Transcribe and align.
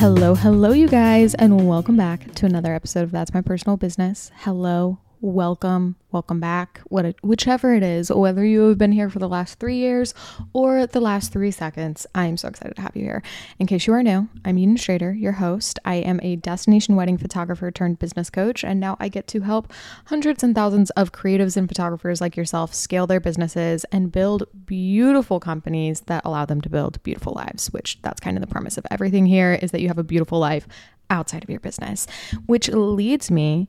Hello, 0.00 0.34
hello, 0.34 0.72
you 0.72 0.88
guys, 0.88 1.34
and 1.34 1.68
welcome 1.68 1.94
back 1.94 2.32
to 2.36 2.46
another 2.46 2.74
episode 2.74 3.02
of 3.02 3.10
That's 3.10 3.34
My 3.34 3.42
Personal 3.42 3.76
Business. 3.76 4.30
Hello, 4.34 4.96
welcome, 5.20 5.96
welcome 6.12 6.40
back, 6.40 6.80
what 6.88 7.14
whichever 7.22 7.74
it 7.74 7.82
is, 7.82 8.10
whether 8.10 8.44
you 8.44 8.68
have 8.68 8.78
been 8.78 8.92
here 8.92 9.10
for 9.10 9.18
the 9.18 9.28
last 9.28 9.58
three 9.58 9.76
years 9.76 10.14
or 10.52 10.86
the 10.86 11.00
last 11.00 11.32
three 11.32 11.50
seconds. 11.50 12.06
I 12.14 12.26
am 12.26 12.36
so 12.36 12.48
excited 12.48 12.76
to 12.76 12.82
have 12.82 12.96
you 12.96 13.04
here. 13.04 13.22
In 13.58 13.66
case 13.66 13.86
you 13.86 13.92
are 13.92 14.02
new, 14.02 14.28
I'm 14.44 14.58
Eden 14.58 14.76
Strader, 14.76 15.18
your 15.18 15.32
host. 15.32 15.78
I 15.84 15.96
am 15.96 16.20
a 16.22 16.36
destination 16.36 16.96
wedding 16.96 17.18
photographer 17.18 17.70
turned 17.70 17.98
business 17.98 18.30
coach, 18.30 18.64
and 18.64 18.80
now 18.80 18.96
I 18.98 19.08
get 19.08 19.26
to 19.28 19.40
help 19.40 19.72
hundreds 20.06 20.42
and 20.42 20.54
thousands 20.54 20.90
of 20.90 21.12
creatives 21.12 21.56
and 21.56 21.68
photographers 21.68 22.20
like 22.20 22.36
yourself 22.36 22.74
scale 22.74 23.06
their 23.06 23.20
businesses 23.20 23.84
and 23.92 24.10
build 24.10 24.44
beautiful 24.64 25.38
companies 25.38 26.00
that 26.02 26.24
allow 26.24 26.46
them 26.46 26.60
to 26.62 26.70
build 26.70 27.02
beautiful 27.02 27.34
lives. 27.34 27.68
Which 27.68 28.00
that's 28.02 28.20
kind 28.20 28.36
of 28.36 28.40
the 28.40 28.46
premise 28.46 28.78
of 28.78 28.86
everything 28.90 29.26
here 29.26 29.52
is 29.52 29.70
that 29.72 29.82
you 29.82 29.88
have 29.88 29.98
a 29.98 30.04
beautiful 30.04 30.38
life 30.38 30.66
outside 31.10 31.42
of 31.42 31.50
your 31.50 31.60
business, 31.60 32.06
which 32.46 32.68
leads 32.68 33.30
me 33.30 33.68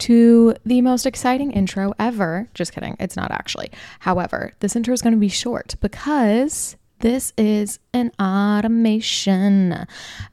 to 0.00 0.54
the 0.64 0.80
most 0.82 1.06
exciting 1.06 1.52
intro 1.52 1.92
ever. 1.98 2.48
Just 2.54 2.72
kidding, 2.72 2.96
it's 2.98 3.16
not 3.16 3.30
actually. 3.30 3.70
However, 4.00 4.52
this 4.60 4.76
intro 4.76 4.92
is 4.92 5.02
going 5.02 5.14
to 5.14 5.20
be 5.20 5.28
short 5.28 5.76
because 5.80 6.76
this 7.00 7.32
is 7.38 7.78
an 7.94 8.12
automation. 8.20 9.86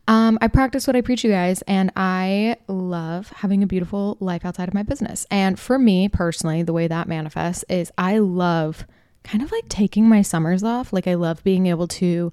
Um, 0.07 0.37
I 0.41 0.47
practice 0.47 0.85
what 0.85 0.95
I 0.97 1.01
preach, 1.01 1.23
you 1.23 1.31
guys, 1.31 1.61
and 1.61 1.91
I 1.95 2.57
love 2.67 3.29
having 3.29 3.63
a 3.63 3.67
beautiful 3.67 4.17
life 4.19 4.43
outside 4.43 4.67
of 4.67 4.73
my 4.73 4.83
business. 4.83 5.25
And 5.31 5.57
for 5.57 5.79
me 5.79 6.09
personally, 6.09 6.63
the 6.63 6.73
way 6.73 6.87
that 6.87 7.07
manifests 7.07 7.63
is 7.69 7.91
I 7.97 8.19
love 8.19 8.85
kind 9.23 9.43
of 9.43 9.51
like 9.51 9.69
taking 9.69 10.07
my 10.07 10.21
summers 10.21 10.63
off. 10.63 10.91
Like, 10.93 11.07
I 11.07 11.15
love 11.15 11.43
being 11.43 11.67
able 11.67 11.87
to 11.87 12.31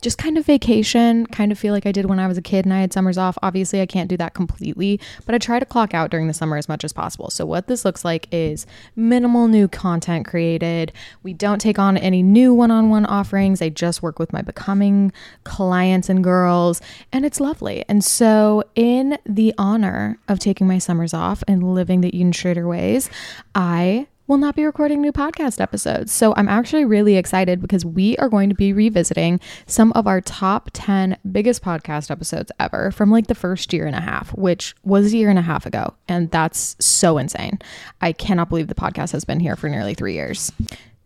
just 0.00 0.18
kind 0.18 0.38
of 0.38 0.46
vacation, 0.46 1.26
kind 1.26 1.52
of 1.52 1.58
feel 1.58 1.74
like 1.74 1.86
I 1.86 1.92
did 1.92 2.06
when 2.06 2.18
I 2.18 2.26
was 2.26 2.38
a 2.38 2.42
kid 2.42 2.64
and 2.64 2.72
I 2.72 2.80
had 2.80 2.92
summers 2.92 3.18
off. 3.18 3.36
Obviously, 3.42 3.80
I 3.80 3.86
can't 3.86 4.08
do 4.08 4.16
that 4.16 4.34
completely, 4.34 5.00
but 5.26 5.34
I 5.34 5.38
try 5.38 5.58
to 5.58 5.66
clock 5.66 5.94
out 5.94 6.10
during 6.10 6.26
the 6.26 6.34
summer 6.34 6.56
as 6.56 6.68
much 6.68 6.84
as 6.84 6.92
possible. 6.92 7.30
So, 7.30 7.44
what 7.44 7.66
this 7.66 7.84
looks 7.84 8.04
like 8.04 8.26
is 8.32 8.66
minimal 8.96 9.48
new 9.48 9.68
content 9.68 10.26
created. 10.26 10.92
We 11.22 11.32
don't 11.32 11.60
take 11.60 11.78
on 11.78 11.96
any 11.96 12.22
new 12.22 12.54
one 12.54 12.70
on 12.70 12.90
one 12.90 13.06
offerings. 13.06 13.60
I 13.60 13.68
just 13.68 14.02
work 14.02 14.18
with 14.18 14.32
my 14.32 14.42
becoming 14.42 15.12
clients 15.44 16.08
and 16.08 16.24
girls, 16.24 16.80
and 17.12 17.24
it's 17.24 17.40
lovely. 17.40 17.84
And 17.88 18.02
so, 18.04 18.64
in 18.74 19.18
the 19.26 19.54
honor 19.58 20.18
of 20.28 20.38
taking 20.38 20.66
my 20.66 20.78
summers 20.78 21.14
off 21.14 21.42
and 21.46 21.74
living 21.74 22.00
the 22.00 22.16
Eden 22.16 22.32
Strader 22.32 22.68
ways, 22.68 23.10
I 23.54 24.06
will 24.30 24.38
not 24.38 24.54
be 24.54 24.64
recording 24.64 25.00
new 25.00 25.10
podcast 25.10 25.60
episodes. 25.60 26.12
So 26.12 26.32
I'm 26.36 26.48
actually 26.48 26.84
really 26.84 27.16
excited 27.16 27.60
because 27.60 27.84
we 27.84 28.16
are 28.18 28.28
going 28.28 28.48
to 28.48 28.54
be 28.54 28.72
revisiting 28.72 29.40
some 29.66 29.90
of 29.94 30.06
our 30.06 30.20
top 30.20 30.70
10 30.72 31.18
biggest 31.32 31.64
podcast 31.64 32.12
episodes 32.12 32.52
ever 32.60 32.92
from 32.92 33.10
like 33.10 33.26
the 33.26 33.34
first 33.34 33.72
year 33.72 33.88
and 33.88 33.96
a 33.96 34.00
half, 34.00 34.30
which 34.36 34.76
was 34.84 35.12
a 35.12 35.16
year 35.16 35.30
and 35.30 35.38
a 35.40 35.42
half 35.42 35.66
ago. 35.66 35.94
And 36.06 36.30
that's 36.30 36.76
so 36.78 37.18
insane. 37.18 37.58
I 38.02 38.12
cannot 38.12 38.50
believe 38.50 38.68
the 38.68 38.74
podcast 38.76 39.10
has 39.10 39.24
been 39.24 39.40
here 39.40 39.56
for 39.56 39.68
nearly 39.68 39.94
three 39.94 40.14
years. 40.14 40.52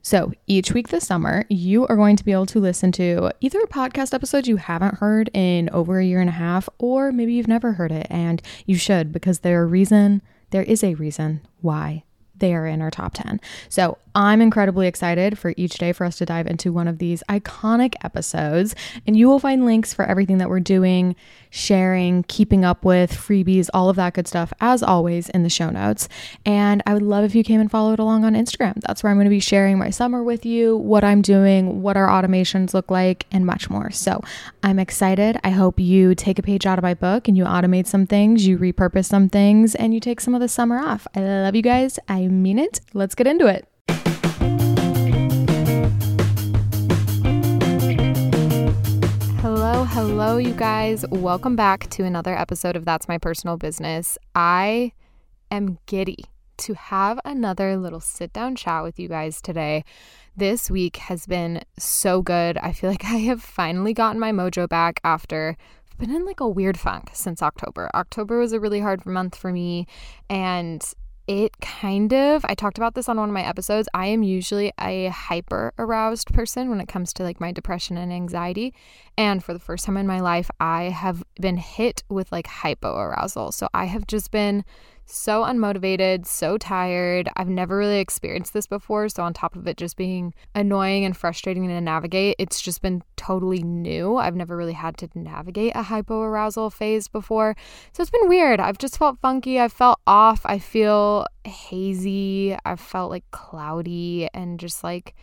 So 0.02 0.34
each 0.46 0.72
week 0.72 0.88
this 0.88 1.06
summer, 1.06 1.46
you 1.48 1.86
are 1.86 1.96
going 1.96 2.16
to 2.16 2.24
be 2.26 2.32
able 2.32 2.44
to 2.44 2.60
listen 2.60 2.92
to 2.92 3.30
either 3.40 3.58
a 3.60 3.68
podcast 3.68 4.12
episode 4.12 4.46
you 4.46 4.56
haven't 4.56 4.96
heard 4.96 5.30
in 5.32 5.70
over 5.70 5.98
a 5.98 6.04
year 6.04 6.20
and 6.20 6.28
a 6.28 6.32
half, 6.32 6.68
or 6.76 7.10
maybe 7.10 7.32
you've 7.32 7.48
never 7.48 7.72
heard 7.72 7.90
it 7.90 8.06
and 8.10 8.42
you 8.66 8.76
should 8.76 9.14
because 9.14 9.38
there 9.38 9.62
a 9.62 9.66
reason, 9.66 10.20
there 10.50 10.64
is 10.64 10.84
a 10.84 10.92
reason 10.96 11.40
why 11.62 12.04
they 12.36 12.54
are 12.54 12.66
in 12.66 12.82
our 12.82 12.90
top 12.90 13.14
10. 13.14 13.40
So 13.68 13.98
I'm 14.14 14.40
incredibly 14.40 14.86
excited 14.86 15.38
for 15.38 15.54
each 15.56 15.78
day 15.78 15.92
for 15.92 16.04
us 16.04 16.16
to 16.18 16.26
dive 16.26 16.46
into 16.46 16.72
one 16.72 16.86
of 16.86 16.98
these 16.98 17.22
iconic 17.28 17.94
episodes. 18.04 18.74
And 19.06 19.16
you 19.16 19.28
will 19.28 19.40
find 19.40 19.66
links 19.66 19.92
for 19.92 20.04
everything 20.04 20.38
that 20.38 20.48
we're 20.48 20.60
doing, 20.60 21.16
sharing, 21.50 22.22
keeping 22.24 22.64
up 22.64 22.84
with, 22.84 23.12
freebies, 23.12 23.68
all 23.74 23.88
of 23.88 23.96
that 23.96 24.14
good 24.14 24.28
stuff, 24.28 24.52
as 24.60 24.82
always, 24.82 25.28
in 25.30 25.42
the 25.42 25.50
show 25.50 25.68
notes. 25.68 26.08
And 26.46 26.82
I 26.86 26.94
would 26.94 27.02
love 27.02 27.24
if 27.24 27.34
you 27.34 27.42
came 27.42 27.60
and 27.60 27.70
followed 27.70 27.98
along 27.98 28.24
on 28.24 28.34
Instagram. 28.34 28.80
That's 28.86 29.02
where 29.02 29.10
I'm 29.10 29.16
going 29.16 29.26
to 29.26 29.30
be 29.30 29.40
sharing 29.40 29.78
my 29.78 29.90
summer 29.90 30.22
with 30.22 30.46
you, 30.46 30.76
what 30.76 31.02
I'm 31.02 31.20
doing, 31.20 31.82
what 31.82 31.96
our 31.96 32.06
automations 32.06 32.72
look 32.72 32.90
like, 32.90 33.26
and 33.32 33.44
much 33.44 33.68
more. 33.68 33.90
So 33.90 34.22
I'm 34.62 34.78
excited. 34.78 35.40
I 35.42 35.50
hope 35.50 35.80
you 35.80 36.14
take 36.14 36.38
a 36.38 36.42
page 36.42 36.66
out 36.66 36.78
of 36.78 36.82
my 36.82 36.94
book 36.94 37.26
and 37.26 37.36
you 37.36 37.44
automate 37.44 37.86
some 37.86 38.06
things, 38.06 38.46
you 38.46 38.58
repurpose 38.58 39.06
some 39.06 39.28
things, 39.28 39.74
and 39.74 39.92
you 39.92 39.98
take 39.98 40.20
some 40.20 40.34
of 40.34 40.40
the 40.40 40.48
summer 40.48 40.78
off. 40.78 41.06
I 41.16 41.20
love 41.20 41.56
you 41.56 41.62
guys. 41.62 41.98
I 42.08 42.28
mean 42.28 42.58
it. 42.58 42.80
Let's 42.92 43.14
get 43.16 43.26
into 43.26 43.46
it. 43.46 43.66
Hello, 49.94 50.38
you 50.38 50.52
guys. 50.54 51.04
Welcome 51.08 51.54
back 51.54 51.88
to 51.90 52.02
another 52.02 52.36
episode 52.36 52.74
of 52.74 52.84
That's 52.84 53.06
My 53.06 53.16
Personal 53.16 53.56
Business. 53.56 54.18
I 54.34 54.90
am 55.52 55.78
giddy 55.86 56.24
to 56.56 56.74
have 56.74 57.20
another 57.24 57.76
little 57.76 58.00
sit 58.00 58.32
down 58.32 58.56
chat 58.56 58.82
with 58.82 58.98
you 58.98 59.06
guys 59.06 59.40
today. 59.40 59.84
This 60.36 60.68
week 60.68 60.96
has 60.96 61.26
been 61.26 61.62
so 61.78 62.22
good. 62.22 62.58
I 62.58 62.72
feel 62.72 62.90
like 62.94 63.04
I 63.04 63.18
have 63.18 63.40
finally 63.40 63.94
gotten 63.94 64.18
my 64.18 64.32
mojo 64.32 64.68
back 64.68 64.98
after 65.04 65.56
been 65.96 66.10
in 66.10 66.24
like 66.24 66.40
a 66.40 66.48
weird 66.48 66.76
funk 66.76 67.10
since 67.12 67.40
October. 67.40 67.88
October 67.94 68.40
was 68.40 68.52
a 68.52 68.58
really 68.58 68.80
hard 68.80 69.06
month 69.06 69.36
for 69.36 69.52
me 69.52 69.86
and 70.28 70.92
it 71.26 71.58
kind 71.60 72.12
of 72.12 72.44
i 72.46 72.54
talked 72.54 72.76
about 72.76 72.94
this 72.94 73.08
on 73.08 73.18
one 73.18 73.28
of 73.28 73.32
my 73.32 73.46
episodes 73.46 73.88
i 73.94 74.06
am 74.06 74.22
usually 74.22 74.72
a 74.80 75.06
hyper 75.08 75.72
aroused 75.78 76.28
person 76.34 76.68
when 76.68 76.80
it 76.80 76.88
comes 76.88 77.12
to 77.12 77.22
like 77.22 77.40
my 77.40 77.50
depression 77.50 77.96
and 77.96 78.12
anxiety. 78.12 78.74
And 79.16 79.42
for 79.42 79.52
the 79.52 79.58
first 79.58 79.84
time 79.84 79.96
in 79.96 80.06
my 80.06 80.20
life 80.20 80.50
i 80.60 80.84
have 80.84 81.22
been 81.40 81.56
hit 81.56 82.02
with 82.08 82.30
like 82.32 82.46
hypo 82.46 82.96
arousal 82.96 83.52
so 83.52 83.68
i 83.72 83.86
have 83.86 84.06
just 84.06 84.30
been 84.30 84.64
so 85.06 85.42
unmotivated, 85.42 86.26
so 86.26 86.56
tired. 86.56 87.28
I've 87.36 87.48
never 87.48 87.76
really 87.76 88.00
experienced 88.00 88.52
this 88.52 88.66
before. 88.66 89.08
So, 89.08 89.22
on 89.22 89.32
top 89.34 89.56
of 89.56 89.66
it 89.66 89.76
just 89.76 89.96
being 89.96 90.34
annoying 90.54 91.04
and 91.04 91.16
frustrating 91.16 91.66
to 91.68 91.80
navigate, 91.80 92.36
it's 92.38 92.60
just 92.60 92.82
been 92.82 93.02
totally 93.16 93.62
new. 93.62 94.16
I've 94.16 94.36
never 94.36 94.56
really 94.56 94.72
had 94.72 94.96
to 94.98 95.08
navigate 95.14 95.72
a 95.74 95.82
hypoarousal 95.82 96.72
phase 96.72 97.08
before. 97.08 97.54
So, 97.92 98.02
it's 98.02 98.10
been 98.10 98.28
weird. 98.28 98.60
I've 98.60 98.78
just 98.78 98.98
felt 98.98 99.18
funky. 99.20 99.60
I 99.60 99.68
felt 99.68 100.00
off. 100.06 100.40
I 100.44 100.58
feel 100.58 101.26
hazy. 101.44 102.56
I 102.64 102.76
felt 102.76 103.10
like 103.10 103.30
cloudy 103.30 104.28
and 104.32 104.58
just 104.58 104.82
like 104.82 105.14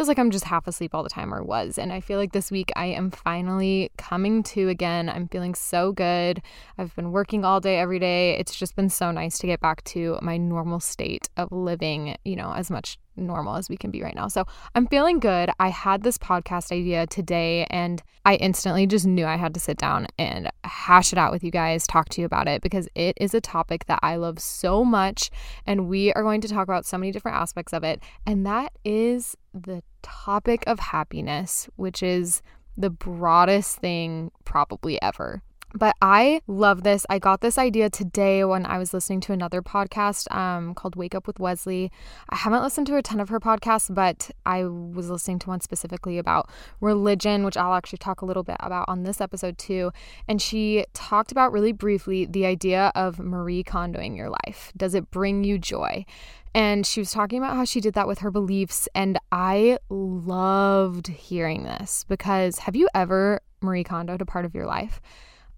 feels 0.00 0.08
like 0.08 0.18
I'm 0.18 0.30
just 0.30 0.46
half 0.46 0.66
asleep 0.66 0.94
all 0.94 1.02
the 1.02 1.10
time 1.10 1.34
or 1.34 1.42
was. 1.42 1.76
And 1.76 1.92
I 1.92 2.00
feel 2.00 2.18
like 2.18 2.32
this 2.32 2.50
week 2.50 2.72
I 2.74 2.86
am 2.86 3.10
finally 3.10 3.92
coming 3.98 4.42
to 4.44 4.70
again. 4.70 5.10
I'm 5.10 5.28
feeling 5.28 5.54
so 5.54 5.92
good. 5.92 6.40
I've 6.78 6.96
been 6.96 7.12
working 7.12 7.44
all 7.44 7.60
day, 7.60 7.78
every 7.78 7.98
day. 7.98 8.38
It's 8.38 8.54
just 8.54 8.76
been 8.76 8.88
so 8.88 9.10
nice 9.10 9.36
to 9.40 9.46
get 9.46 9.60
back 9.60 9.84
to 9.84 10.18
my 10.22 10.38
normal 10.38 10.80
state 10.80 11.28
of 11.36 11.52
living, 11.52 12.16
you 12.24 12.34
know, 12.34 12.54
as 12.54 12.70
much 12.70 12.98
normal 13.16 13.56
as 13.56 13.68
we 13.68 13.76
can 13.76 13.90
be 13.90 14.02
right 14.02 14.14
now. 14.14 14.28
So 14.28 14.44
I'm 14.74 14.86
feeling 14.86 15.18
good. 15.18 15.50
I 15.58 15.68
had 15.68 16.02
this 16.02 16.18
podcast 16.18 16.72
idea 16.72 17.06
today 17.06 17.66
and 17.70 18.02
I 18.24 18.36
instantly 18.36 18.86
just 18.86 19.06
knew 19.06 19.26
I 19.26 19.36
had 19.36 19.54
to 19.54 19.60
sit 19.60 19.78
down 19.78 20.06
and 20.18 20.50
hash 20.64 21.12
it 21.12 21.18
out 21.18 21.32
with 21.32 21.44
you 21.44 21.50
guys, 21.50 21.86
talk 21.86 22.08
to 22.10 22.20
you 22.20 22.26
about 22.26 22.48
it 22.48 22.62
because 22.62 22.88
it 22.94 23.16
is 23.20 23.34
a 23.34 23.40
topic 23.40 23.86
that 23.86 24.00
I 24.02 24.16
love 24.16 24.38
so 24.38 24.84
much. 24.84 25.30
And 25.66 25.88
we 25.88 26.12
are 26.12 26.22
going 26.22 26.40
to 26.42 26.48
talk 26.48 26.64
about 26.64 26.86
so 26.86 26.98
many 26.98 27.12
different 27.12 27.36
aspects 27.36 27.72
of 27.72 27.84
it. 27.84 28.02
And 28.26 28.46
that 28.46 28.72
is 28.84 29.36
the 29.52 29.82
topic 30.02 30.64
of 30.66 30.78
happiness, 30.78 31.68
which 31.76 32.02
is 32.02 32.42
the 32.76 32.90
broadest 32.90 33.78
thing 33.78 34.30
probably 34.44 35.00
ever. 35.02 35.42
But 35.74 35.94
I 36.02 36.42
love 36.46 36.82
this. 36.82 37.06
I 37.08 37.18
got 37.18 37.40
this 37.40 37.56
idea 37.56 37.90
today 37.90 38.44
when 38.44 38.66
I 38.66 38.78
was 38.78 38.92
listening 38.92 39.20
to 39.20 39.32
another 39.32 39.62
podcast 39.62 40.32
um, 40.34 40.74
called 40.74 40.96
Wake 40.96 41.14
Up 41.14 41.26
with 41.26 41.38
Wesley. 41.38 41.92
I 42.28 42.36
haven't 42.36 42.62
listened 42.62 42.88
to 42.88 42.96
a 42.96 43.02
ton 43.02 43.20
of 43.20 43.28
her 43.28 43.38
podcasts, 43.38 43.94
but 43.94 44.30
I 44.44 44.64
was 44.64 45.10
listening 45.10 45.38
to 45.40 45.48
one 45.48 45.60
specifically 45.60 46.18
about 46.18 46.50
religion, 46.80 47.44
which 47.44 47.56
I'll 47.56 47.74
actually 47.74 47.98
talk 47.98 48.20
a 48.20 48.26
little 48.26 48.42
bit 48.42 48.56
about 48.58 48.88
on 48.88 49.04
this 49.04 49.20
episode 49.20 49.58
too. 49.58 49.92
And 50.26 50.42
she 50.42 50.84
talked 50.92 51.30
about 51.30 51.52
really 51.52 51.72
briefly 51.72 52.26
the 52.26 52.46
idea 52.46 52.90
of 52.94 53.20
Marie 53.20 53.62
Kondoing 53.62 54.16
your 54.16 54.30
life. 54.30 54.72
Does 54.76 54.94
it 54.94 55.10
bring 55.10 55.44
you 55.44 55.56
joy? 55.58 56.04
And 56.52 56.84
she 56.84 57.00
was 57.00 57.12
talking 57.12 57.38
about 57.38 57.54
how 57.54 57.64
she 57.64 57.80
did 57.80 57.94
that 57.94 58.08
with 58.08 58.18
her 58.20 58.30
beliefs. 58.32 58.88
And 58.94 59.18
I 59.30 59.78
loved 59.88 61.06
hearing 61.06 61.62
this 61.62 62.04
because 62.08 62.58
have 62.60 62.74
you 62.74 62.88
ever 62.92 63.40
Marie 63.60 63.84
Kondoed 63.84 64.20
a 64.20 64.26
part 64.26 64.44
of 64.44 64.54
your 64.54 64.66
life? 64.66 65.00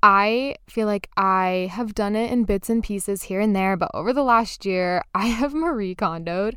I 0.03 0.57
feel 0.69 0.87
like 0.87 1.09
I 1.17 1.69
have 1.71 1.95
done 1.95 2.17
it 2.17 2.33
in 2.33 2.45
bits 2.45 2.69
and 2.69 2.83
pieces 2.83 3.25
here 3.25 3.41
and 3.41 3.55
there, 3.55 3.77
but 3.77 3.91
over 3.95 4.13
the 4.13 4.25
last 4.25 4.67
year, 4.67 5.03
I 5.15 5.27
have 5.27 5.55
Marie 5.55 5.95
Kondoed 5.95 6.55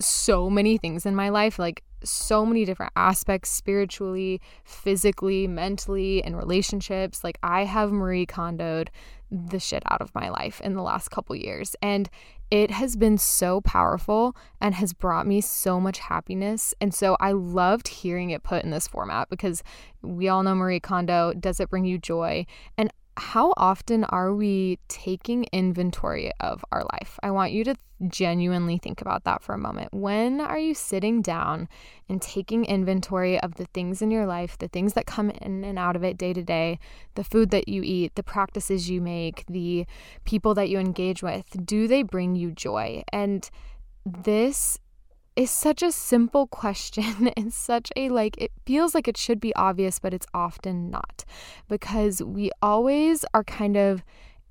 so 0.00 0.48
many 0.48 0.78
things 0.78 1.06
in 1.06 1.14
my 1.14 1.28
life, 1.28 1.58
like 1.58 1.84
so 2.02 2.46
many 2.46 2.64
different 2.64 2.92
aspects 2.96 3.50
spiritually, 3.50 4.40
physically, 4.64 5.46
mentally, 5.46 6.22
and 6.24 6.36
relationships. 6.36 7.22
Like 7.22 7.38
I 7.42 7.64
have 7.64 7.92
Marie 7.92 8.26
Kondoed 8.26 8.88
the 9.30 9.58
shit 9.58 9.82
out 9.86 10.00
of 10.00 10.14
my 10.14 10.28
life 10.28 10.60
in 10.60 10.74
the 10.74 10.82
last 10.82 11.10
couple 11.10 11.36
years. 11.36 11.76
And 11.80 12.08
it 12.50 12.72
has 12.72 12.96
been 12.96 13.16
so 13.16 13.60
powerful 13.60 14.34
and 14.60 14.74
has 14.74 14.92
brought 14.92 15.26
me 15.26 15.40
so 15.40 15.80
much 15.80 15.98
happiness. 15.98 16.74
And 16.80 16.92
so 16.92 17.16
I 17.20 17.32
loved 17.32 17.88
hearing 17.88 18.30
it 18.30 18.42
put 18.42 18.64
in 18.64 18.70
this 18.70 18.88
format 18.88 19.30
because 19.30 19.62
we 20.02 20.28
all 20.28 20.42
know 20.42 20.54
Marie 20.54 20.80
Kondo, 20.80 21.32
does 21.32 21.60
it 21.60 21.70
bring 21.70 21.84
you 21.84 21.96
joy? 21.96 22.46
And 22.76 22.92
how 23.20 23.52
often 23.58 24.04
are 24.04 24.34
we 24.34 24.78
taking 24.88 25.44
inventory 25.52 26.32
of 26.40 26.64
our 26.72 26.82
life? 26.92 27.18
I 27.22 27.30
want 27.30 27.52
you 27.52 27.64
to 27.64 27.76
genuinely 28.08 28.78
think 28.78 29.02
about 29.02 29.24
that 29.24 29.42
for 29.42 29.54
a 29.54 29.58
moment. 29.58 29.92
When 29.92 30.40
are 30.40 30.58
you 30.58 30.72
sitting 30.72 31.20
down 31.20 31.68
and 32.08 32.22
taking 32.22 32.64
inventory 32.64 33.38
of 33.38 33.56
the 33.56 33.66
things 33.66 34.00
in 34.00 34.10
your 34.10 34.24
life, 34.24 34.56
the 34.56 34.68
things 34.68 34.94
that 34.94 35.04
come 35.04 35.28
in 35.28 35.64
and 35.64 35.78
out 35.78 35.96
of 35.96 36.02
it 36.02 36.16
day 36.16 36.32
to 36.32 36.42
day, 36.42 36.78
the 37.14 37.22
food 37.22 37.50
that 37.50 37.68
you 37.68 37.82
eat, 37.84 38.14
the 38.14 38.22
practices 38.22 38.88
you 38.88 39.02
make, 39.02 39.44
the 39.48 39.84
people 40.24 40.54
that 40.54 40.70
you 40.70 40.78
engage 40.78 41.22
with? 41.22 41.44
Do 41.66 41.86
they 41.86 42.02
bring 42.02 42.36
you 42.36 42.50
joy? 42.50 43.02
And 43.12 43.48
this 44.06 44.78
is 45.40 45.50
such 45.50 45.82
a 45.82 45.90
simple 45.90 46.46
question. 46.46 47.28
and 47.36 47.52
such 47.52 47.90
a 47.96 48.08
like, 48.10 48.36
it 48.38 48.52
feels 48.66 48.94
like 48.94 49.08
it 49.08 49.16
should 49.16 49.40
be 49.40 49.54
obvious, 49.54 49.98
but 49.98 50.14
it's 50.14 50.26
often 50.34 50.90
not 50.90 51.24
because 51.68 52.22
we 52.22 52.50
always 52.62 53.24
are 53.34 53.44
kind 53.44 53.76
of 53.76 54.04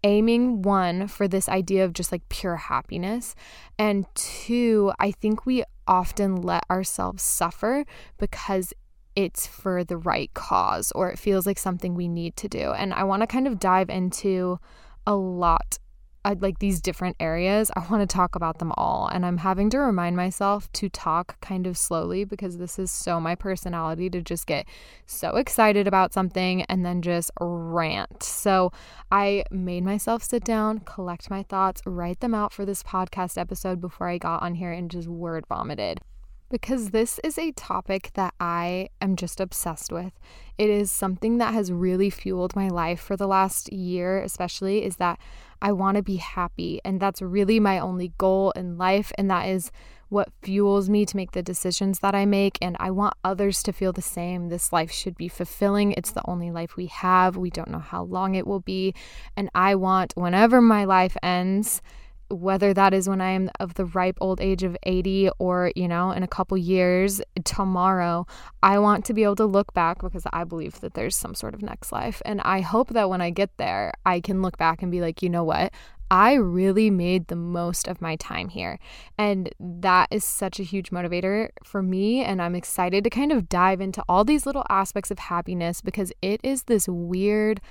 aiming 0.04 0.62
one 0.62 1.08
for 1.08 1.28
this 1.28 1.50
idea 1.50 1.84
of 1.84 1.94
just 1.94 2.12
like 2.12 2.28
pure 2.30 2.56
happiness. 2.56 3.36
And 3.78 4.06
two, 4.16 4.92
I 5.00 5.12
think 5.12 5.46
we 5.46 5.64
often 5.88 6.38
let 6.38 6.64
ourselves 6.70 7.22
suffer 7.22 7.86
because 8.18 8.74
it's 9.16 9.46
for 9.46 9.84
the 9.84 9.98
right 9.98 10.34
cause 10.34 10.92
or 10.94 11.10
it 11.10 11.20
feels 11.20 11.46
like 11.46 11.60
something 11.60 11.96
we 11.96 12.08
need 12.08 12.36
to 12.38 12.48
do. 12.48 12.72
And 12.72 12.94
I 12.94 13.04
want 13.04 13.22
to 13.22 13.28
kind 13.28 13.48
of 13.48 13.60
dive 13.60 13.90
into 13.90 14.60
a 15.06 15.16
lot 15.16 15.78
I, 16.26 16.34
like 16.34 16.60
these 16.60 16.82
different 16.82 17.16
areas, 17.20 17.72
I 17.76 17.86
want 17.90 18.08
to 18.08 18.14
talk 18.14 18.36
about 18.36 18.60
them 18.60 18.72
all. 18.76 19.08
And 19.08 19.26
I'm 19.26 19.38
having 19.38 19.70
to 19.72 19.80
remind 19.80 20.16
myself 20.16 20.72
to 20.74 20.90
talk 20.90 21.40
kind 21.42 21.66
of 21.66 21.78
slowly 21.78 22.26
because 22.26 22.58
this 22.58 22.78
is 22.78 22.92
so 22.92 23.20
my 23.20 23.36
personality 23.36 24.10
to 24.10 24.22
just 24.22 24.46
get 24.46 24.66
so 25.06 25.36
excited 25.38 25.88
about 25.88 26.14
something 26.14 26.64
and 26.64 26.86
then 26.86 27.02
just 27.02 27.32
rant. 27.40 28.24
So 28.24 28.72
I 29.12 29.44
made 29.50 29.84
myself 29.84 30.24
sit 30.24 30.44
down, 30.44 30.80
collect 30.80 31.30
my 31.30 31.44
thoughts, 31.44 31.82
write 31.86 32.20
them 32.20 32.34
out 32.34 32.54
for 32.54 32.66
this 32.66 32.84
podcast 32.84 33.38
episode 33.38 33.80
before 33.80 34.10
I 34.10 34.18
got 34.18 34.42
on 34.42 34.56
here 34.56 34.72
and 34.72 34.92
just 34.92 35.08
word 35.08 35.46
vomited 35.48 36.00
because 36.50 36.90
this 36.90 37.20
is 37.24 37.38
a 37.38 37.52
topic 37.52 38.12
that 38.16 38.34
I 38.40 38.90
am 39.02 39.16
just 39.16 39.40
obsessed 39.40 39.92
with. 39.92 40.14
It 40.58 40.70
is 40.70 40.92
something 40.92 41.38
that 41.38 41.54
has 41.54 41.72
really 41.72 42.10
fueled 42.10 42.56
my 42.56 42.68
life 42.68 43.00
for 43.00 43.16
the 43.16 43.28
last 43.28 43.72
year, 43.72 44.20
especially, 44.20 44.84
is 44.84 44.98
that 44.98 45.20
I 45.62 45.72
want 45.72 45.98
to 45.98 46.04
be 46.04 46.18
happy. 46.18 46.82
And 46.84 47.00
that's 47.00 47.22
really 47.22 47.60
my 47.60 47.80
only 47.80 48.14
goal 48.18 48.52
in 48.52 48.78
life. 48.78 49.12
And 49.18 49.30
that 49.30 49.48
is 49.48 49.72
what 50.10 50.30
fuels 50.42 50.90
me 50.90 51.06
to 51.06 51.16
make 51.16 51.34
the 51.34 51.44
decisions 51.44 52.00
that 52.00 52.16
I 52.16 52.26
make. 52.26 52.58
And 52.62 52.76
I 52.80 52.92
want 52.92 53.14
others 53.24 53.62
to 53.64 53.72
feel 53.72 53.94
the 53.94 54.02
same. 54.02 54.50
This 54.50 54.74
life 54.74 54.92
should 54.92 55.16
be 55.16 55.28
fulfilling. 55.28 55.92
It's 55.92 56.12
the 56.12 56.28
only 56.28 56.50
life 56.50 56.76
we 56.76 56.88
have. 56.88 57.38
We 57.38 57.52
don't 57.52 57.70
know 57.70 57.80
how 57.80 58.04
long 58.04 58.36
it 58.36 58.48
will 58.48 58.60
be. 58.60 58.96
And 59.38 59.50
I 59.54 59.76
want, 59.76 60.14
whenever 60.16 60.62
my 60.62 60.86
life 60.86 61.16
ends, 61.22 61.82
whether 62.30 62.74
that 62.74 62.94
is 62.94 63.10
when 63.10 63.22
I 63.22 63.32
am 63.32 63.50
of 63.60 63.74
the 63.76 63.86
ripe 63.86 64.18
old 64.22 64.42
age 64.42 64.64
of 64.64 64.78
80 64.84 65.30
or, 65.40 65.72
you 65.76 65.88
know, 65.88 66.12
in 66.12 66.24
a 66.24 66.28
couple 66.28 66.58
years, 66.58 67.22
tomorrow, 67.44 68.28
I 68.64 68.80
want 68.80 69.06
to 69.06 69.14
be 69.14 69.24
able 69.24 69.36
to 69.38 69.46
look 69.46 69.74
back 69.74 70.02
because 70.02 70.24
I 70.32 70.44
believe 70.44 70.80
that 70.82 70.94
there's 70.94 71.16
some 71.16 71.36
sort 71.36 71.54
of 71.54 71.62
next 71.62 71.92
life. 71.92 72.22
And 72.26 72.42
I 72.42 72.62
hope 72.62 72.90
that 72.90 73.10
when 73.10 73.22
I 73.22 73.30
get 73.30 73.58
there, 73.58 73.94
I 74.06 74.20
can 74.20 74.42
look 74.42 74.58
back 74.58 74.82
and 74.82 74.92
be 74.92 75.02
like, 75.02 75.22
you 75.22 75.30
know 75.30 75.44
what? 75.44 75.72
I 76.12 76.34
really 76.34 76.90
made 76.90 77.28
the 77.28 77.36
most 77.36 77.88
of 77.88 78.02
my 78.02 78.16
time 78.16 78.50
here. 78.50 78.80
And 79.18 79.50
that 79.60 80.08
is 80.12 80.24
such 80.24 80.60
a 80.60 80.64
huge 80.64 80.90
motivator 80.90 81.50
for 81.64 81.84
me. 81.84 82.24
And 82.24 82.42
I'm 82.42 82.56
excited 82.56 83.04
to 83.04 83.10
kind 83.10 83.32
of 83.32 83.48
dive 83.48 83.80
into 83.80 84.04
all 84.10 84.24
these 84.24 84.46
little 84.46 84.66
aspects 84.70 85.12
of 85.12 85.20
happiness 85.20 85.82
because 85.82 86.12
it 86.22 86.40
is 86.44 86.64
this 86.64 86.88
weird, 86.88 87.62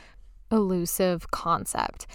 elusive 0.52 1.30
concept. 1.30 2.06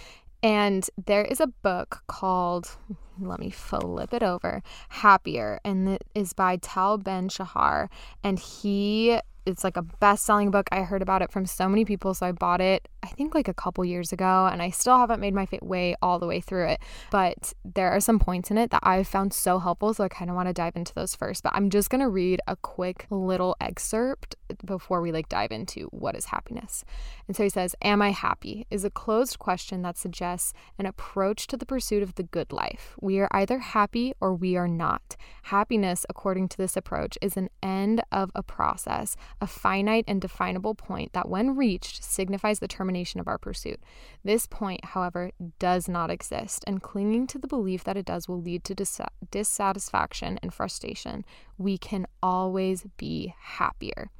And 0.44 0.88
there 1.06 1.24
is 1.24 1.40
a 1.40 1.46
book 1.46 2.02
called, 2.06 2.76
let 3.18 3.40
me 3.40 3.48
flip 3.48 4.12
it 4.12 4.22
over, 4.22 4.62
Happier, 4.90 5.58
and 5.64 5.88
it 5.88 6.04
is 6.14 6.34
by 6.34 6.58
Tal 6.58 6.98
Ben 6.98 7.30
Shahar. 7.30 7.88
And 8.22 8.38
he 8.38 9.18
it's 9.46 9.64
like 9.64 9.76
a 9.76 9.82
best-selling 9.82 10.50
book. 10.50 10.68
I 10.72 10.82
heard 10.82 11.02
about 11.02 11.22
it 11.22 11.30
from 11.30 11.46
so 11.46 11.68
many 11.68 11.84
people, 11.84 12.14
so 12.14 12.26
I 12.26 12.32
bought 12.32 12.60
it 12.60 12.88
I 13.04 13.08
think 13.08 13.34
like 13.34 13.48
a 13.48 13.54
couple 13.54 13.84
years 13.84 14.12
ago 14.12 14.48
and 14.50 14.62
I 14.62 14.70
still 14.70 14.96
haven't 14.96 15.20
made 15.20 15.34
my 15.34 15.46
way 15.60 15.94
all 16.00 16.18
the 16.18 16.26
way 16.26 16.40
through 16.40 16.68
it. 16.68 16.80
But 17.10 17.52
there 17.62 17.90
are 17.90 18.00
some 18.00 18.18
points 18.18 18.50
in 18.50 18.56
it 18.56 18.70
that 18.70 18.80
I've 18.82 19.06
found 19.06 19.34
so 19.34 19.58
helpful, 19.58 19.92
so 19.92 20.04
I 20.04 20.08
kind 20.08 20.30
of 20.30 20.36
want 20.36 20.48
to 20.48 20.54
dive 20.54 20.74
into 20.74 20.94
those 20.94 21.14
first. 21.14 21.42
But 21.42 21.52
I'm 21.54 21.68
just 21.68 21.90
going 21.90 22.00
to 22.00 22.08
read 22.08 22.40
a 22.48 22.56
quick 22.56 23.06
little 23.10 23.56
excerpt 23.60 24.36
before 24.64 25.02
we 25.02 25.12
like 25.12 25.28
dive 25.28 25.52
into 25.52 25.88
what 25.88 26.16
is 26.16 26.26
happiness. 26.26 26.82
And 27.28 27.36
so 27.36 27.42
he 27.42 27.50
says, 27.50 27.76
"Am 27.82 28.00
I 28.00 28.10
happy?" 28.10 28.66
is 28.70 28.84
a 28.84 28.90
closed 28.90 29.38
question 29.38 29.82
that 29.82 29.98
suggests 29.98 30.54
an 30.78 30.86
approach 30.86 31.46
to 31.48 31.58
the 31.58 31.66
pursuit 31.66 32.02
of 32.02 32.14
the 32.14 32.22
good 32.22 32.52
life. 32.52 32.94
We 33.00 33.20
are 33.20 33.28
either 33.32 33.58
happy 33.58 34.14
or 34.18 34.34
we 34.34 34.56
are 34.56 34.68
not. 34.68 35.16
Happiness, 35.44 36.06
according 36.08 36.48
to 36.48 36.56
this 36.56 36.76
approach, 36.76 37.18
is 37.20 37.36
an 37.36 37.50
end 37.62 38.02
of 38.10 38.30
a 38.34 38.42
process 38.42 39.16
a 39.40 39.46
finite 39.46 40.04
and 40.08 40.20
definable 40.20 40.74
point 40.74 41.12
that, 41.12 41.28
when 41.28 41.54
reached, 41.54 42.02
signifies 42.02 42.60
the 42.60 42.68
termination 42.68 42.93
of 43.20 43.28
our 43.28 43.38
pursuit. 43.38 43.80
This 44.22 44.46
point, 44.46 44.84
however, 44.84 45.30
does 45.58 45.88
not 45.88 46.10
exist, 46.10 46.64
and 46.66 46.82
clinging 46.82 47.26
to 47.28 47.38
the 47.38 47.46
belief 47.46 47.84
that 47.84 47.96
it 47.96 48.06
does 48.06 48.28
will 48.28 48.40
lead 48.40 48.64
to 48.64 48.74
dis- 48.74 49.00
dissatisfaction 49.30 50.38
and 50.42 50.52
frustration. 50.52 51.24
We 51.58 51.78
can 51.78 52.06
always 52.22 52.86
be 52.96 53.34
happier. 53.38 54.10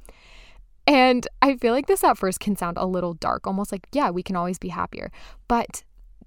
And 0.87 1.27
I 1.41 1.55
feel 1.57 1.73
like 1.73 1.87
this 1.87 2.03
at 2.03 2.17
first 2.17 2.39
can 2.39 2.55
sound 2.55 2.77
a 2.77 2.85
little 2.85 3.15
dark, 3.15 3.47
almost 3.47 3.71
like, 3.71 3.87
yeah, 3.91 4.11
we 4.11 4.21
can 4.21 4.35
always 4.35 4.59
be 4.59 4.69
happier. 4.69 5.11
But 5.47 5.83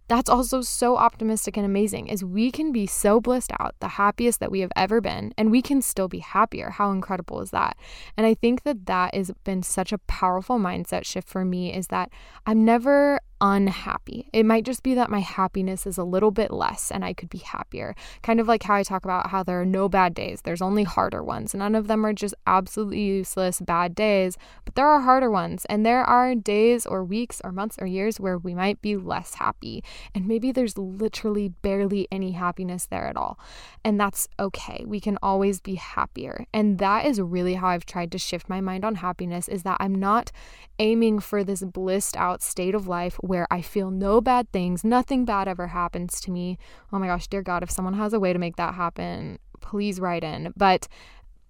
that's 0.08 0.30
also 0.30 0.62
so 0.62 0.96
optimistic 0.96 1.56
and 1.56 1.66
amazing 1.66 2.08
is 2.08 2.24
we 2.24 2.50
can 2.50 2.72
be 2.72 2.86
so 2.86 3.20
blissed 3.20 3.52
out 3.60 3.74
the 3.80 3.88
happiest 3.88 4.40
that 4.40 4.50
we 4.50 4.60
have 4.60 4.72
ever 4.74 5.00
been 5.00 5.32
and 5.36 5.50
we 5.50 5.62
can 5.62 5.82
still 5.82 6.08
be 6.08 6.18
happier. 6.18 6.70
How 6.70 6.90
incredible 6.90 7.40
is 7.40 7.50
that? 7.50 7.76
And 8.16 8.26
i 8.26 8.34
think 8.34 8.62
that 8.62 8.86
that 8.86 9.14
has 9.14 9.30
been 9.44 9.62
such 9.62 9.92
a 9.92 9.98
powerful 9.98 10.58
mindset 10.58 11.04
shift 11.04 11.28
for 11.28 11.44
me 11.44 11.74
is 11.74 11.88
that 11.88 12.10
i'm 12.46 12.64
never 12.64 13.20
unhappy. 13.40 14.28
It 14.32 14.44
might 14.44 14.64
just 14.64 14.82
be 14.82 14.94
that 14.94 15.10
my 15.10 15.20
happiness 15.20 15.86
is 15.86 15.98
a 15.98 16.04
little 16.04 16.30
bit 16.30 16.50
less 16.50 16.90
and 16.90 17.04
I 17.04 17.12
could 17.12 17.30
be 17.30 17.38
happier. 17.38 17.94
Kind 18.22 18.40
of 18.40 18.48
like 18.48 18.62
how 18.62 18.74
I 18.74 18.82
talk 18.82 19.04
about 19.04 19.30
how 19.30 19.42
there 19.42 19.60
are 19.60 19.66
no 19.66 19.88
bad 19.88 20.14
days, 20.14 20.42
there's 20.42 20.62
only 20.62 20.84
harder 20.84 21.22
ones. 21.22 21.54
None 21.54 21.74
of 21.74 21.86
them 21.86 22.04
are 22.04 22.12
just 22.12 22.34
absolutely 22.46 23.00
useless 23.00 23.60
bad 23.60 23.94
days, 23.94 24.36
but 24.64 24.74
there 24.74 24.88
are 24.88 25.00
harder 25.00 25.30
ones. 25.30 25.64
And 25.66 25.84
there 25.84 26.04
are 26.04 26.34
days 26.34 26.86
or 26.86 27.04
weeks 27.04 27.40
or 27.44 27.52
months 27.52 27.76
or 27.80 27.86
years 27.86 28.18
where 28.18 28.38
we 28.38 28.54
might 28.54 28.80
be 28.82 28.96
less 28.96 29.34
happy. 29.34 29.84
And 30.14 30.26
maybe 30.26 30.52
there's 30.52 30.76
literally 30.76 31.48
barely 31.48 32.08
any 32.10 32.32
happiness 32.32 32.86
there 32.86 33.06
at 33.06 33.16
all. 33.16 33.38
And 33.84 34.00
that's 34.00 34.28
okay. 34.38 34.84
We 34.86 35.00
can 35.00 35.18
always 35.22 35.60
be 35.60 35.76
happier. 35.76 36.46
And 36.52 36.78
that 36.78 37.06
is 37.06 37.20
really 37.20 37.54
how 37.54 37.68
I've 37.68 37.86
tried 37.86 38.12
to 38.12 38.18
shift 38.18 38.48
my 38.48 38.60
mind 38.60 38.84
on 38.84 38.96
happiness 38.96 39.48
is 39.48 39.62
that 39.62 39.78
I'm 39.80 39.94
not 39.94 40.32
aiming 40.78 41.20
for 41.20 41.42
this 41.44 41.62
blissed 41.62 42.16
out 42.16 42.42
state 42.42 42.74
of 42.74 42.86
life 42.86 43.18
where 43.28 43.46
I 43.50 43.62
feel 43.62 43.90
no 43.90 44.20
bad 44.20 44.50
things, 44.50 44.82
nothing 44.82 45.24
bad 45.24 45.46
ever 45.46 45.68
happens 45.68 46.20
to 46.22 46.30
me. 46.30 46.58
Oh 46.92 46.98
my 46.98 47.06
gosh, 47.06 47.28
dear 47.28 47.42
God, 47.42 47.62
if 47.62 47.70
someone 47.70 47.94
has 47.94 48.12
a 48.12 48.20
way 48.20 48.32
to 48.32 48.38
make 48.38 48.56
that 48.56 48.74
happen, 48.74 49.38
please 49.60 50.00
write 50.00 50.24
in. 50.24 50.52
But 50.56 50.88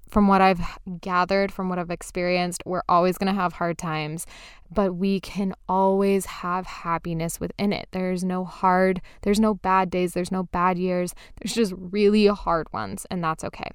from 0.08 0.26
what 0.26 0.40
I've 0.40 0.60
gathered, 1.00 1.52
from 1.52 1.68
what 1.68 1.78
I've 1.78 1.90
experienced, 1.90 2.62
we're 2.64 2.82
always 2.88 3.18
going 3.18 3.32
to 3.32 3.40
have 3.40 3.54
hard 3.54 3.78
times, 3.78 4.26
but 4.72 4.94
we 4.94 5.20
can 5.20 5.54
always 5.68 6.26
have 6.26 6.66
happiness 6.66 7.38
within 7.38 7.72
it. 7.72 7.88
There's 7.92 8.24
no 8.24 8.44
hard, 8.44 9.00
there's 9.22 9.40
no 9.40 9.54
bad 9.54 9.90
days, 9.90 10.14
there's 10.14 10.32
no 10.32 10.44
bad 10.44 10.78
years. 10.78 11.14
There's 11.40 11.54
just 11.54 11.74
really 11.76 12.26
hard 12.26 12.72
ones, 12.72 13.06
and 13.10 13.22
that's 13.22 13.44
okay. 13.44 13.70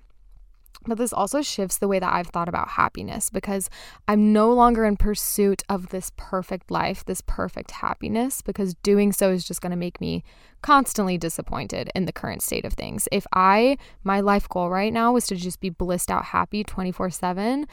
But 0.86 0.98
this 0.98 1.14
also 1.14 1.42
shifts 1.42 1.78
the 1.78 1.88
way 1.88 2.00
that 2.00 2.14
I've 2.14 2.28
thought 2.28 2.50
about 2.50 2.70
happiness 2.70 3.30
because 3.30 3.70
I'm 4.08 4.34
no 4.34 4.52
longer 4.52 4.86
in 4.86 4.98
pursuit 4.98 5.64
of 5.70 5.90
this 5.90 6.12
perfect 6.18 6.70
life, 6.72 7.06
this 7.06 7.22
perfect 7.22 7.72
happiness, 7.72 8.42
because 8.42 8.74
doing 8.76 9.12
so 9.12 9.32
is 9.32 9.46
just 9.46 9.62
going 9.62 9.72
to 9.72 9.78
make 9.78 10.02
me 10.02 10.24
constantly 10.62 11.18
disappointed 11.18 11.92
in 11.94 12.06
the 12.06 12.12
current 12.12 12.42
state 12.42 12.66
of 12.66 12.74
things. 12.74 13.08
If 13.12 13.28
I, 13.34 13.78
my 14.04 14.22
life 14.22 14.50
goal 14.50 14.70
right 14.70 14.94
now 14.94 15.12
was 15.14 15.28
to 15.28 15.36
just 15.36 15.60
be 15.60 15.70
blissed 15.70 16.10
out 16.10 16.26
happy 16.26 16.64
24 16.64 17.12
7, 17.12 17.68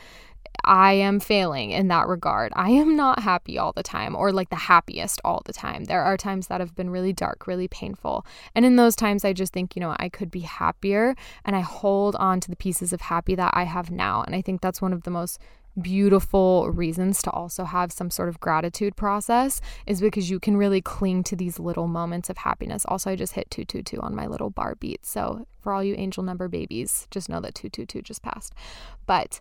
I 0.64 0.92
am 0.92 1.20
failing 1.20 1.70
in 1.70 1.88
that 1.88 2.06
regard. 2.06 2.52
I 2.54 2.70
am 2.70 2.96
not 2.96 3.20
happy 3.20 3.58
all 3.58 3.72
the 3.72 3.82
time 3.82 4.14
or 4.14 4.32
like 4.32 4.50
the 4.50 4.56
happiest 4.56 5.20
all 5.24 5.42
the 5.44 5.52
time. 5.52 5.84
There 5.84 6.02
are 6.02 6.16
times 6.16 6.48
that 6.48 6.60
have 6.60 6.74
been 6.74 6.90
really 6.90 7.12
dark, 7.12 7.46
really 7.46 7.68
painful. 7.68 8.26
And 8.54 8.64
in 8.64 8.76
those 8.76 8.94
times, 8.94 9.24
I 9.24 9.32
just 9.32 9.52
think, 9.52 9.74
you 9.74 9.80
know, 9.80 9.96
I 9.98 10.08
could 10.08 10.30
be 10.30 10.40
happier 10.40 11.14
and 11.44 11.56
I 11.56 11.60
hold 11.60 12.14
on 12.16 12.40
to 12.40 12.50
the 12.50 12.56
pieces 12.56 12.92
of 12.92 13.00
happy 13.00 13.34
that 13.34 13.52
I 13.54 13.64
have 13.64 13.90
now. 13.90 14.22
And 14.22 14.34
I 14.34 14.42
think 14.42 14.60
that's 14.60 14.82
one 14.82 14.92
of 14.92 15.04
the 15.04 15.10
most 15.10 15.40
beautiful 15.80 16.70
reasons 16.70 17.22
to 17.22 17.30
also 17.30 17.64
have 17.64 17.92
some 17.92 18.10
sort 18.10 18.28
of 18.28 18.40
gratitude 18.40 18.96
process 18.96 19.60
is 19.86 20.00
because 20.00 20.28
you 20.28 20.40
can 20.40 20.56
really 20.56 20.80
cling 20.80 21.22
to 21.22 21.36
these 21.36 21.58
little 21.58 21.86
moments 21.86 22.28
of 22.28 22.38
happiness. 22.38 22.84
Also, 22.86 23.10
I 23.10 23.16
just 23.16 23.34
hit 23.34 23.50
222 23.50 24.00
on 24.00 24.14
my 24.14 24.26
little 24.26 24.50
bar 24.50 24.74
beat. 24.74 25.06
So, 25.06 25.46
for 25.60 25.72
all 25.72 25.84
you 25.84 25.94
angel 25.96 26.22
number 26.22 26.48
babies, 26.48 27.06
just 27.10 27.28
know 27.28 27.40
that 27.40 27.54
222 27.54 28.02
just 28.02 28.22
passed. 28.22 28.54
But 29.06 29.40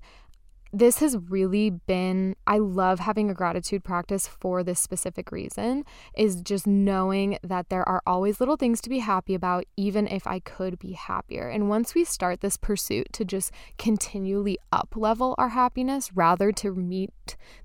this 0.72 1.00
has 1.00 1.18
really 1.18 1.70
been 1.70 2.36
I 2.46 2.60
love 2.60 3.00
having 3.00 3.30
a 3.30 3.34
gratitude 3.34 3.84
practice 3.84 4.28
for 4.28 4.64
this 4.64 4.80
specific 4.80 5.32
reason 5.32 5.84
is 6.16 6.42
just 6.42 6.68
knowing 6.68 7.40
that 7.44 7.70
there 7.70 7.88
are 7.88 8.04
always 8.06 8.40
little 8.40 8.56
things 8.56 8.80
to 8.82 8.90
be 8.90 9.00
happy 9.00 9.34
about 9.34 9.66
even 9.78 10.08
if 10.08 10.28
I 10.28 10.40
could 10.40 10.78
be 10.78 10.92
happier. 10.94 11.48
And 11.48 11.70
once 11.70 11.96
we 11.96 12.04
start 12.04 12.42
this 12.42 12.58
pursuit 12.58 13.08
to 13.14 13.26
just 13.26 13.52
continually 13.78 14.58
up 14.72 14.94
level 14.96 15.34
our 15.38 15.50
happiness 15.50 16.12
rather 16.14 16.52
to 16.54 16.76
meet 16.76 17.12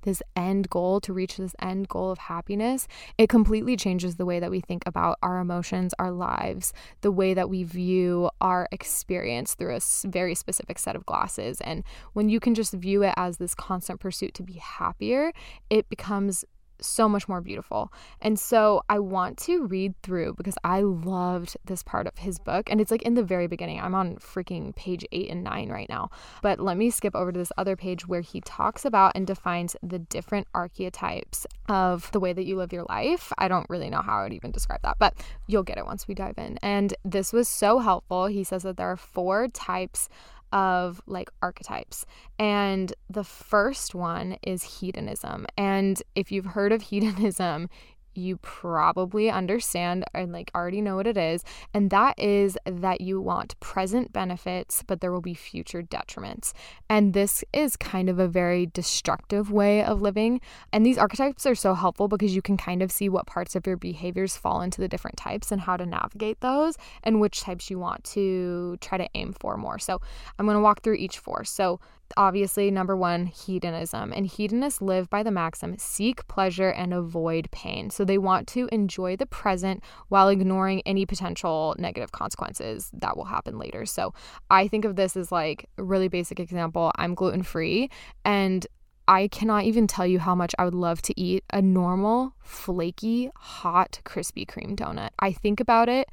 this 0.02 0.22
end 0.36 0.70
goal 0.70 1.00
to 1.00 1.12
reach 1.12 1.36
this 1.36 1.54
end 1.60 1.88
goal 1.88 2.10
of 2.10 2.18
happiness, 2.18 2.88
it 3.18 3.28
completely 3.28 3.76
changes 3.76 4.16
the 4.16 4.26
way 4.26 4.40
that 4.40 4.50
we 4.50 4.60
think 4.60 4.82
about 4.86 5.18
our 5.22 5.38
emotions, 5.38 5.94
our 5.98 6.10
lives, 6.10 6.72
the 7.02 7.12
way 7.12 7.34
that 7.34 7.50
we 7.50 7.64
view 7.64 8.30
our 8.40 8.68
experience 8.72 9.54
through 9.54 9.76
a 9.76 9.80
very 10.06 10.34
specific 10.34 10.78
set 10.78 10.96
of 10.96 11.06
glasses. 11.06 11.60
And 11.62 11.84
when 12.12 12.28
you 12.28 12.40
can 12.40 12.54
just 12.54 12.72
view 12.72 12.93
it 13.02 13.14
as 13.16 13.36
this 13.38 13.54
constant 13.54 14.00
pursuit 14.00 14.34
to 14.34 14.42
be 14.42 14.54
happier, 14.54 15.32
it 15.70 15.88
becomes 15.88 16.44
so 16.80 17.08
much 17.08 17.28
more 17.28 17.40
beautiful. 17.40 17.92
And 18.20 18.38
so 18.38 18.82
I 18.88 18.98
want 18.98 19.38
to 19.38 19.66
read 19.66 19.94
through 20.02 20.34
because 20.36 20.56
I 20.64 20.80
loved 20.80 21.56
this 21.64 21.82
part 21.82 22.06
of 22.06 22.18
his 22.18 22.38
book. 22.38 22.70
And 22.70 22.80
it's 22.80 22.90
like 22.90 23.02
in 23.02 23.14
the 23.14 23.22
very 23.22 23.46
beginning. 23.46 23.80
I'm 23.80 23.94
on 23.94 24.16
freaking 24.16 24.74
page 24.74 25.04
eight 25.12 25.30
and 25.30 25.44
nine 25.44 25.70
right 25.70 25.88
now. 25.88 26.10
But 26.42 26.60
let 26.60 26.76
me 26.76 26.90
skip 26.90 27.14
over 27.14 27.32
to 27.32 27.38
this 27.38 27.52
other 27.56 27.76
page 27.76 28.06
where 28.06 28.20
he 28.20 28.40
talks 28.40 28.84
about 28.84 29.12
and 29.14 29.26
defines 29.26 29.76
the 29.82 29.98
different 29.98 30.46
archetypes 30.54 31.46
of 31.68 32.10
the 32.12 32.20
way 32.20 32.32
that 32.32 32.44
you 32.44 32.56
live 32.56 32.72
your 32.72 32.84
life. 32.88 33.32
I 33.38 33.48
don't 33.48 33.68
really 33.70 33.90
know 33.90 34.02
how 34.02 34.18
I 34.18 34.22
would 34.24 34.34
even 34.34 34.50
describe 34.50 34.82
that, 34.82 34.98
but 34.98 35.14
you'll 35.46 35.62
get 35.62 35.78
it 35.78 35.86
once 35.86 36.06
we 36.06 36.14
dive 36.14 36.38
in. 36.38 36.58
And 36.62 36.94
this 37.04 37.32
was 37.32 37.48
so 37.48 37.78
helpful. 37.78 38.26
He 38.26 38.44
says 38.44 38.64
that 38.64 38.76
there 38.76 38.90
are 38.90 38.96
four 38.96 39.48
types 39.48 40.08
of 40.52 41.00
like 41.06 41.30
archetypes. 41.42 42.06
And 42.38 42.92
the 43.08 43.24
first 43.24 43.94
one 43.94 44.36
is 44.42 44.80
hedonism. 44.80 45.46
And 45.56 46.02
if 46.14 46.30
you've 46.30 46.46
heard 46.46 46.72
of 46.72 46.82
hedonism, 46.90 47.68
you 48.16 48.36
probably 48.38 49.30
understand 49.30 50.04
and 50.14 50.32
like 50.32 50.50
already 50.54 50.80
know 50.80 50.96
what 50.96 51.06
it 51.06 51.16
is. 51.16 51.44
And 51.72 51.90
that 51.90 52.18
is 52.18 52.56
that 52.64 53.00
you 53.00 53.20
want 53.20 53.58
present 53.60 54.12
benefits, 54.12 54.82
but 54.86 55.00
there 55.00 55.12
will 55.12 55.20
be 55.20 55.34
future 55.34 55.82
detriments. 55.82 56.52
And 56.88 57.12
this 57.12 57.44
is 57.52 57.76
kind 57.76 58.08
of 58.08 58.18
a 58.18 58.28
very 58.28 58.66
destructive 58.66 59.50
way 59.50 59.82
of 59.82 60.00
living. 60.00 60.40
And 60.72 60.84
these 60.84 60.98
archetypes 60.98 61.46
are 61.46 61.54
so 61.54 61.74
helpful 61.74 62.08
because 62.08 62.34
you 62.34 62.42
can 62.42 62.56
kind 62.56 62.82
of 62.82 62.92
see 62.92 63.08
what 63.08 63.26
parts 63.26 63.54
of 63.54 63.66
your 63.66 63.76
behaviors 63.76 64.36
fall 64.36 64.60
into 64.60 64.80
the 64.80 64.88
different 64.88 65.16
types 65.16 65.50
and 65.52 65.60
how 65.60 65.76
to 65.76 65.86
navigate 65.86 66.40
those 66.40 66.76
and 67.02 67.20
which 67.20 67.40
types 67.40 67.70
you 67.70 67.78
want 67.78 68.04
to 68.04 68.76
try 68.80 68.98
to 68.98 69.08
aim 69.14 69.34
for 69.38 69.56
more. 69.56 69.78
So 69.78 70.00
I'm 70.38 70.46
going 70.46 70.56
to 70.56 70.62
walk 70.62 70.82
through 70.82 70.94
each 70.94 71.18
four. 71.18 71.44
So 71.44 71.80
obviously, 72.16 72.70
number 72.70 72.96
one, 72.96 73.26
hedonism. 73.26 74.12
And 74.12 74.26
hedonists 74.26 74.80
live 74.80 75.10
by 75.10 75.22
the 75.22 75.30
maxim 75.30 75.76
seek 75.78 76.26
pleasure 76.28 76.70
and 76.70 76.92
avoid 76.92 77.50
pain. 77.50 77.90
So 77.90 78.04
they 78.04 78.18
want 78.18 78.46
to 78.48 78.68
enjoy 78.72 79.16
the 79.16 79.26
present 79.26 79.82
while 80.08 80.28
ignoring 80.28 80.82
any 80.86 81.06
potential 81.06 81.74
negative 81.78 82.12
consequences 82.12 82.90
that 82.94 83.16
will 83.16 83.24
happen 83.24 83.58
later. 83.58 83.86
So 83.86 84.14
I 84.50 84.68
think 84.68 84.84
of 84.84 84.96
this 84.96 85.16
as 85.16 85.32
like 85.32 85.68
a 85.78 85.82
really 85.82 86.08
basic 86.08 86.40
example. 86.40 86.92
I'm 86.96 87.14
gluten 87.14 87.42
free 87.42 87.90
and 88.24 88.66
I 89.06 89.28
cannot 89.28 89.64
even 89.64 89.86
tell 89.86 90.06
you 90.06 90.18
how 90.18 90.34
much 90.34 90.54
I 90.58 90.64
would 90.64 90.74
love 90.74 91.02
to 91.02 91.20
eat 91.20 91.44
a 91.50 91.60
normal, 91.60 92.34
flaky, 92.40 93.30
hot 93.36 94.00
Krispy 94.04 94.46
Kreme 94.46 94.74
donut. 94.74 95.10
I 95.18 95.32
think 95.32 95.60
about 95.60 95.88
it 95.88 96.08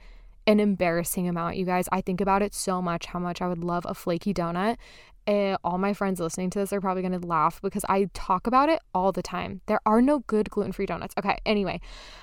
an 0.48 0.60
embarrassing 0.60 1.28
amount, 1.28 1.58
you 1.58 1.66
guys. 1.66 1.88
I 1.92 2.02
think 2.02 2.20
about 2.20 2.42
it 2.42 2.54
so 2.54 2.82
much 2.82 3.06
how 3.08 3.20
much 3.20 3.42
I 3.42 3.48
would 3.48 3.64
love 3.64 3.86
a 3.88 3.94
flaky 3.94 4.34
donut. 4.34 4.78
And 5.28 5.58
all 5.64 5.78
my 5.78 5.94
friends 5.94 6.20
listening 6.20 6.50
to 6.52 6.60
this 6.60 6.74
are 6.74 6.82
probably 6.82 7.04
going 7.04 7.20
to 7.20 7.28
laugh 7.28 7.62
because 7.62 7.86
I 7.88 8.10
talk 8.14 8.48
about 8.48 8.70
it 8.70 8.82
all 8.94 9.12
the 9.12 9.22
time. 9.22 9.62
There 9.68 9.82
are 9.86 10.02
no 10.02 10.20
good 10.20 10.50
gluten 10.50 10.72
free 10.72 10.86
donuts. 10.86 11.14
Okay, 11.18 11.38
anyway, 11.46 11.80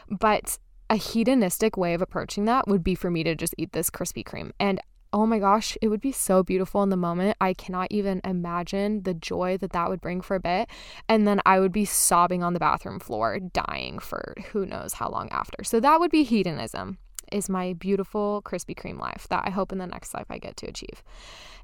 but 0.08 0.58
a 0.90 0.96
hedonistic 0.96 1.76
way 1.76 1.94
of 1.94 2.02
approaching 2.02 2.46
that 2.46 2.66
would 2.66 2.82
be 2.82 2.94
for 2.94 3.10
me 3.10 3.22
to 3.22 3.34
just 3.34 3.54
eat 3.58 3.72
this 3.72 3.90
Krispy 3.90 4.24
Kreme. 4.24 4.52
And 4.58 4.80
oh 5.12 5.26
my 5.26 5.38
gosh, 5.38 5.76
it 5.80 5.88
would 5.88 6.00
be 6.00 6.12
so 6.12 6.42
beautiful 6.42 6.82
in 6.82 6.90
the 6.90 6.96
moment. 6.96 7.36
I 7.40 7.54
cannot 7.54 7.88
even 7.90 8.20
imagine 8.24 9.02
the 9.02 9.14
joy 9.14 9.56
that 9.58 9.72
that 9.72 9.88
would 9.88 10.00
bring 10.00 10.20
for 10.20 10.34
a 10.34 10.40
bit. 10.40 10.68
And 11.08 11.26
then 11.26 11.40
I 11.46 11.60
would 11.60 11.72
be 11.72 11.84
sobbing 11.84 12.42
on 12.42 12.52
the 12.52 12.60
bathroom 12.60 13.00
floor, 13.00 13.38
dying 13.38 13.98
for 13.98 14.34
who 14.52 14.66
knows 14.66 14.94
how 14.94 15.08
long 15.08 15.28
after. 15.30 15.64
So 15.64 15.80
that 15.80 16.00
would 16.00 16.10
be 16.10 16.24
hedonism 16.24 16.98
is 17.32 17.48
my 17.48 17.72
beautiful 17.72 18.42
Krispy 18.44 18.74
Kreme 18.74 18.98
life 18.98 19.26
that 19.30 19.42
I 19.46 19.50
hope 19.50 19.72
in 19.72 19.78
the 19.78 19.86
next 19.86 20.14
life 20.14 20.26
I 20.30 20.38
get 20.38 20.56
to 20.58 20.66
achieve. 20.66 21.02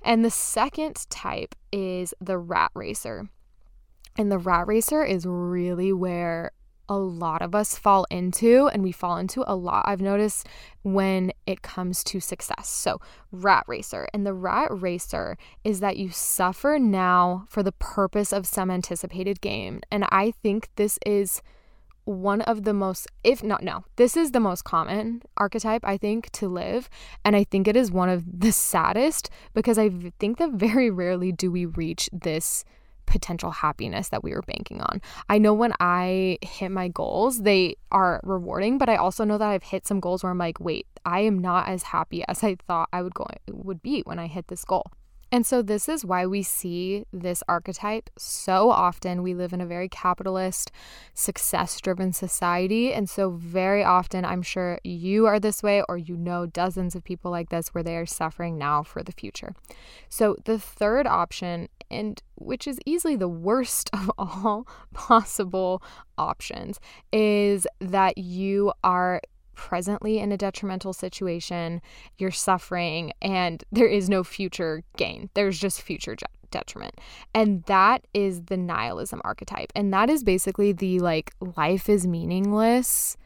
And 0.03 0.25
the 0.25 0.31
second 0.31 1.07
type 1.11 1.55
is 1.73 2.15
the 2.21 2.39
rat 2.39 2.71
racer. 2.75 3.29
And 4.17 4.31
the 4.31 4.39
rat 4.39 4.67
racer 4.67 5.03
is 5.05 5.27
really 5.27 5.93
where 5.93 6.53
a 6.89 6.97
lot 6.97 7.41
of 7.41 7.55
us 7.55 7.79
fall 7.79 8.07
into, 8.11 8.69
and 8.69 8.83
we 8.83 8.93
fall 8.93 9.17
into 9.17 9.43
a 9.47 9.57
lot. 9.57 9.85
I've 9.87 10.03
noticed 10.03 10.47
when 10.83 11.33
it 11.47 11.63
comes 11.63 12.05
to 12.05 12.21
success. 12.21 12.69
So, 12.69 13.01
rat 13.33 13.65
racer. 13.67 14.07
And 14.13 14.27
the 14.27 14.35
rat 14.35 14.69
racer 14.71 15.39
is 15.65 15.81
that 15.81 15.97
you 15.97 16.11
suffer 16.11 16.79
now 16.79 17.47
for 17.49 17.63
the 17.63 17.73
purpose 17.73 18.33
of 18.33 18.47
some 18.47 18.71
anticipated 18.71 19.41
gain. 19.41 19.81
And 19.91 20.05
I 20.11 20.33
think 20.43 20.69
this 20.77 20.99
is 21.07 21.41
one 22.05 22.43
of 22.43 22.65
the 22.65 22.75
most, 22.75 23.07
if 23.23 23.43
not, 23.43 23.63
no, 23.63 23.85
this 23.97 24.17
is 24.17 24.33
the 24.33 24.41
most 24.41 24.65
common 24.65 25.23
archetype, 25.37 25.83
I 25.85 25.97
think, 25.97 26.31
to 26.33 26.49
live. 26.49 26.89
And 27.25 27.35
I 27.35 27.45
think 27.45 27.67
it 27.67 27.77
is 27.77 27.91
one 27.91 28.09
of 28.09 28.25
the 28.41 28.53
saddest 28.53 29.31
because 29.55 29.79
I 29.79 29.91
think 30.19 30.39
that 30.39 30.53
very 30.53 30.91
rarely 30.91 31.33
do 31.33 31.51
we 31.51 31.67
reach 31.67 32.09
this 32.13 32.65
potential 33.07 33.51
happiness 33.51 34.09
that 34.09 34.25
we 34.25 34.33
were 34.33 34.43
banking 34.43 34.81
on. 34.81 35.01
I 35.29 35.39
know 35.39 35.53
when 35.53 35.75
I 35.81 36.39
hit 36.43 36.71
my 36.71 36.89
goals, 36.89 37.43
they 37.43 37.77
are 37.93 38.21
rewarding, 38.25 38.79
but 38.79 38.89
I 38.89 38.97
also 38.97 39.25
know 39.25 39.39
that 39.39 39.49
I've 39.49 39.63
hit 39.63 39.87
some 39.87 40.01
goals 40.01 40.23
where 40.23 40.31
I'm 40.31 40.39
like, 40.39 40.59
wait, 40.61 40.87
I 41.05 41.21
am 41.21 41.39
not 41.39 41.69
as 41.69 41.83
happy 41.83 42.25
as 42.29 42.43
I 42.43 42.57
thought 42.67 42.89
I 42.93 43.03
would 43.03 43.15
go 43.15 43.27
would 43.51 43.83
be 43.83 44.01
when 44.03 44.19
I 44.19 44.27
hit 44.27 44.49
this 44.49 44.65
goal. 44.65 44.87
And 45.35 45.45
so, 45.45 45.63
this 45.63 45.89
is 45.89 46.05
why 46.05 46.27
we 46.27 46.45
see 46.45 47.07
this 47.13 47.43
archetype 47.49 48.09
so 48.17 48.71
often. 48.71 49.21
We 49.21 49.35
live 49.35 49.53
in 49.53 49.61
a 49.61 49.67
very 49.67 49.89
capitalist, 49.89 50.71
success 51.13 51.81
driven 51.81 52.13
society. 52.13 52.93
And 52.93 53.11
so, 53.11 53.31
very 53.31 53.83
often, 53.83 54.25
I'm 54.25 54.43
sure 54.43 54.79
you 54.85 55.27
are 55.27 55.41
this 55.41 55.61
way, 55.61 55.83
or 55.89 55.99
you 55.99 56.17
know 56.17 56.47
dozens 56.47 56.95
of 56.95 57.03
people 57.03 57.33
like 57.33 57.49
this 57.49 57.75
where 57.75 57.83
they 57.83 57.97
are 57.97 58.07
suffering 58.07 58.57
now 58.57 58.85
for 58.85 59.03
the 59.03 59.11
future. 59.11 59.57
So, 60.09 60.37
the 60.45 60.57
third 60.57 61.09
option, 61.09 61.69
and 61.91 62.23
which 62.37 62.69
is 62.69 62.79
easily 62.87 63.17
the 63.17 63.27
worst 63.27 63.91
of 63.93 64.13
all 64.17 64.69
possible 64.93 65.83
options, 66.17 66.79
is 67.13 67.67
that 67.81 68.19
you 68.19 68.73
are 68.85 69.21
presently 69.55 70.19
in 70.19 70.33
a 70.33 70.37
detrimental 70.37 70.93
situation, 70.93 71.81
you're 72.19 72.31
suffering, 72.31 73.13
and 73.23 73.65
there 73.73 73.89
is 73.89 74.09
no 74.09 74.25
future 74.25 74.83
gain. 74.97 75.31
There's 75.35 75.59
just 75.59 75.83
future 75.83 76.17
detriment. 76.51 77.01
And 77.35 77.65
that 77.65 78.07
is 78.15 78.43
the 78.43 78.57
nihilism 78.57 79.21
archetype. 79.25 79.73
And 79.75 79.93
that 79.93 80.09
is 80.09 80.23
basically 80.23 80.73
the 80.73 81.01
like, 81.01 81.33
life 81.57 81.89
is 81.89 82.07
meaningless, 82.07 83.17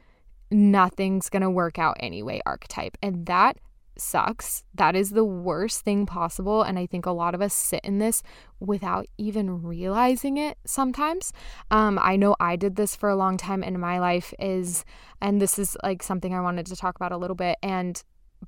nothing's 0.50 1.28
gonna 1.28 1.50
work 1.50 1.78
out 1.78 1.96
anyway 2.00 2.40
archetype. 2.46 2.96
And 3.02 3.26
that 3.26 3.58
sucks. 4.00 4.64
That 4.74 4.96
is 4.96 5.10
the 5.10 5.24
worst 5.24 5.80
thing 5.80 6.06
possible. 6.06 6.62
And 6.62 6.78
I 6.78 6.86
think 6.86 7.06
a 7.06 7.10
lot 7.10 7.34
of 7.34 7.42
us 7.42 7.54
sit 7.54 7.80
in 7.84 7.98
this 7.98 8.22
without 8.60 9.06
even 9.18 9.62
realizing 9.62 10.36
it 10.36 10.58
sometimes. 10.64 11.32
Um, 11.70 11.98
I 12.00 12.16
know 12.16 12.36
I 12.40 12.56
did 12.56 12.76
this 12.76 12.96
for 12.96 13.08
a 13.08 13.16
long 13.16 13.36
time 13.36 13.62
in 13.62 13.78
my 13.78 13.98
life, 13.98 14.32
is, 14.38 14.84
and 15.20 15.40
this 15.40 15.58
is 15.58 15.76
like 15.82 16.02
something 16.02 16.34
I 16.34 16.40
wanted 16.40 16.66
to 16.66 16.76
talk 16.76 16.96
about 16.96 17.12
a 17.12 17.16
little 17.16 17.36
bit. 17.36 17.58
And 17.62 18.02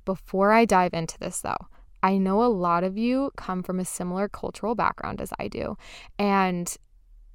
before 0.05 0.51
I 0.51 0.65
dive 0.65 0.93
into 0.93 1.17
this, 1.19 1.41
though, 1.41 1.67
I 2.03 2.17
know 2.17 2.43
a 2.43 2.45
lot 2.45 2.83
of 2.83 2.97
you 2.97 3.31
come 3.37 3.63
from 3.63 3.79
a 3.79 3.85
similar 3.85 4.27
cultural 4.27 4.75
background 4.75 5.21
as 5.21 5.31
I 5.39 5.47
do. 5.47 5.77
And 6.17 6.75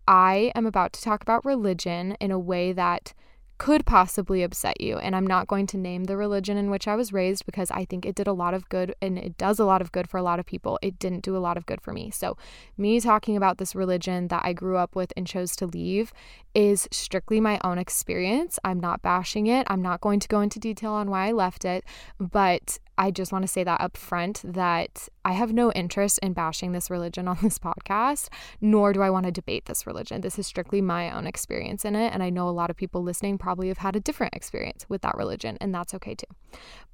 I 0.09 0.53
am 0.55 0.67
about 0.67 0.93
to 0.95 1.03
talk 1.03 1.23
about 1.23 1.45
religion 1.45 2.17
in 2.21 2.31
a 2.31 2.39
way 2.39 2.73
that 2.73 3.15
could 3.59 3.87
possibly 3.87 4.43
upset 4.43 4.81
you. 4.81 4.99
And 4.99 5.15
I'm 5.17 5.27
not 5.27 5.47
going 5.47 5.67
to 5.69 5.79
name 5.79 6.05
the 6.05 6.17
religion 6.17 6.57
in 6.57 6.71
which 6.71 6.87
I 6.87 6.97
was 6.97 7.13
raised 7.13 7.47
because 7.47 7.71
I 7.71 7.85
think 7.85 8.05
it 8.05 8.15
did 8.15 8.27
a 8.27 8.33
lot 8.33 8.55
of 8.55 8.69
good 8.69 8.95
and 9.01 9.19
it 9.19 9.39
does 9.39 9.59
a 9.59 9.65
lot 9.65 9.81
of 9.81 9.93
good 9.93 10.09
for 10.09 10.19
a 10.19 10.23
lot 10.23 10.39
of 10.39 10.47
people. 10.47 10.79
It 10.83 10.99
didn't 10.99 11.25
do 11.25 11.37
a 11.37 11.39
lot 11.39 11.57
of 11.57 11.67
good 11.67 11.81
for 11.81 11.93
me. 11.93 12.11
So, 12.11 12.37
me 12.77 13.01
talking 13.01 13.37
about 13.37 13.59
this 13.59 13.75
religion 13.75 14.29
that 14.29 14.43
I 14.45 14.53
grew 14.53 14.77
up 14.77 14.95
with 14.95 15.13
and 15.17 15.27
chose 15.27 15.57
to 15.57 15.67
leave 15.67 16.13
is 16.55 16.89
strictly 16.91 17.41
my 17.41 17.61
own 17.63 17.79
experience. 17.79 18.59
I'm 18.65 18.81
not 18.81 19.03
bashing 19.03 19.47
it. 19.47 19.67
I'm 19.69 19.83
not 19.83 20.01
going 20.01 20.21
to 20.21 20.29
go 20.29 20.41
into 20.41 20.59
detail 20.59 20.93
on 20.93 21.11
why 21.11 21.29
I 21.29 21.33
left 21.33 21.65
it, 21.65 21.85
but 22.19 22.79
I 22.99 23.11
just 23.11 23.33
want 23.33 23.43
to 23.43 23.49
say 23.49 23.63
that 23.65 23.81
up 23.81 23.97
front 23.97 24.41
that 24.45 25.09
I 25.25 25.33
have 25.33 25.53
no 25.53 25.71
interest 25.73 26.19
in 26.23 26.33
bashing 26.33 26.73
this 26.73 26.91
religion 26.91 27.29
on 27.29 27.39
this 27.43 27.59
podcast, 27.59 28.29
nor 28.61 28.93
do 28.93 29.03
I 29.03 29.11
want 29.11 29.27
to 29.27 29.33
debate 29.33 29.67
this 29.67 29.87
religion. 29.87 30.21
This 30.21 30.39
is 30.39 30.47
strictly 30.47 30.81
my 30.81 31.11
own 31.11 31.27
experience 31.27 31.85
in 31.85 31.95
it. 31.95 32.13
And 32.13 32.23
I 32.23 32.31
know 32.31 32.49
a 32.49 32.51
lot 32.51 32.71
of 32.71 32.77
people 32.77 33.03
listening 33.03 33.39
probably 33.39 33.69
have 33.69 33.79
had 33.79 33.97
a 33.97 34.01
different 34.01 34.35
experience 34.35 34.87
with 34.89 35.03
that 35.03 35.17
religion, 35.17 35.59
and 35.61 35.75
that's 35.75 35.95
okay 35.95 36.15
too. 36.15 36.27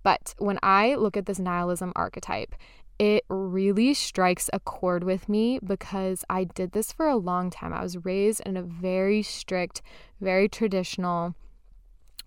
But 0.02 0.34
when 0.38 0.58
I 0.62 0.96
look 0.96 1.16
at 1.16 1.26
this 1.26 1.38
nihilism 1.38 1.92
archetype, 1.94 2.54
it 2.98 3.24
really 3.28 3.94
strikes 3.94 4.48
a 4.52 4.60
chord 4.60 5.02
with 5.02 5.28
me 5.28 5.58
because 5.64 6.24
I 6.28 6.44
did 6.44 6.72
this 6.72 6.92
for 6.92 7.08
a 7.08 7.16
long 7.16 7.50
time. 7.50 7.72
I 7.72 7.82
was 7.82 8.04
raised 8.04 8.42
in 8.46 8.56
a 8.56 8.62
very 8.62 9.22
strict, 9.22 9.82
very 10.20 10.48
traditional, 10.48 11.34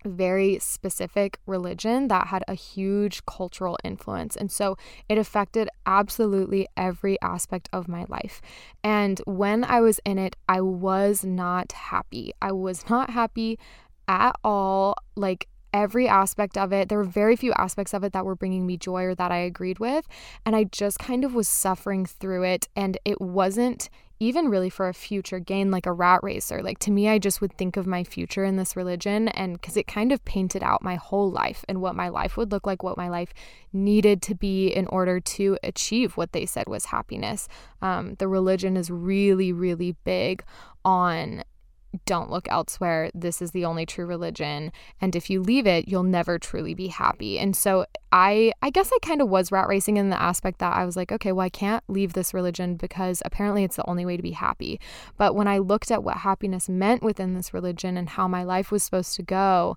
very 0.06 0.58
specific 0.58 1.38
religion 1.46 2.08
that 2.08 2.28
had 2.28 2.44
a 2.48 2.54
huge 2.54 3.24
cultural 3.26 3.78
influence. 3.84 4.36
And 4.36 4.50
so 4.50 4.76
it 5.08 5.18
affected 5.18 5.68
absolutely 5.84 6.68
every 6.76 7.20
aspect 7.22 7.68
of 7.72 7.88
my 7.88 8.04
life. 8.08 8.40
And 8.82 9.20
when 9.26 9.64
I 9.64 9.80
was 9.80 10.00
in 10.04 10.18
it, 10.18 10.36
I 10.48 10.60
was 10.60 11.24
not 11.24 11.72
happy. 11.72 12.32
I 12.40 12.52
was 12.52 12.88
not 12.88 13.10
happy 13.10 13.58
at 14.08 14.36
all. 14.44 14.94
Like, 15.16 15.48
every 15.76 16.08
aspect 16.08 16.56
of 16.56 16.72
it. 16.72 16.88
There 16.88 16.98
were 16.98 17.04
very 17.04 17.36
few 17.36 17.52
aspects 17.52 17.92
of 17.92 18.02
it 18.02 18.12
that 18.14 18.24
were 18.24 18.34
bringing 18.34 18.66
me 18.66 18.78
joy 18.78 19.04
or 19.04 19.14
that 19.14 19.30
I 19.30 19.36
agreed 19.36 19.78
with. 19.78 20.08
And 20.44 20.56
I 20.56 20.64
just 20.64 20.98
kind 20.98 21.22
of 21.22 21.34
was 21.34 21.46
suffering 21.46 22.06
through 22.06 22.44
it. 22.44 22.66
And 22.74 22.98
it 23.04 23.20
wasn't 23.20 23.90
even 24.18 24.48
really 24.48 24.70
for 24.70 24.88
a 24.88 24.94
future 24.94 25.38
gain, 25.38 25.70
like 25.70 25.84
a 25.84 25.92
rat 25.92 26.20
racer. 26.22 26.62
Like 26.62 26.78
to 26.78 26.90
me, 26.90 27.06
I 27.10 27.18
just 27.18 27.42
would 27.42 27.52
think 27.52 27.76
of 27.76 27.86
my 27.86 28.02
future 28.02 28.44
in 28.44 28.56
this 28.56 28.74
religion, 28.74 29.28
and 29.28 29.60
because 29.60 29.76
it 29.76 29.86
kind 29.86 30.10
of 30.10 30.24
painted 30.24 30.62
out 30.62 30.82
my 30.82 30.94
whole 30.94 31.30
life 31.30 31.66
and 31.68 31.82
what 31.82 31.94
my 31.94 32.08
life 32.08 32.38
would 32.38 32.50
look 32.50 32.66
like, 32.66 32.82
what 32.82 32.96
my 32.96 33.10
life 33.10 33.34
needed 33.74 34.22
to 34.22 34.34
be 34.34 34.68
in 34.68 34.86
order 34.86 35.20
to 35.20 35.58
achieve 35.62 36.16
what 36.16 36.32
they 36.32 36.46
said 36.46 36.66
was 36.66 36.86
happiness. 36.86 37.46
Um, 37.82 38.14
the 38.14 38.26
religion 38.26 38.74
is 38.78 38.90
really, 38.90 39.52
really 39.52 39.96
big 40.04 40.42
on 40.82 41.44
don't 42.04 42.30
look 42.30 42.46
elsewhere. 42.50 43.10
This 43.14 43.40
is 43.40 43.52
the 43.52 43.64
only 43.64 43.86
true 43.86 44.06
religion. 44.06 44.72
And 45.00 45.16
if 45.16 45.30
you 45.30 45.42
leave 45.42 45.66
it, 45.66 45.88
you'll 45.88 46.02
never 46.02 46.38
truly 46.38 46.74
be 46.74 46.88
happy. 46.88 47.38
And 47.38 47.56
so 47.56 47.86
I 48.12 48.52
I 48.62 48.70
guess 48.70 48.90
I 48.92 48.98
kind 49.02 49.20
of 49.20 49.28
was 49.28 49.52
rat 49.52 49.68
racing 49.68 49.96
in 49.96 50.10
the 50.10 50.20
aspect 50.20 50.58
that 50.58 50.74
I 50.74 50.84
was 50.84 50.96
like, 50.96 51.12
okay, 51.12 51.32
well 51.32 51.46
I 51.46 51.48
can't 51.48 51.84
leave 51.88 52.12
this 52.12 52.34
religion 52.34 52.76
because 52.76 53.22
apparently 53.24 53.64
it's 53.64 53.76
the 53.76 53.88
only 53.88 54.04
way 54.04 54.16
to 54.16 54.22
be 54.22 54.32
happy. 54.32 54.80
But 55.16 55.34
when 55.34 55.48
I 55.48 55.58
looked 55.58 55.90
at 55.90 56.04
what 56.04 56.18
happiness 56.18 56.68
meant 56.68 57.02
within 57.02 57.34
this 57.34 57.54
religion 57.54 57.96
and 57.96 58.10
how 58.10 58.28
my 58.28 58.42
life 58.42 58.70
was 58.70 58.82
supposed 58.82 59.14
to 59.16 59.22
go, 59.22 59.76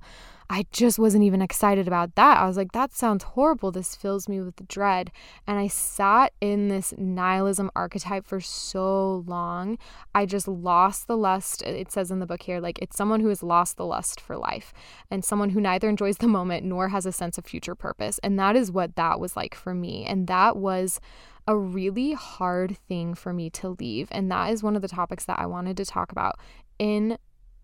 I 0.52 0.66
just 0.72 0.98
wasn't 0.98 1.24
even 1.26 1.44
excited 1.44 1.88
about 1.88 2.16
that. 2.16 2.40
I 2.40 2.48
was 2.48 2.58
like, 2.58 2.72
that 2.72 2.92
sounds 2.92 3.24
horrible. 3.24 3.72
This 3.72 3.96
fills 3.96 4.28
me 4.28 4.42
with 4.42 4.68
dread. 4.68 5.12
And 5.46 5.60
I 5.60 5.68
sat 5.68 6.34
in 6.42 6.70
this 6.70 6.92
nihilism 6.98 7.70
archetype 7.76 8.26
for 8.26 8.42
so 8.42 9.24
long. 9.28 9.78
I 10.16 10.26
just 10.26 10.48
lost 10.48 11.06
the 11.06 11.16
lust. 11.16 11.62
It 11.62 11.92
says 11.92 12.10
in 12.10 12.18
the 12.18 12.26
book 12.26 12.42
here, 12.42 12.60
like, 12.60 12.80
it's 12.82 12.98
someone 12.98 13.20
who 13.20 13.30
has 13.30 13.44
lost 13.44 13.78
the 13.78 13.86
lust 13.86 14.20
for 14.20 14.38
life 14.38 14.74
and 15.12 15.24
someone 15.24 15.52
who 15.52 15.62
neither 15.62 15.88
enjoys 15.88 16.18
the 16.18 16.28
moment 16.28 16.66
nor 16.66 16.90
has 16.90 17.06
a 17.06 17.12
sense 17.12 17.38
of 17.38 17.46
future 17.46 17.76
purpose. 17.76 18.20
And 18.24 18.40
that 18.40 18.56
is 18.56 18.72
what 18.72 18.96
that 18.96 19.20
was 19.20 19.38
like 19.38 19.54
for 19.54 19.76
me. 19.76 20.04
And 20.06 20.26
that 20.26 20.58
was 20.58 21.00
a 21.48 21.56
really 21.56 22.14
hard 22.14 22.78
thing 22.88 23.14
for 23.14 23.34
me 23.34 23.52
to 23.52 23.76
leave. 23.80 24.08
And 24.12 24.32
that 24.32 24.52
is 24.52 24.64
one 24.64 24.76
of 24.76 24.82
the 24.82 24.88
topics 24.88 25.26
that 25.26 25.38
I 25.38 25.46
wanted 25.46 25.78
to 25.78 25.86
talk 25.86 26.12
about 26.12 26.40
in 26.80 27.20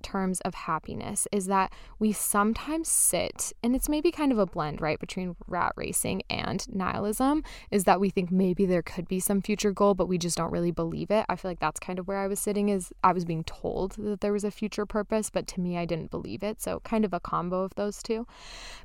terms 0.06 0.40
of 0.42 0.54
happiness 0.54 1.28
is 1.32 1.48
that 1.48 1.74
we 1.98 2.12
sometimes 2.12 2.88
sit, 2.88 3.52
and 3.64 3.76
it's 3.76 3.90
maybe 3.90 4.12
kind 4.12 4.32
of 4.32 4.38
a 4.38 4.46
blend, 4.46 4.80
right, 4.80 5.00
between 5.00 5.36
rat 5.48 5.74
racing 5.76 6.22
and 6.30 6.64
nihilism, 6.74 7.44
is 7.72 7.86
that 7.86 8.00
we 8.00 8.12
think 8.12 8.32
maybe 8.32 8.68
there 8.68 8.84
could 8.84 9.08
be 9.08 9.20
some 9.20 9.42
future 9.42 9.72
goal, 9.72 9.96
but 9.96 10.08
we 10.08 10.20
just 10.20 10.38
don't 10.38 10.52
really 10.52 10.72
believe 10.72 11.10
it. 11.10 11.26
I 11.28 11.36
feel 11.36 11.50
like 11.50 11.60
that's 11.60 11.80
kind 11.80 11.98
of 11.98 12.08
where 12.08 12.20
I 12.20 12.28
was 12.28 12.40
sitting, 12.40 12.70
is 12.70 12.94
I 13.04 13.14
was 13.14 13.26
being 13.26 13.44
told 13.44 13.94
that 13.94 14.22
there 14.22 14.34
was 14.34 14.44
a 14.44 14.52
future 14.52 14.86
purpose, 14.86 15.32
but 15.32 15.48
to 15.48 15.60
me, 15.60 15.76
I 15.78 15.86
didn't 15.86 16.12
believe 16.12 16.44
it. 16.44 16.62
So, 16.62 16.82
kind 16.82 17.04
of 17.04 17.12
a 17.12 17.20
combo 17.20 17.64
of 17.64 17.74
those 17.74 18.04
two. 18.04 18.28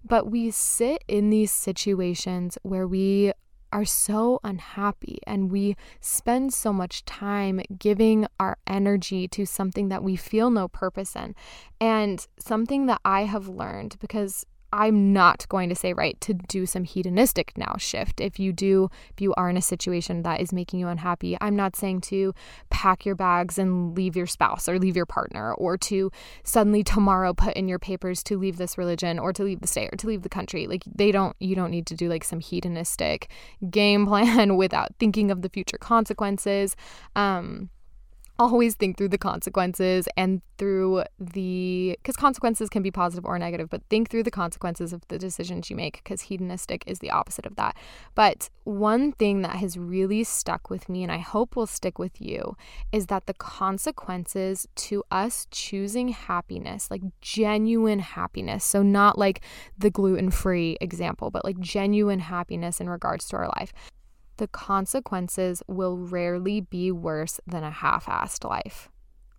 But 0.03 0.31
we 0.31 0.51
sit 0.51 1.05
in 1.07 1.29
these 1.29 1.53
situations 1.53 2.57
where 2.63 2.87
we 2.87 3.33
are 3.73 3.85
so 3.85 4.41
unhappy 4.43 5.19
and 5.27 5.51
we 5.51 5.77
spend 6.01 6.53
so 6.53 6.73
much 6.73 7.05
time 7.05 7.61
giving 7.79 8.27
our 8.39 8.59
energy 8.67 9.29
to 9.29 9.47
something 9.47 9.89
that 9.89 10.03
we 10.03 10.17
feel 10.17 10.51
no 10.51 10.69
purpose 10.69 11.15
in. 11.17 11.35
And 11.81 12.27
something 12.39 12.87
that 12.87 13.01
I 13.05 13.25
have 13.25 13.49
learned 13.49 13.97
because 14.01 14.45
I'm 14.73 15.13
not 15.13 15.49
going 15.49 15.69
to 15.69 15.75
say 15.75 15.93
right 15.93 16.21
to 16.21 16.35
do 16.35 16.67
some 16.67 16.85
hedonistic 16.85 17.57
now 17.57 17.75
shift. 17.79 18.21
If 18.21 18.39
you 18.39 18.53
do, 18.53 18.89
if 19.13 19.21
you 19.21 19.35
are 19.35 19.51
in 19.51 19.57
a 19.57 19.63
situation 19.63 20.23
that 20.23 20.41
is 20.41 20.53
making 20.53 20.81
you 20.81 20.89
unhappy, 20.89 21.37
I'm 21.41 21.57
not 21.57 21.77
saying 21.77 22.03
to 22.03 22.35
pack 22.71 23.05
your 23.05 23.15
bags 23.15 23.59
and 23.59 23.97
leave 23.97 24.17
your 24.17 24.27
spouse 24.27 24.69
or 24.69 24.79
leave 24.79 24.97
your 24.97 25.07
partner 25.07 25.53
or 25.55 25.77
to 25.79 26.13
suddenly 26.45 26.85
tomorrow 26.85 27.35
put 27.35 27.55
in 27.55 27.69
your 27.69 27.79
papers 27.79 28.23
to 28.25 28.39
leave 28.39 28.59
this 28.59 28.79
religion 28.79 29.19
or 29.19 29.33
to 29.33 29.43
leave 29.43 29.61
the 29.61 29.67
state 29.67 29.91
or 29.93 29.97
to 29.97 30.07
leave 30.07 30.23
the 30.23 30.29
country. 30.29 30.67
Like 30.67 30.85
they 30.87 31.11
don't, 31.11 31.35
you 31.41 31.57
don't 31.57 31.71
need 31.71 31.87
to 31.87 31.95
do 31.95 32.09
like 32.09 32.25
some 32.25 32.41
hedonistic 32.41 33.31
game 33.71 34.07
plan 34.11 34.57
without 34.57 34.95
thinking 34.99 35.31
of 35.31 35.43
the 35.43 35.49
future 35.49 35.79
consequences. 35.79 36.77
Um, 37.17 37.71
always 38.41 38.75
think 38.75 38.97
through 38.97 39.11
the 39.11 39.19
consequences 39.19 40.09
and 40.17 40.41
through 40.57 41.05
the 41.19 41.95
because 42.01 42.17
consequences 42.17 42.71
can 42.71 42.83
be 42.83 42.91
positive 42.91 43.27
or 43.27 43.39
negative 43.39 43.69
but 43.69 43.83
think 43.91 44.09
through 44.09 44.23
the 44.23 44.31
consequences 44.31 44.95
of 44.95 45.07
the 45.09 45.19
decisions 45.19 45.69
you 45.69 45.77
make 45.77 46.03
because 46.03 46.23
hedonistic 46.23 46.83
is 46.87 47.01
the 47.01 47.11
opposite 47.11 47.45
of 47.45 47.57
that. 47.57 47.77
But 48.15 48.49
one 48.65 49.13
thing 49.13 49.43
that 49.43 49.57
has 49.57 49.77
really 49.77 50.25
stuck 50.25 50.71
with 50.71 50.89
me 50.89 51.03
and 51.03 51.11
i 51.11 51.19
hope 51.19 51.57
will 51.57 51.67
stick 51.67 51.99
with 51.99 52.21
you 52.21 52.57
is 52.93 53.07
that 53.07 53.27
the 53.27 53.35
consequences 53.35 54.67
to 54.77 55.03
us 55.11 55.47
choosing 55.51 56.09
happiness 56.09 56.91
like 56.91 57.03
genuine 57.21 57.99
happiness 57.99 58.65
so 58.65 58.83
not 58.83 59.19
like 59.19 59.41
the 59.77 59.91
gluten-free 59.91 60.77
example 60.81 61.31
but 61.31 61.45
like 61.45 61.59
genuine 61.59 62.21
happiness 62.21 62.81
in 62.81 62.89
regards 62.89 63.29
to 63.29 63.37
our 63.37 63.49
life 63.59 63.73
the 64.41 64.49
consequences 64.49 65.63
will 65.69 65.99
rarely 65.99 66.63
be 66.63 66.91
worse 66.91 67.39
than 67.47 67.63
a 67.63 67.71
half 67.71 68.07
assed 68.07 68.43
life. 68.43 68.89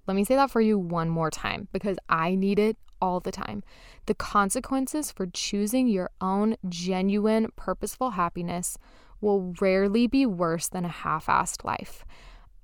Let 0.06 0.14
me 0.14 0.24
say 0.24 0.36
that 0.36 0.52
for 0.52 0.62
you 0.62 0.78
one 0.78 1.10
more 1.10 1.32
time 1.32 1.68
because 1.74 1.98
I 2.08 2.36
need 2.36 2.60
it 2.60 2.78
all 3.02 3.20
the 3.20 3.32
time. 3.32 3.64
The 4.06 4.14
consequences 4.14 5.12
for 5.12 5.26
choosing 5.26 5.88
your 5.88 6.12
own 6.22 6.56
genuine, 6.70 7.48
purposeful 7.56 8.12
happiness 8.12 8.78
will 9.22 9.56
rarely 9.60 10.06
be 10.06 10.28
worse 10.28 10.68
than 10.68 10.86
a 10.86 10.90
half 10.90 11.26
assed 11.26 11.66
life. 11.66 12.06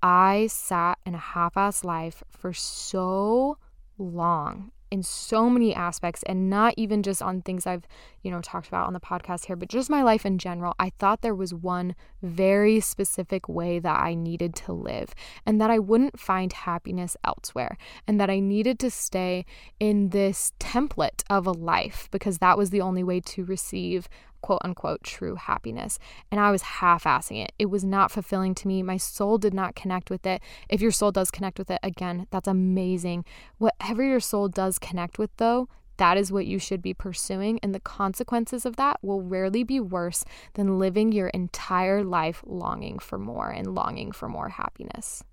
I 0.03 0.45
sat 0.45 0.99
in 1.07 1.15
a 1.15 1.29
half 1.33 1.55
assed 1.55 1.83
life 1.83 2.21
for 2.29 2.53
so 2.53 3.57
long 3.97 4.71
in 4.91 5.03
so 5.03 5.49
many 5.49 5.73
aspects 5.73 6.23
and 6.23 6.49
not 6.49 6.73
even 6.77 7.03
just 7.03 7.21
on 7.21 7.41
things 7.41 7.65
I've, 7.67 7.87
you 8.21 8.31
know, 8.31 8.41
talked 8.41 8.67
about 8.67 8.87
on 8.87 8.93
the 8.93 8.99
podcast 8.99 9.45
here, 9.45 9.55
but 9.55 9.69
just 9.69 9.89
my 9.89 10.03
life 10.03 10.25
in 10.25 10.37
general. 10.37 10.75
I 10.79 10.91
thought 10.97 11.21
there 11.21 11.35
was 11.35 11.53
one 11.53 11.95
very 12.21 12.79
specific 12.79 13.47
way 13.47 13.79
that 13.79 13.99
I 13.99 14.13
needed 14.13 14.55
to 14.55 14.73
live 14.73 15.13
and 15.45 15.59
that 15.61 15.69
I 15.69 15.79
wouldn't 15.79 16.19
find 16.19 16.51
happiness 16.51 17.17
elsewhere 17.23 17.77
and 18.07 18.19
that 18.19 18.29
I 18.29 18.39
needed 18.39 18.79
to 18.79 18.91
stay 18.91 19.45
in 19.79 20.09
this 20.09 20.53
template 20.59 21.23
of 21.29 21.45
a 21.45 21.51
life 21.51 22.07
because 22.11 22.37
that 22.39 22.57
was 22.57 22.69
the 22.69 22.81
only 22.81 23.03
way 23.03 23.19
to 23.21 23.45
receive 23.45 24.07
quote 24.41 24.61
unquote 24.63 25.03
true 25.03 25.35
happiness. 25.35 25.99
And 26.31 26.39
I 26.39 26.51
was 26.51 26.61
half 26.61 27.03
assing 27.03 27.43
it. 27.43 27.53
It 27.59 27.67
was 27.67 27.83
not 27.83 28.11
fulfilling 28.11 28.55
to 28.55 28.67
me. 28.67 28.83
My 28.83 28.97
soul 28.97 29.37
did 29.37 29.53
not 29.53 29.75
connect 29.75 30.09
with 30.09 30.25
it. 30.25 30.41
If 30.69 30.81
your 30.81 30.91
soul 30.91 31.11
does 31.11 31.31
connect 31.31 31.59
with 31.59 31.71
it, 31.71 31.79
again, 31.83 32.27
that's 32.31 32.47
amazing. 32.47 33.25
Whatever 33.57 34.03
your 34.03 34.19
soul 34.19 34.47
does 34.47 34.79
connect 34.79 35.17
with, 35.17 35.31
though, 35.37 35.69
that 35.97 36.17
is 36.17 36.31
what 36.31 36.45
you 36.45 36.59
should 36.59 36.81
be 36.81 36.93
pursuing, 36.93 37.59
and 37.61 37.73
the 37.73 37.79
consequences 37.79 38.65
of 38.65 38.75
that 38.75 38.99
will 39.01 39.21
rarely 39.21 39.63
be 39.63 39.79
worse 39.79 40.23
than 40.53 40.79
living 40.79 41.11
your 41.11 41.29
entire 41.29 42.03
life 42.03 42.43
longing 42.45 42.99
for 42.99 43.17
more 43.17 43.49
and 43.49 43.73
longing 43.73 44.11
for 44.11 44.29
more 44.29 44.49
happiness. 44.49 45.23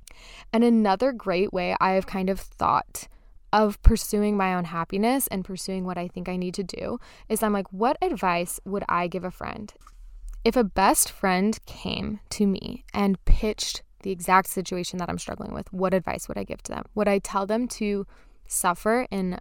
And 0.53 0.65
another 0.65 1.13
great 1.13 1.53
way 1.53 1.77
I 1.81 1.93
have 1.93 2.07
kind 2.07 2.31
of 2.31 2.41
thought 2.41 3.09
of 3.55 3.81
pursuing 3.83 4.37
my 4.37 4.53
own 4.53 4.65
happiness 4.65 5.29
and 5.29 5.45
pursuing 5.45 5.85
what 5.85 5.97
I 5.97 6.09
think 6.09 6.29
I 6.29 6.37
need 6.37 6.55
to 6.55 6.65
do 6.65 6.99
is 7.29 7.41
I'm 7.41 7.53
like, 7.53 7.73
what 7.73 7.97
advice 8.03 8.59
would 8.65 8.83
I 8.89 9.07
give 9.07 9.25
a 9.25 9.31
friend? 9.31 9.73
If 10.45 10.57
a 10.57 10.65
best 10.65 11.11
friend 11.11 11.57
came 11.65 12.19
to 12.31 12.49
me 12.49 12.85
and 12.93 13.25
pitched 13.27 13.85
the 14.03 14.11
exact 14.11 14.49
situation 14.49 14.99
that 14.99 15.09
I'm 15.09 15.19
struggling 15.19 15.55
with, 15.55 15.73
what 15.73 15.95
advice 15.95 16.27
would 16.27 16.37
I 16.37 16.43
give 16.43 16.65
to 16.65 16.73
them? 16.73 16.85
Would 16.97 17.07
I 17.07 17.21
tell 17.21 17.47
them 17.47 17.69
to 17.69 18.07
suffer 18.49 19.07
in 19.13 19.39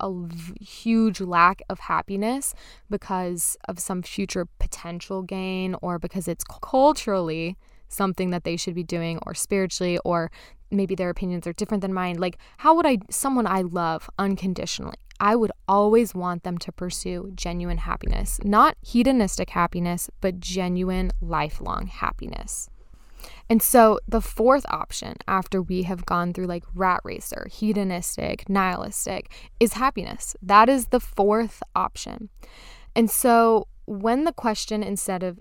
a 0.00 0.10
huge 0.58 1.20
lack 1.20 1.60
of 1.68 1.78
happiness 1.78 2.54
because 2.88 3.58
of 3.68 3.78
some 3.78 4.00
future 4.00 4.48
potential 4.58 5.22
gain 5.22 5.76
or 5.82 5.98
because 5.98 6.26
it's 6.26 6.42
culturally 6.44 7.58
something 7.88 8.30
that 8.30 8.44
they 8.44 8.56
should 8.56 8.74
be 8.74 8.82
doing 8.82 9.18
or 9.26 9.34
spiritually 9.34 9.98
or 10.04 10.30
maybe 10.70 10.94
their 10.94 11.10
opinions 11.10 11.46
are 11.46 11.52
different 11.52 11.80
than 11.80 11.92
mine 11.92 12.16
like 12.16 12.38
how 12.58 12.74
would 12.74 12.86
i 12.86 12.98
someone 13.10 13.46
i 13.46 13.62
love 13.62 14.08
unconditionally 14.18 14.96
I 15.18 15.34
would 15.34 15.52
always 15.66 16.14
want 16.14 16.42
them 16.42 16.58
to 16.58 16.72
pursue 16.72 17.32
genuine 17.34 17.78
happiness, 17.78 18.38
not 18.44 18.76
hedonistic 18.82 19.50
happiness, 19.50 20.10
but 20.20 20.40
genuine 20.40 21.10
lifelong 21.20 21.86
happiness. 21.86 22.68
And 23.48 23.62
so 23.62 23.98
the 24.06 24.20
fourth 24.20 24.66
option 24.68 25.14
after 25.26 25.62
we 25.62 25.84
have 25.84 26.06
gone 26.06 26.32
through 26.32 26.46
like 26.46 26.64
rat 26.74 27.00
racer, 27.04 27.48
hedonistic, 27.50 28.48
nihilistic 28.48 29.32
is 29.58 29.74
happiness. 29.74 30.36
That 30.42 30.68
is 30.68 30.88
the 30.88 31.00
fourth 31.00 31.62
option. 31.74 32.28
And 32.94 33.10
so 33.10 33.68
when 33.86 34.24
the 34.24 34.32
question 34.32 34.82
instead 34.82 35.22
of 35.22 35.40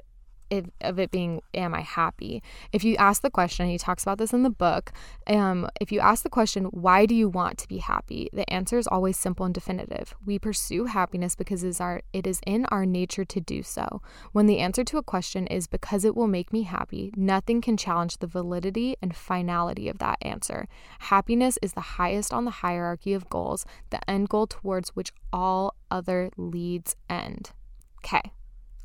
of 0.81 0.99
it 0.99 1.11
being, 1.11 1.41
Am 1.53 1.73
I 1.73 1.81
happy? 1.81 2.43
If 2.71 2.83
you 2.83 2.95
ask 2.97 3.21
the 3.21 3.29
question, 3.29 3.67
he 3.67 3.77
talks 3.77 4.03
about 4.03 4.17
this 4.17 4.33
in 4.33 4.43
the 4.43 4.49
book. 4.49 4.91
Um, 5.27 5.69
if 5.79 5.91
you 5.91 5.99
ask 5.99 6.23
the 6.23 6.29
question, 6.29 6.65
Why 6.65 7.05
do 7.05 7.15
you 7.15 7.29
want 7.29 7.57
to 7.59 7.67
be 7.67 7.77
happy? 7.77 8.29
The 8.33 8.49
answer 8.51 8.77
is 8.77 8.87
always 8.87 9.17
simple 9.17 9.45
and 9.45 9.53
definitive. 9.53 10.15
We 10.25 10.39
pursue 10.39 10.85
happiness 10.85 11.35
because 11.35 11.63
it 11.63 11.69
is, 11.69 11.81
our, 11.81 12.01
it 12.13 12.27
is 12.27 12.41
in 12.45 12.65
our 12.67 12.85
nature 12.85 13.25
to 13.25 13.41
do 13.41 13.63
so. 13.63 14.01
When 14.31 14.45
the 14.45 14.59
answer 14.59 14.83
to 14.83 14.97
a 14.97 15.03
question 15.03 15.47
is 15.47 15.67
because 15.67 16.05
it 16.05 16.15
will 16.15 16.27
make 16.27 16.53
me 16.53 16.63
happy, 16.63 17.11
nothing 17.15 17.61
can 17.61 17.77
challenge 17.77 18.17
the 18.17 18.27
validity 18.27 18.95
and 19.01 19.15
finality 19.15 19.89
of 19.89 19.99
that 19.99 20.17
answer. 20.21 20.67
Happiness 20.99 21.57
is 21.61 21.73
the 21.73 21.81
highest 21.81 22.33
on 22.33 22.45
the 22.45 22.51
hierarchy 22.51 23.13
of 23.13 23.29
goals, 23.29 23.65
the 23.89 24.09
end 24.09 24.29
goal 24.29 24.47
towards 24.47 24.89
which 24.89 25.11
all 25.31 25.75
other 25.91 26.29
leads 26.37 26.95
end. 27.09 27.51
Okay, 27.99 28.31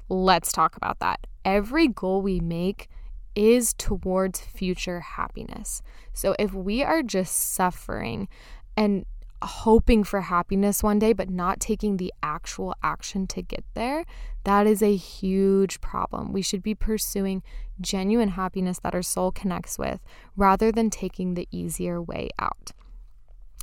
let's 0.09 0.51
talk 0.53 0.77
about 0.77 0.99
that 1.01 1.27
every 1.45 1.89
goal 1.89 2.23
we 2.23 2.41
make 2.41 2.89
is 3.35 3.75
towards 3.75 4.41
future 4.41 5.01
happiness. 5.01 5.83
So 6.13 6.35
if 6.39 6.53
we 6.53 6.83
are 6.83 7.03
just 7.03 7.53
suffering 7.53 8.29
and 8.77 9.05
hoping 9.43 10.05
for 10.05 10.21
happiness 10.21 10.83
one 10.83 10.99
day, 10.99 11.13
but 11.13 11.31
not 11.31 11.61
taking 11.61 11.97
the 11.97 12.13
actual 12.23 12.75
action 12.83 13.27
to 13.29 13.41
get 13.41 13.65
there, 13.75 14.05
that 14.45 14.67
is 14.67 14.83
a 14.83 14.97
huge 14.97 15.81
problem. 15.81 16.33
We 16.33 16.43
should 16.43 16.63
be 16.63 16.75
pursuing 16.75 17.43
genuine 17.81 18.31
happiness 18.31 18.79
that 18.81 18.95
our 18.95 19.03
soul 19.03 19.31
connects 19.33 19.79
with 19.79 20.01
rather 20.37 20.71
than 20.71 20.91
taking 20.91 21.35
the 21.35 21.49
easier 21.51 22.03
way 22.03 22.29
out. 22.39 22.73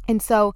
And 0.07 0.21
so 0.21 0.55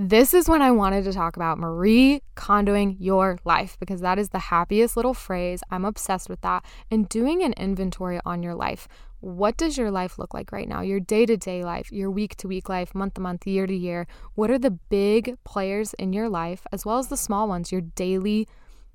this 0.00 0.32
is 0.32 0.48
when 0.48 0.62
I 0.62 0.70
wanted 0.70 1.02
to 1.04 1.12
talk 1.12 1.34
about 1.34 1.58
Marie 1.58 2.22
Kondoing 2.36 2.96
your 3.00 3.36
life 3.44 3.76
because 3.80 4.00
that 4.00 4.16
is 4.16 4.28
the 4.28 4.38
happiest 4.38 4.96
little 4.96 5.12
phrase. 5.12 5.60
I'm 5.72 5.84
obsessed 5.84 6.28
with 6.28 6.40
that. 6.42 6.64
And 6.88 7.08
doing 7.08 7.42
an 7.42 7.52
inventory 7.54 8.20
on 8.24 8.44
your 8.44 8.54
life. 8.54 8.86
What 9.18 9.56
does 9.56 9.76
your 9.76 9.90
life 9.90 10.16
look 10.16 10.32
like 10.32 10.52
right 10.52 10.68
now? 10.68 10.82
Your 10.82 11.00
day 11.00 11.26
to 11.26 11.36
day 11.36 11.64
life, 11.64 11.90
your 11.90 12.12
week 12.12 12.36
to 12.36 12.46
week 12.46 12.68
life, 12.68 12.94
month 12.94 13.14
to 13.14 13.20
month, 13.20 13.44
year 13.44 13.66
to 13.66 13.74
year. 13.74 14.06
What 14.36 14.52
are 14.52 14.58
the 14.58 14.70
big 14.70 15.36
players 15.42 15.94
in 15.94 16.12
your 16.12 16.28
life, 16.28 16.64
as 16.70 16.86
well 16.86 16.98
as 16.98 17.08
the 17.08 17.16
small 17.16 17.48
ones, 17.48 17.72
your 17.72 17.80
daily 17.80 18.46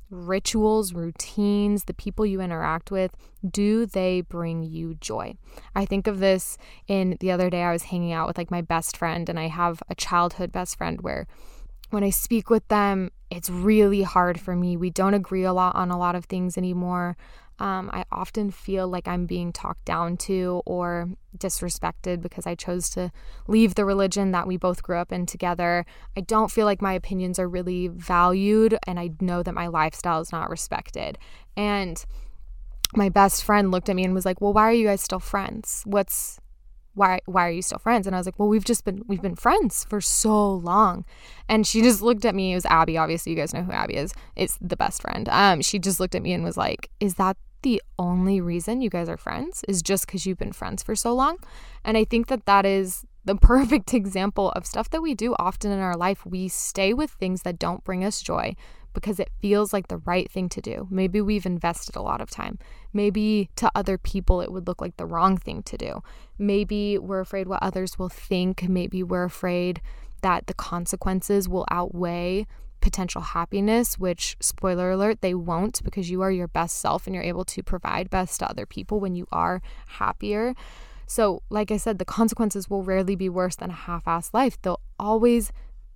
rituals, 0.09 0.93
routines, 0.93 1.85
the 1.85 1.93
people 1.93 2.25
you 2.25 2.41
interact 2.41 2.91
with, 2.91 3.15
do 3.49 3.85
they 3.85 4.21
bring 4.21 4.63
you 4.63 4.95
joy? 4.95 5.35
I 5.75 5.85
think 5.85 6.07
of 6.07 6.19
this 6.19 6.57
in 6.87 7.17
the 7.19 7.31
other 7.31 7.49
day 7.49 7.63
I 7.63 7.71
was 7.71 7.83
hanging 7.83 8.11
out 8.11 8.27
with 8.27 8.37
like 8.37 8.51
my 8.51 8.61
best 8.61 8.97
friend 8.97 9.27
and 9.29 9.39
I 9.39 9.47
have 9.47 9.81
a 9.89 9.95
childhood 9.95 10.51
best 10.51 10.77
friend 10.77 11.01
where 11.01 11.27
when 11.89 12.03
I 12.03 12.09
speak 12.09 12.49
with 12.49 12.67
them, 12.69 13.11
it's 13.29 13.49
really 13.49 14.01
hard 14.01 14.39
for 14.39 14.55
me. 14.55 14.75
We 14.75 14.89
don't 14.89 15.13
agree 15.13 15.43
a 15.43 15.53
lot 15.53 15.75
on 15.75 15.91
a 15.91 15.97
lot 15.97 16.15
of 16.15 16.25
things 16.25 16.57
anymore. 16.57 17.15
Um, 17.63 17.89
I 17.93 18.03
often 18.11 18.51
feel 18.51 18.89
like 18.89 19.07
I'm 19.07 19.25
being 19.25 19.53
talked 19.53 19.85
down 19.85 20.17
to 20.17 20.61
or 20.65 21.07
disrespected 21.37 22.21
because 22.21 22.45
I 22.45 22.55
chose 22.55 22.89
to 22.89 23.09
leave 23.47 23.75
the 23.75 23.85
religion 23.85 24.31
that 24.31 24.45
we 24.47 24.57
both 24.57 24.83
grew 24.83 24.97
up 24.97 25.13
in 25.13 25.25
together. 25.25 25.85
I 26.17 26.19
don't 26.19 26.51
feel 26.51 26.65
like 26.65 26.81
my 26.81 26.91
opinions 26.91 27.39
are 27.39 27.47
really 27.47 27.87
valued, 27.87 28.77
and 28.85 28.99
I 28.99 29.11
know 29.21 29.43
that 29.43 29.53
my 29.53 29.67
lifestyle 29.67 30.19
is 30.19 30.33
not 30.33 30.49
respected. 30.49 31.17
And 31.55 32.03
my 32.97 33.07
best 33.07 33.45
friend 33.45 33.71
looked 33.71 33.87
at 33.87 33.95
me 33.95 34.03
and 34.03 34.13
was 34.13 34.25
like, 34.25 34.41
"Well, 34.41 34.51
why 34.51 34.63
are 34.63 34.73
you 34.73 34.87
guys 34.87 35.01
still 35.01 35.21
friends? 35.21 35.83
What's 35.85 36.41
why 36.95 37.21
why 37.25 37.47
are 37.47 37.51
you 37.51 37.63
still 37.63 37.79
friends 37.79 38.05
and 38.05 38.15
i 38.15 38.19
was 38.19 38.27
like 38.27 38.37
well 38.37 38.47
we've 38.47 38.63
just 38.63 38.85
been 38.85 39.01
we've 39.07 39.23
been 39.23 39.35
friends 39.35 39.83
for 39.89 39.99
so 39.99 40.53
long 40.53 41.03
and 41.49 41.65
she 41.65 41.81
just 41.81 42.03
looked 42.03 42.23
at 42.23 42.35
me 42.35 42.51
it 42.51 42.55
was 42.55 42.67
abby 42.67 42.99
obviously 42.99 43.31
you 43.31 43.35
guys 43.35 43.51
know 43.51 43.63
who 43.63 43.71
abby 43.71 43.95
is 43.95 44.13
it's 44.35 44.59
the 44.61 44.77
best 44.77 45.01
friend 45.01 45.27
um 45.29 45.59
she 45.59 45.79
just 45.79 45.99
looked 45.99 46.13
at 46.13 46.21
me 46.21 46.33
and 46.33 46.43
was 46.43 46.55
like 46.55 46.91
is 46.99 47.15
that 47.15 47.35
the 47.63 47.81
only 47.97 48.39
reason 48.39 48.81
you 48.81 48.89
guys 48.89 49.09
are 49.09 49.17
friends 49.17 49.63
is 49.67 49.81
just 49.81 50.05
because 50.05 50.25
you've 50.25 50.37
been 50.37 50.53
friends 50.53 50.83
for 50.83 50.95
so 50.95 51.13
long 51.13 51.37
and 51.83 51.97
i 51.97 52.03
think 52.03 52.27
that 52.27 52.45
that 52.45 52.65
is 52.65 53.05
the 53.25 53.35
perfect 53.53 53.93
example 53.93 54.51
of 54.51 54.65
stuff 54.65 54.89
that 54.89 55.01
we 55.01 55.13
do 55.13 55.35
often 55.39 55.71
in 55.71 55.79
our 55.79 55.95
life 55.95 56.25
we 56.25 56.47
stay 56.47 56.93
with 56.93 57.11
things 57.11 57.41
that 57.41 57.59
don't 57.59 57.83
bring 57.83 58.03
us 58.03 58.21
joy 58.21 58.55
because 58.93 59.19
it 59.19 59.31
feels 59.41 59.73
like 59.73 59.87
the 59.87 59.97
right 59.97 60.29
thing 60.31 60.47
to 60.49 60.61
do. 60.61 60.87
Maybe 60.89 61.19
we've 61.19 61.45
invested 61.45 61.95
a 61.95 62.01
lot 62.01 62.21
of 62.21 62.29
time. 62.29 62.59
Maybe 62.93 63.49
to 63.55 63.71
other 63.75 63.97
people 63.97 64.41
it 64.41 64.51
would 64.51 64.67
look 64.67 64.81
like 64.81 64.97
the 64.97 65.05
wrong 65.05 65.37
thing 65.37 65.63
to 65.63 65.77
do. 65.77 66.03
Maybe 66.37 66.97
we're 66.97 67.19
afraid 67.19 67.47
what 67.47 67.63
others 67.63 67.97
will 67.99 68.09
think. 68.09 68.69
Maybe 68.69 69.03
we're 69.03 69.23
afraid 69.23 69.81
that 70.21 70.47
the 70.47 70.53
consequences 70.53 71.49
will 71.49 71.65
outweigh 71.69 72.45
potential 72.83 73.21
happiness, 73.21 73.97
which, 73.97 74.35
spoiler 74.41 74.91
alert, 74.91 75.21
they 75.21 75.33
won't 75.33 75.81
because 75.83 76.11
you 76.11 76.21
are 76.21 76.29
your 76.29 76.49
best 76.49 76.77
self 76.77 77.07
and 77.07 77.15
you're 77.15 77.23
able 77.23 77.45
to 77.45 77.63
provide 77.63 78.09
best 78.09 78.39
to 78.39 78.49
other 78.49 78.65
people 78.65 78.99
when 78.99 79.15
you 79.15 79.25
are 79.31 79.61
happier. 79.87 80.53
So, 81.07 81.41
like 81.49 81.71
I 81.71 81.77
said, 81.77 81.97
the 81.97 82.05
consequences 82.05 82.69
will 82.69 82.83
rarely 82.83 83.15
be 83.15 83.29
worse 83.29 83.55
than 83.55 83.69
a 83.69 83.73
half 83.87 84.03
assed 84.03 84.33
life. 84.33 84.61
They'll 84.61 84.81
always 84.99 85.53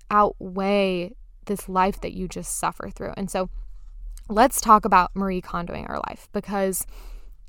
outweigh 0.10 1.14
this 1.46 1.68
life 1.68 2.00
that 2.02 2.14
you 2.14 2.30
just 2.30 2.58
suffer 2.58 2.90
through. 2.90 3.14
And 3.18 3.30
so 3.30 3.50
let's 4.30 4.62
talk 4.62 4.86
about 4.86 5.12
Marie 5.14 5.42
Kondoing 5.42 5.90
our 5.90 6.02
life 6.08 6.30
because 6.32 6.88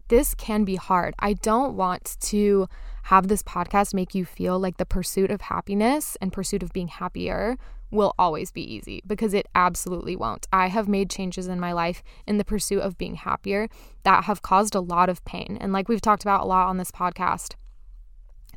this 0.09 0.35
can 0.35 0.64
be 0.64 0.74
hard. 0.74 1.14
I 1.20 1.35
don't 1.35 1.74
want 1.74 2.16
to 2.22 2.68
have 3.05 3.29
this 3.29 3.44
podcast 3.44 3.94
make 3.94 4.16
you 4.16 4.24
feel 4.24 4.59
like 4.59 4.79
the 4.79 4.87
pursuit 4.87 5.31
of 5.31 5.42
happiness 5.42 6.16
and 6.20 6.33
pursuit 6.33 6.64
of 6.64 6.72
being 6.72 6.88
happier 6.88 7.57
will 7.90 8.14
always 8.18 8.51
be 8.51 8.62
easy 8.62 9.03
because 9.07 9.35
it 9.35 9.46
absolutely 9.55 10.16
won't. 10.16 10.46
I 10.53 10.68
have 10.68 10.88
made 10.88 11.11
changes 11.11 11.46
in 11.48 11.61
my 11.61 11.72
life 11.72 12.03
in 12.27 12.38
the 12.38 12.44
pursuit 12.44 12.81
of 12.81 12.98
being 12.98 13.14
happier 13.14 13.68
that 14.03 14.24
have 14.24 14.42
caused 14.42 14.74
a 14.74 14.81
lot 14.81 15.09
of 15.09 15.24
pain. 15.24 15.59
And 15.61 15.72
like 15.72 15.88
we've 15.88 16.01
talked 16.01 16.22
about 16.22 16.42
a 16.42 16.46
lot 16.46 16.68
on 16.68 16.77
this 16.77 16.90
podcast, 16.90 17.55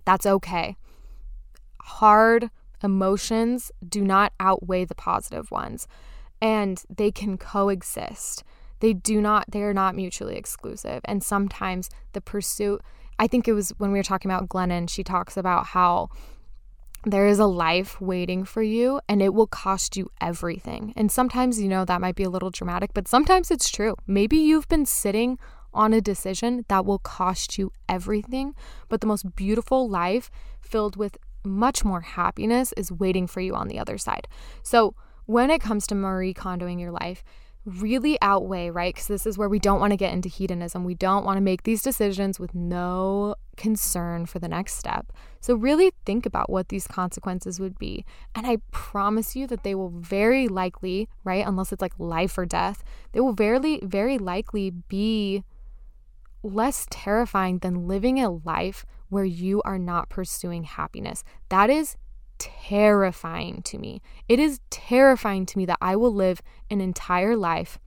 that's 0.05 0.25
okay. 0.25 0.75
Hard, 1.81 2.49
emotions 2.83 3.71
do 3.87 4.01
not 4.01 4.33
outweigh 4.39 4.85
the 4.85 4.95
positive 4.95 5.51
ones 5.51 5.87
and 6.41 6.83
they 6.89 7.11
can 7.11 7.37
coexist. 7.37 8.43
They 8.79 8.93
do 8.93 9.21
not, 9.21 9.45
they 9.51 9.61
are 9.61 9.73
not 9.73 9.95
mutually 9.95 10.35
exclusive. 10.35 11.01
And 11.05 11.23
sometimes 11.23 11.89
the 12.13 12.21
pursuit, 12.21 12.81
I 13.19 13.27
think 13.27 13.47
it 13.47 13.53
was 13.53 13.69
when 13.77 13.91
we 13.91 13.99
were 13.99 14.03
talking 14.03 14.31
about 14.31 14.49
Glennon, 14.49 14.89
she 14.89 15.03
talks 15.03 15.37
about 15.37 15.67
how 15.67 16.09
there 17.03 17.27
is 17.27 17.39
a 17.39 17.45
life 17.45 17.99
waiting 17.99 18.43
for 18.43 18.61
you 18.61 19.01
and 19.09 19.21
it 19.21 19.33
will 19.33 19.47
cost 19.47 19.97
you 19.97 20.11
everything. 20.19 20.93
And 20.95 21.11
sometimes, 21.11 21.59
you 21.59 21.67
know, 21.67 21.85
that 21.85 22.01
might 22.01 22.15
be 22.15 22.23
a 22.23 22.29
little 22.29 22.51
dramatic, 22.51 22.91
but 22.93 23.07
sometimes 23.07 23.49
it's 23.49 23.69
true. 23.69 23.95
Maybe 24.05 24.37
you've 24.37 24.67
been 24.67 24.85
sitting 24.85 25.39
on 25.73 25.93
a 25.93 26.01
decision 26.01 26.65
that 26.67 26.85
will 26.85 26.99
cost 26.99 27.57
you 27.57 27.71
everything, 27.87 28.53
but 28.89 29.01
the 29.01 29.07
most 29.07 29.35
beautiful 29.35 29.89
life 29.89 30.29
filled 30.59 30.95
with 30.95 31.17
much 31.43 31.83
more 31.83 32.01
happiness 32.01 32.73
is 32.77 32.91
waiting 32.91 33.25
for 33.25 33.41
you 33.41 33.55
on 33.55 33.67
the 33.67 33.79
other 33.79 33.97
side. 33.97 34.27
So, 34.63 34.95
when 35.25 35.49
it 35.49 35.61
comes 35.61 35.87
to 35.87 35.95
Marie 35.95 36.33
Kondoing 36.33 36.79
your 36.79 36.91
life, 36.91 37.23
really 37.65 38.17
outweigh, 38.21 38.69
right? 38.69 38.93
Because 38.93 39.07
this 39.07 39.25
is 39.25 39.37
where 39.37 39.49
we 39.49 39.59
don't 39.59 39.79
want 39.79 39.91
to 39.91 39.97
get 39.97 40.13
into 40.13 40.29
hedonism. 40.29 40.83
We 40.83 40.95
don't 40.95 41.23
want 41.23 41.37
to 41.37 41.41
make 41.41 41.63
these 41.63 41.81
decisions 41.81 42.39
with 42.39 42.55
no 42.55 43.35
concern 43.55 44.25
for 44.25 44.39
the 44.39 44.47
next 44.47 44.75
step. 44.75 45.11
So, 45.39 45.55
really 45.55 45.91
think 46.05 46.25
about 46.25 46.49
what 46.49 46.69
these 46.69 46.87
consequences 46.87 47.59
would 47.59 47.77
be. 47.77 48.05
And 48.33 48.47
I 48.47 48.57
promise 48.71 49.35
you 49.35 49.47
that 49.47 49.63
they 49.63 49.75
will 49.75 49.89
very 49.89 50.47
likely, 50.47 51.09
right? 51.23 51.45
Unless 51.45 51.71
it's 51.71 51.81
like 51.81 51.93
life 51.99 52.37
or 52.37 52.45
death, 52.45 52.83
they 53.11 53.19
will 53.19 53.33
very, 53.33 53.79
very 53.83 54.17
likely 54.17 54.71
be 54.71 55.43
less 56.43 56.87
terrifying 56.89 57.59
than 57.59 57.87
living 57.87 58.19
a 58.19 58.31
life 58.31 58.85
where 59.09 59.25
you 59.25 59.61
are 59.63 59.77
not 59.77 60.09
pursuing 60.09 60.63
happiness. 60.63 61.23
That 61.49 61.69
is 61.69 61.97
terrifying 62.41 63.61
to 63.61 63.77
me. 63.77 64.01
It 64.27 64.39
is 64.39 64.59
terrifying 64.69 65.45
to 65.45 65.57
me 65.57 65.65
that 65.67 65.77
I 65.79 65.95
will 65.95 66.13
live 66.13 66.41
an 66.69 66.81
entire 66.81 67.37
life 67.37 67.79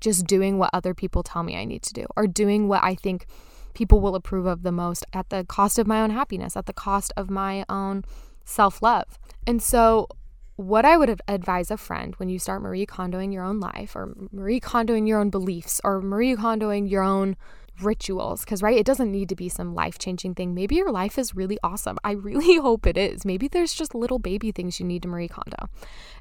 just 0.00 0.26
doing 0.26 0.58
what 0.58 0.70
other 0.72 0.92
people 0.92 1.22
tell 1.22 1.42
me 1.42 1.56
I 1.56 1.64
need 1.64 1.82
to 1.84 1.94
do 1.94 2.06
or 2.16 2.26
doing 2.26 2.68
what 2.68 2.84
I 2.84 2.94
think 2.94 3.26
people 3.72 4.00
will 4.00 4.14
approve 4.14 4.46
of 4.46 4.62
the 4.62 4.72
most 4.72 5.04
at 5.12 5.30
the 5.30 5.44
cost 5.44 5.78
of 5.78 5.86
my 5.86 6.02
own 6.02 6.10
happiness, 6.10 6.56
at 6.56 6.66
the 6.66 6.72
cost 6.72 7.12
of 7.16 7.30
my 7.30 7.64
own 7.68 8.04
self 8.44 8.82
love. 8.82 9.18
And 9.46 9.62
so, 9.62 10.08
what 10.56 10.84
I 10.84 10.96
would 10.96 11.20
advise 11.28 11.70
a 11.70 11.76
friend 11.76 12.14
when 12.16 12.28
you 12.28 12.38
start 12.38 12.62
Marie 12.62 12.86
Kondoing 12.86 13.32
your 13.32 13.44
own 13.44 13.60
life 13.60 13.94
or 13.94 14.14
Marie 14.32 14.60
Kondoing 14.60 15.06
your 15.06 15.18
own 15.18 15.30
beliefs 15.30 15.80
or 15.84 16.00
Marie 16.00 16.34
Kondoing 16.34 16.90
your 16.90 17.02
own 17.02 17.36
rituals 17.82 18.44
because 18.44 18.62
right 18.62 18.76
it 18.76 18.86
doesn't 18.86 19.10
need 19.10 19.28
to 19.28 19.36
be 19.36 19.48
some 19.48 19.74
life-changing 19.74 20.34
thing. 20.34 20.54
Maybe 20.54 20.76
your 20.76 20.90
life 20.90 21.18
is 21.18 21.34
really 21.34 21.58
awesome. 21.62 21.98
I 22.04 22.12
really 22.12 22.56
hope 22.60 22.86
it 22.86 22.96
is. 22.96 23.24
Maybe 23.24 23.48
there's 23.48 23.74
just 23.74 23.94
little 23.94 24.18
baby 24.18 24.52
things 24.52 24.80
you 24.80 24.86
need 24.86 25.02
to 25.02 25.08
marie 25.08 25.28
kondo. 25.28 25.68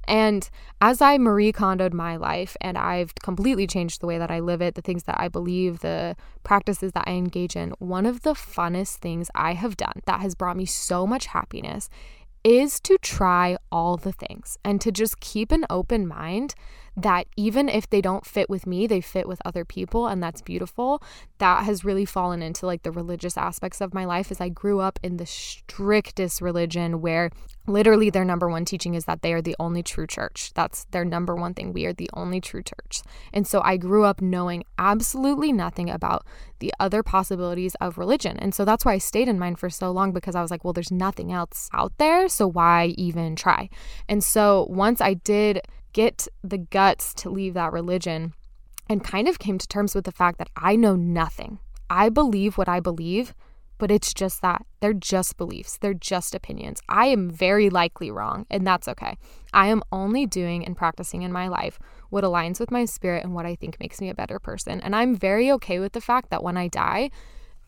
And 0.08 0.50
as 0.82 1.02
i 1.02 1.18
marie 1.18 1.52
kondoed 1.52 1.94
my 1.94 2.16
life 2.16 2.56
and 2.62 2.78
i've 2.78 3.14
completely 3.16 3.66
changed 3.66 4.02
the 4.02 4.08
way 4.08 4.18
that 4.18 4.32
i 4.32 4.40
live 4.40 4.62
it 4.62 4.76
the 4.76 4.82
things 4.82 5.04
that 5.04 5.20
i 5.20 5.28
believe 5.28 5.80
the 5.80 6.16
practices 6.44 6.92
that 6.92 7.06
i 7.08 7.12
engage 7.12 7.56
in 7.56 7.72
one 7.80 8.06
of 8.06 8.22
the 8.22 8.34
funnest 8.34 8.98
things 8.98 9.30
i 9.34 9.54
have 9.54 9.76
done 9.78 10.02
that 10.06 10.22
has 10.22 10.36
brought 10.36 10.58
me 10.58 10.66
so 10.66 11.08
much 11.08 11.28
happiness 11.28 11.90
is 12.44 12.80
to 12.80 12.98
try 13.00 13.58
all 13.72 13.98
the 13.98 14.12
things 14.12 14.58
and 14.64 14.80
to 14.80 14.92
just 14.92 15.20
keep 15.20 15.52
an 15.52 15.66
open 15.70 16.08
mind 16.08 16.54
that 16.98 17.28
even 17.36 17.68
if 17.68 17.90
they 17.90 18.02
don't 18.02 18.26
fit 18.26 18.50
with 18.50 18.66
me, 18.66 18.88
they 18.88 19.02
fit 19.02 19.28
with 19.28 19.42
other 19.44 19.66
people 19.66 20.08
and 20.08 20.24
that's 20.24 20.42
beautiful. 20.42 21.02
That 21.40 21.66
has 21.66 21.84
really 21.84 22.06
fallen 22.06 22.42
into 22.42 22.66
like 22.66 22.84
the 22.84 22.92
religious 22.92 23.38
aspects 23.38 23.82
of 23.82 23.94
my 23.94 24.06
life 24.06 24.32
as 24.32 24.40
I 24.40 24.50
grew 24.50 24.80
up 24.80 25.00
in 25.04 25.18
the 25.18 25.26
strictest 25.26 26.42
religion 26.42 27.02
where 27.02 27.32
literally 27.68 28.10
their 28.10 28.24
number 28.24 28.48
one 28.48 28.64
teaching 28.64 28.94
is 28.94 29.06
that 29.06 29.22
they 29.22 29.34
are 29.34 29.42
the 29.42 29.56
only 29.60 29.84
true 29.84 30.08
church. 30.08 30.52
That's 30.54 30.86
their 30.92 31.04
number 31.04 31.36
one 31.36 31.54
thing. 31.54 31.74
We 31.74 31.86
are 31.86 31.94
the 31.94 32.10
only 32.14 32.40
true 32.40 32.64
church. 32.64 33.02
And 33.34 33.46
so 33.46 33.62
I 33.64 33.78
grew 33.78 34.06
up 34.06 34.22
knowing 34.22 34.64
absolutely 34.78 35.52
nothing 35.52 35.90
about 35.90 36.26
the 36.60 36.74
other 36.80 37.04
possibilities 37.04 37.76
of 37.76 37.98
religion. 37.98 38.38
And 38.38 38.54
so 38.56 38.64
that's 38.64 38.86
why 38.86 38.94
I 38.94 38.98
stayed 39.00 39.28
in 39.28 39.40
mine 39.40 39.56
for 39.56 39.70
so 39.70 39.92
long 39.92 40.14
because 40.14 40.36
I 40.36 40.42
was 40.42 40.52
like, 40.52 40.64
well, 40.64 40.74
there's 40.74 40.92
nothing 40.92 41.32
else 41.32 41.70
out 41.74 41.98
there. 41.98 42.30
So 42.30 42.48
why 42.48 42.94
even 42.98 43.36
try? 43.36 43.70
And 44.08 44.24
so 44.24 44.68
once 44.70 45.02
I 45.02 45.16
did 45.16 45.62
get 45.96 46.28
the 46.44 46.58
guts 46.58 47.14
to 47.14 47.30
leave 47.30 47.54
that 47.54 47.72
religion 47.72 48.34
and 48.90 49.04
kind 49.04 49.28
of 49.28 49.40
came 49.40 49.58
to 49.58 49.68
terms 49.68 49.96
with 49.96 50.04
the 50.04 50.12
fact 50.12 50.38
that 50.40 50.50
I 50.56 50.76
know 50.76 50.96
nothing. 50.96 51.60
I 51.90 52.10
believe 52.10 52.58
what 52.58 52.68
I 52.68 52.80
believe 52.80 53.34
but 53.78 53.92
it's 53.92 54.14
just 54.14 54.42
that. 54.42 54.66
They're 54.80 54.94
just 54.94 55.38
beliefs, 55.38 55.78
they're 55.78 55.94
just 55.94 56.36
opinions. 56.36 56.82
I 56.88 57.08
am 57.08 57.30
very 57.30 57.70
likely 57.70 58.12
wrong, 58.12 58.46
and 58.50 58.66
that's 58.66 58.88
okay. 58.88 59.18
I 59.54 59.68
am 59.68 59.84
only 59.92 60.26
doing 60.26 60.66
and 60.66 60.76
practicing 60.76 61.24
in 61.24 61.32
my 61.32 61.48
life 61.48 61.80
what 62.10 62.24
aligns 62.24 62.60
with 62.60 62.72
my 62.72 62.86
spirit 62.86 63.24
and 63.24 63.34
what 63.34 63.46
I 63.46 63.56
think 63.56 63.80
makes 63.80 64.00
me 64.00 64.10
a 64.10 64.16
better 64.16 64.40
person. 64.40 64.80
And 64.82 64.96
I'm 64.96 65.16
very 65.16 65.52
okay 65.54 65.80
with 65.80 65.94
the 65.94 66.02
fact 66.02 66.30
that 66.30 66.44
when 66.44 66.58
I 66.58 66.68
die, 66.68 67.10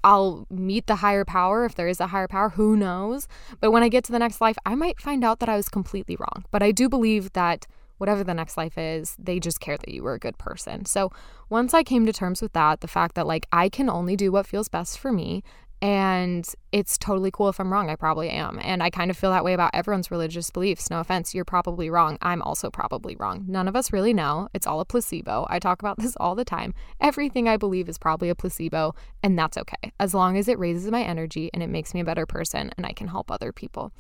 I'll 0.03 0.45
meet 0.49 0.87
the 0.87 0.97
higher 0.97 1.25
power 1.25 1.65
if 1.65 1.75
there 1.75 1.87
is 1.87 1.99
a 1.99 2.07
higher 2.07 2.27
power, 2.27 2.49
who 2.49 2.77
knows? 2.77 3.27
But 3.59 3.71
when 3.71 3.83
I 3.83 3.89
get 3.89 4.03
to 4.05 4.11
the 4.11 4.19
next 4.19 4.39
life, 4.39 4.57
I 4.65 4.75
might 4.75 5.01
find 5.01 5.23
out 5.23 5.39
that 5.39 5.49
I 5.49 5.57
was 5.57 5.69
completely 5.69 6.15
wrong. 6.15 6.45
But 6.51 6.63
I 6.63 6.71
do 6.71 6.87
believe 6.87 7.33
that 7.33 7.65
whatever 7.97 8.23
the 8.23 8.33
next 8.33 8.57
life 8.57 8.77
is, 8.77 9.15
they 9.19 9.39
just 9.39 9.59
care 9.59 9.77
that 9.77 9.89
you 9.89 10.03
were 10.03 10.13
a 10.13 10.19
good 10.19 10.37
person. 10.37 10.85
So 10.85 11.11
once 11.49 11.73
I 11.73 11.83
came 11.83 12.05
to 12.05 12.13
terms 12.13 12.41
with 12.41 12.53
that, 12.53 12.81
the 12.81 12.87
fact 12.87 13.15
that 13.15 13.27
like 13.27 13.47
I 13.51 13.69
can 13.69 13.89
only 13.89 14.15
do 14.15 14.31
what 14.31 14.47
feels 14.47 14.69
best 14.69 14.99
for 14.99 15.11
me 15.11 15.43
and 15.81 16.47
it's 16.71 16.97
totally 16.97 17.29
cool 17.29 17.49
if 17.49 17.59
I'm 17.59 17.71
wrong. 17.71 17.89
I 17.89 17.95
probably 17.95 18.29
am. 18.29 18.59
And 18.63 18.81
I 18.81 18.89
kind 18.89 19.11
of 19.11 19.17
feel 19.17 19.29
that 19.29 19.43
way 19.43 19.53
about 19.53 19.71
everyone's 19.75 20.09
religious 20.09 20.49
beliefs. 20.49 20.89
No 20.89 20.99
offense, 20.99 21.35
you're 21.35 21.45
probably 21.45 21.89
wrong. 21.89 22.17
I'm 22.21 22.41
also 22.41 22.71
probably 22.71 23.15
wrong. 23.15 23.45
None 23.47 23.67
of 23.67 23.75
us 23.75 23.93
really 23.93 24.13
know. 24.13 24.49
It's 24.55 24.65
all 24.65 24.79
a 24.79 24.85
placebo. 24.85 25.45
I 25.49 25.59
talk 25.59 25.81
about 25.81 25.97
this 25.99 26.15
all 26.19 26.33
the 26.33 26.45
time. 26.45 26.73
Everything 26.99 27.47
I 27.47 27.57
believe 27.57 27.89
is 27.89 27.99
probably 27.99 28.29
a 28.29 28.35
placebo, 28.35 28.95
and 29.21 29.37
that's 29.37 29.57
okay, 29.57 29.91
as 29.99 30.13
long 30.13 30.35
as 30.37 30.47
it 30.47 30.57
raises 30.57 30.89
my 30.89 31.03
energy 31.03 31.51
and 31.53 31.61
it 31.61 31.67
makes 31.67 31.93
me 31.93 31.99
a 31.99 32.05
better 32.05 32.25
person 32.25 32.71
and 32.77 32.85
I 32.85 32.93
can 32.93 33.07
help 33.07 33.29
other 33.29 33.51
people. 33.51 33.91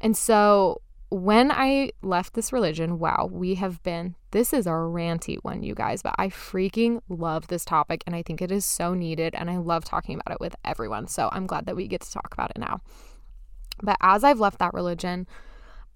And 0.00 0.16
so 0.16 0.80
when 1.10 1.50
I 1.50 1.92
left 2.02 2.34
this 2.34 2.52
religion, 2.52 2.98
wow, 2.98 3.28
we 3.32 3.54
have 3.54 3.82
been, 3.82 4.14
this 4.30 4.52
is 4.52 4.66
a 4.66 4.70
ranty 4.70 5.38
one, 5.42 5.62
you 5.62 5.74
guys, 5.74 6.02
but 6.02 6.14
I 6.18 6.28
freaking 6.28 7.00
love 7.08 7.48
this 7.48 7.64
topic 7.64 8.02
and 8.06 8.14
I 8.14 8.22
think 8.22 8.42
it 8.42 8.52
is 8.52 8.66
so 8.66 8.92
needed 8.92 9.34
and 9.34 9.50
I 9.50 9.56
love 9.56 9.84
talking 9.84 10.14
about 10.14 10.34
it 10.34 10.40
with 10.40 10.54
everyone. 10.64 11.08
So 11.08 11.30
I'm 11.32 11.46
glad 11.46 11.66
that 11.66 11.76
we 11.76 11.88
get 11.88 12.02
to 12.02 12.12
talk 12.12 12.32
about 12.32 12.50
it 12.50 12.58
now. 12.58 12.80
But 13.82 13.96
as 14.02 14.22
I've 14.22 14.40
left 14.40 14.58
that 14.58 14.74
religion, 14.74 15.26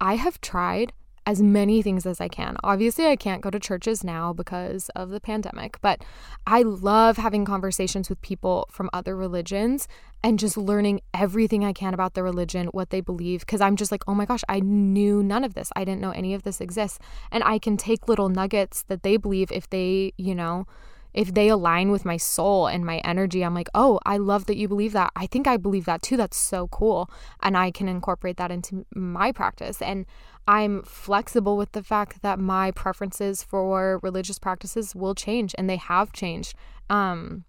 I 0.01 0.15
have 0.15 0.41
tried 0.41 0.93
as 1.25 1.41
many 1.41 1.81
things 1.81 2.05
as 2.05 2.19
I 2.19 2.27
can. 2.27 2.57
Obviously, 2.63 3.07
I 3.07 3.15
can't 3.15 3.41
go 3.41 3.49
to 3.49 3.59
churches 3.59 4.03
now 4.03 4.33
because 4.33 4.89
of 4.89 5.09
the 5.09 5.19
pandemic, 5.19 5.79
but 5.81 6.03
I 6.45 6.61
love 6.63 7.17
having 7.17 7.45
conversations 7.45 8.09
with 8.09 8.21
people 8.21 8.67
from 8.71 8.89
other 8.91 9.15
religions 9.15 9.87
and 10.23 10.39
just 10.39 10.57
learning 10.57 11.01
everything 11.13 11.65
I 11.65 11.73
can 11.73 11.93
about 11.93 12.13
their 12.13 12.23
religion, 12.23 12.67
what 12.67 12.89
they 12.89 13.01
believe, 13.01 13.41
because 13.41 13.61
I'm 13.61 13.75
just 13.75 13.91
like, 13.91 14.03
oh 14.07 14.15
my 14.15 14.25
gosh, 14.25 14.43
I 14.47 14.59
knew 14.59 15.21
none 15.21 15.43
of 15.43 15.53
this. 15.53 15.71
I 15.75 15.83
didn't 15.83 16.01
know 16.01 16.11
any 16.11 16.33
of 16.33 16.43
this 16.43 16.61
exists. 16.61 16.99
And 17.31 17.43
I 17.43 17.59
can 17.59 17.77
take 17.77 18.07
little 18.07 18.29
nuggets 18.29 18.83
that 18.83 19.03
they 19.03 19.17
believe 19.17 19.51
if 19.51 19.69
they, 19.69 20.13
you 20.17 20.35
know, 20.35 20.65
if 21.13 21.33
they 21.33 21.47
align 21.47 21.91
with 21.91 22.05
my 22.05 22.17
soul 22.17 22.67
and 22.67 22.85
my 22.85 22.97
energy, 22.99 23.43
I'm 23.43 23.53
like, 23.53 23.69
oh, 23.73 23.99
I 24.05 24.17
love 24.17 24.45
that 24.47 24.57
you 24.57 24.67
believe 24.67 24.93
that. 24.93 25.11
I 25.15 25.27
think 25.27 25.47
I 25.47 25.57
believe 25.57 25.85
that 25.85 26.01
too. 26.01 26.17
That's 26.17 26.37
so 26.37 26.67
cool. 26.67 27.09
And 27.41 27.57
I 27.57 27.71
can 27.71 27.87
incorporate 27.87 28.37
that 28.37 28.51
into 28.51 28.85
my 28.95 29.31
practice. 29.31 29.81
And 29.81 30.05
I'm 30.47 30.83
flexible 30.83 31.55
with 31.55 31.71
the 31.71 31.83
fact 31.83 32.21
that 32.21 32.39
my 32.39 32.71
preferences 32.71 33.43
for 33.43 33.99
religious 34.03 34.39
practices 34.39 34.95
will 34.95 35.15
change 35.15 35.55
and 35.57 35.69
they 35.69 35.77
have 35.77 36.11
changed. 36.11 36.55
Um, 36.89 37.45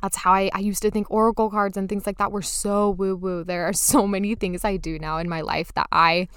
that's 0.00 0.16
how 0.16 0.32
I, 0.32 0.50
I 0.52 0.58
used 0.58 0.82
to 0.82 0.90
think 0.90 1.10
oracle 1.10 1.48
cards 1.50 1.76
and 1.76 1.88
things 1.88 2.06
like 2.06 2.18
that 2.18 2.32
were 2.32 2.42
so 2.42 2.90
woo 2.90 3.14
woo. 3.14 3.44
There 3.44 3.64
are 3.66 3.72
so 3.72 4.06
many 4.06 4.34
things 4.34 4.64
I 4.64 4.76
do 4.76 4.98
now 4.98 5.18
in 5.18 5.28
my 5.28 5.42
life 5.42 5.72
that 5.74 5.88
I 5.92 6.28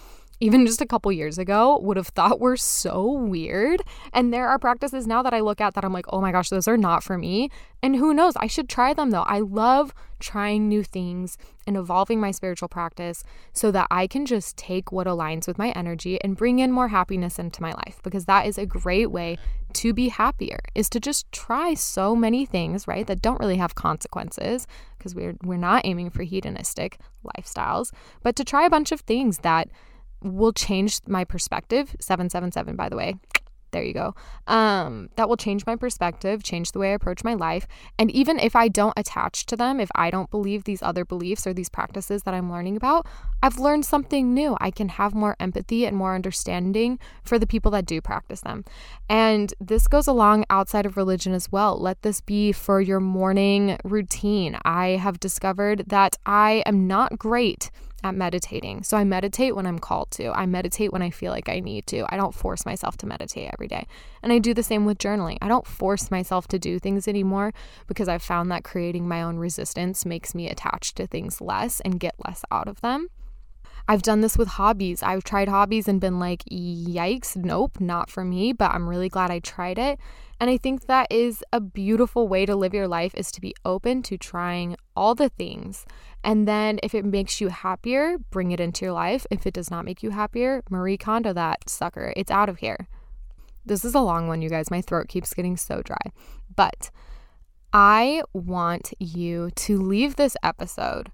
even 0.46 0.66
just 0.68 0.80
a 0.80 0.86
couple 0.86 1.12
years 1.12 1.40
ago 1.40 1.80
would 1.80 1.98
have 1.98 2.10
thought 2.10 2.40
were 2.40 2.56
so 2.56 3.12
weird. 3.12 3.82
And 4.14 4.32
there 4.32 4.48
are 4.48 4.60
practices 4.60 5.08
now 5.08 5.24
that 5.24 5.34
I 5.34 5.40
look 5.40 5.60
at 5.60 5.74
that 5.74 5.84
I'm 5.84 5.92
like, 5.92 6.06
oh 6.10 6.22
my 6.22 6.32
gosh, 6.32 6.50
those 6.50 6.68
are 6.68 6.78
not 6.78 7.04
for 7.04 7.18
me. 7.18 7.50
And 7.82 7.96
who 7.96 8.14
knows? 8.14 8.36
I 8.38 8.46
should 8.46 8.70
try 8.70 8.94
them 8.94 9.10
though. 9.10 9.24
I 9.24 9.40
love 9.40 9.92
trying 10.20 10.68
new 10.68 10.84
things 10.84 11.38
and 11.66 11.76
evolving 11.76 12.20
my 12.20 12.30
spiritual 12.30 12.68
practice 12.68 13.24
so 13.54 13.72
that 13.72 13.88
I 13.90 14.06
can 14.06 14.26
just 14.26 14.56
take 14.56 14.92
what 14.92 15.08
aligns 15.08 15.48
with 15.48 15.58
my 15.58 15.72
energy 15.72 16.22
and 16.22 16.38
bring 16.38 16.60
in 16.60 16.72
more 16.72 16.90
happiness 16.90 17.40
into 17.40 17.62
my 17.62 17.74
life 17.74 18.00
because 18.04 18.26
that 18.26 18.46
is 18.46 18.60
a 18.60 18.68
great 18.68 19.12
way 19.12 19.38
to 19.74 19.94
be 19.94 20.10
happier 20.10 20.60
is 20.76 20.90
to 20.92 21.00
just 21.00 21.30
try 21.32 21.74
so 21.74 22.16
many 22.16 22.46
things, 22.46 22.88
right? 22.88 23.08
That 23.08 23.22
don't 23.22 23.40
really 23.40 23.58
have 23.58 23.74
consequences 23.74 24.68
because 24.98 25.16
we're 25.16 25.36
we're 25.44 25.58
not 25.58 25.86
aiming 25.86 26.12
for 26.12 26.22
hedonistic 26.22 27.00
lifestyles, 27.36 27.92
but 28.22 28.36
to 28.36 28.44
try 28.44 28.66
a 28.66 28.70
bunch 28.70 28.92
of 28.92 29.02
things 29.02 29.40
that 29.40 29.70
will 30.22 30.54
change 30.54 31.00
my 31.08 31.24
perspective. 31.24 31.96
777, 32.00 32.76
by 32.76 32.90
the 32.90 32.96
way. 32.96 33.16
There 33.76 33.84
you 33.84 33.94
go. 33.94 34.16
Um, 34.48 35.10
that 35.18 35.28
will 35.28 35.36
change 35.36 35.66
my 35.66 35.76
perspective, 35.76 36.44
change 36.44 36.72
the 36.72 36.80
way 36.80 36.92
I 36.92 36.94
approach 36.94 37.26
my 37.26 37.34
life. 37.34 37.68
And 38.00 38.10
even 38.12 38.40
if 38.40 38.56
I 38.56 38.70
don't 38.70 38.94
attach 38.96 39.46
to 39.48 39.58
them, 39.58 39.82
if 39.82 39.90
I 39.94 40.10
don't 40.10 40.32
believe 40.32 40.64
these 40.64 40.82
other 40.82 41.04
beliefs 41.04 41.46
or 41.46 41.54
these 41.54 41.68
practices 41.68 42.24
that 42.24 42.34
I'm 42.34 42.50
learning 42.50 42.78
about, 42.78 43.06
I've 43.44 43.60
learned 43.60 43.84
something 43.84 44.34
new. 44.34 44.56
I 44.62 44.72
can 44.72 44.88
have 44.88 45.14
more 45.14 45.36
empathy 45.42 45.86
and 45.86 45.98
more 45.98 46.16
understanding 46.16 47.00
for 47.26 47.38
the 47.38 47.46
people 47.46 47.70
that 47.72 47.86
do 47.86 48.00
practice 48.00 48.40
them. 48.40 48.64
And 49.10 49.54
this 49.60 49.90
goes 49.90 50.08
along 50.08 50.46
outside 50.50 50.86
of 50.86 50.96
religion 50.96 51.34
as 51.34 51.52
well. 51.52 51.78
Let 51.78 52.02
this 52.02 52.22
be 52.22 52.54
for 52.54 52.80
your 52.80 53.02
morning 53.02 53.78
routine. 53.84 54.58
I 54.64 54.92
have 54.92 55.20
discovered 55.20 55.84
that 55.88 56.16
I 56.26 56.64
am 56.66 56.88
not 56.88 57.20
great 57.20 57.72
at 58.04 58.16
meditating. 58.16 58.84
So 58.84 58.98
I 58.98 59.04
meditate 59.04 59.56
when 59.56 59.66
I'm 59.66 59.80
called 59.80 60.12
to. 60.12 60.32
I 60.32 60.46
meditate 60.46 60.92
when 60.92 61.02
I 61.02 61.10
feel 61.10 61.32
like 61.32 61.50
I 61.50 61.60
need 61.60 61.88
to. 61.88 62.06
I 62.10 62.18
don't 62.18 62.36
force 62.36 62.66
myself 62.66 62.98
to 62.98 63.08
meditate 63.08 63.50
every 63.54 63.68
day. 63.68 63.88
And 64.22 64.32
I 64.32 64.40
do 64.40 64.54
the 64.54 64.64
same 64.64 64.86
with 64.86 64.98
journaling. 64.98 65.38
I 65.42 65.48
don't 65.48 65.66
force 65.66 66.12
myself 66.12 66.48
to 66.50 66.60
do 66.60 66.80
things 66.80 67.08
anymore 67.08 67.54
because 67.88 68.08
I've 68.08 68.22
found 68.24 68.52
that 68.52 68.64
creating 68.64 69.08
my 69.08 69.22
own 69.22 69.38
resistance 69.38 70.06
makes 70.06 70.36
me 70.36 70.50
attached 70.50 70.96
to 70.98 71.08
things 71.08 71.42
less 71.42 71.80
and 71.82 72.00
get 72.00 72.16
less 72.26 72.44
out 72.52 72.68
of 72.68 72.82
them. 72.82 73.10
I've 73.88 74.02
done 74.02 74.22
this 74.22 74.38
with 74.38 74.48
hobbies. 74.48 75.04
I've 75.04 75.24
tried 75.24 75.48
hobbies 75.48 75.88
and 75.88 76.02
been 76.02 76.20
like, 76.20 76.44
yikes, 76.52 77.36
nope, 77.36 77.80
not 77.80 78.10
for 78.10 78.26
me, 78.26 78.52
but 78.52 78.72
I'm 78.72 78.90
really 78.90 79.10
glad 79.10 79.30
I 79.30 79.40
tried 79.40 79.78
it. 79.78 80.00
And 80.40 80.50
I 80.50 80.58
think 80.58 80.88
that 80.88 81.08
is 81.12 81.44
a 81.54 81.62
beautiful 81.62 82.28
way 82.28 82.46
to 82.46 82.56
live 82.56 82.74
your 82.74 82.88
life 82.88 83.14
is 83.16 83.32
to 83.32 83.42
be 83.42 83.56
open 83.64 84.02
to 84.04 84.18
trying 84.18 84.76
all 84.96 85.16
the 85.16 85.30
things 85.30 85.86
and 86.26 86.48
then 86.48 86.80
if 86.82 86.96
it 86.96 87.06
makes 87.06 87.40
you 87.40 87.50
happier, 87.50 88.18
bring 88.32 88.50
it 88.52 88.60
into 88.60 88.84
your 88.84 88.94
life. 88.94 89.28
If 89.30 89.46
it 89.46 89.54
does 89.54 89.70
not 89.70 89.86
make 89.86 90.02
you 90.02 90.10
happier, 90.10 90.64
Marie 90.72 90.98
Kondo 90.98 91.34
that 91.34 91.70
sucker. 91.70 92.14
It's 92.18 92.32
out 92.32 92.50
of 92.50 92.58
here. 92.58 92.88
This 93.64 93.86
is 93.86 93.94
a 93.94 94.00
long 94.00 94.28
one, 94.28 94.42
you 94.42 94.50
guys. 94.50 94.72
My 94.72 94.82
throat 94.82 95.08
keeps 95.08 95.36
getting 95.36 95.56
so 95.56 95.84
dry. 95.84 96.12
But 96.56 96.90
I 97.72 98.24
want 98.34 98.92
you 99.00 99.52
to 99.56 99.78
leave 99.78 100.16
this 100.16 100.36
episode 100.42 101.12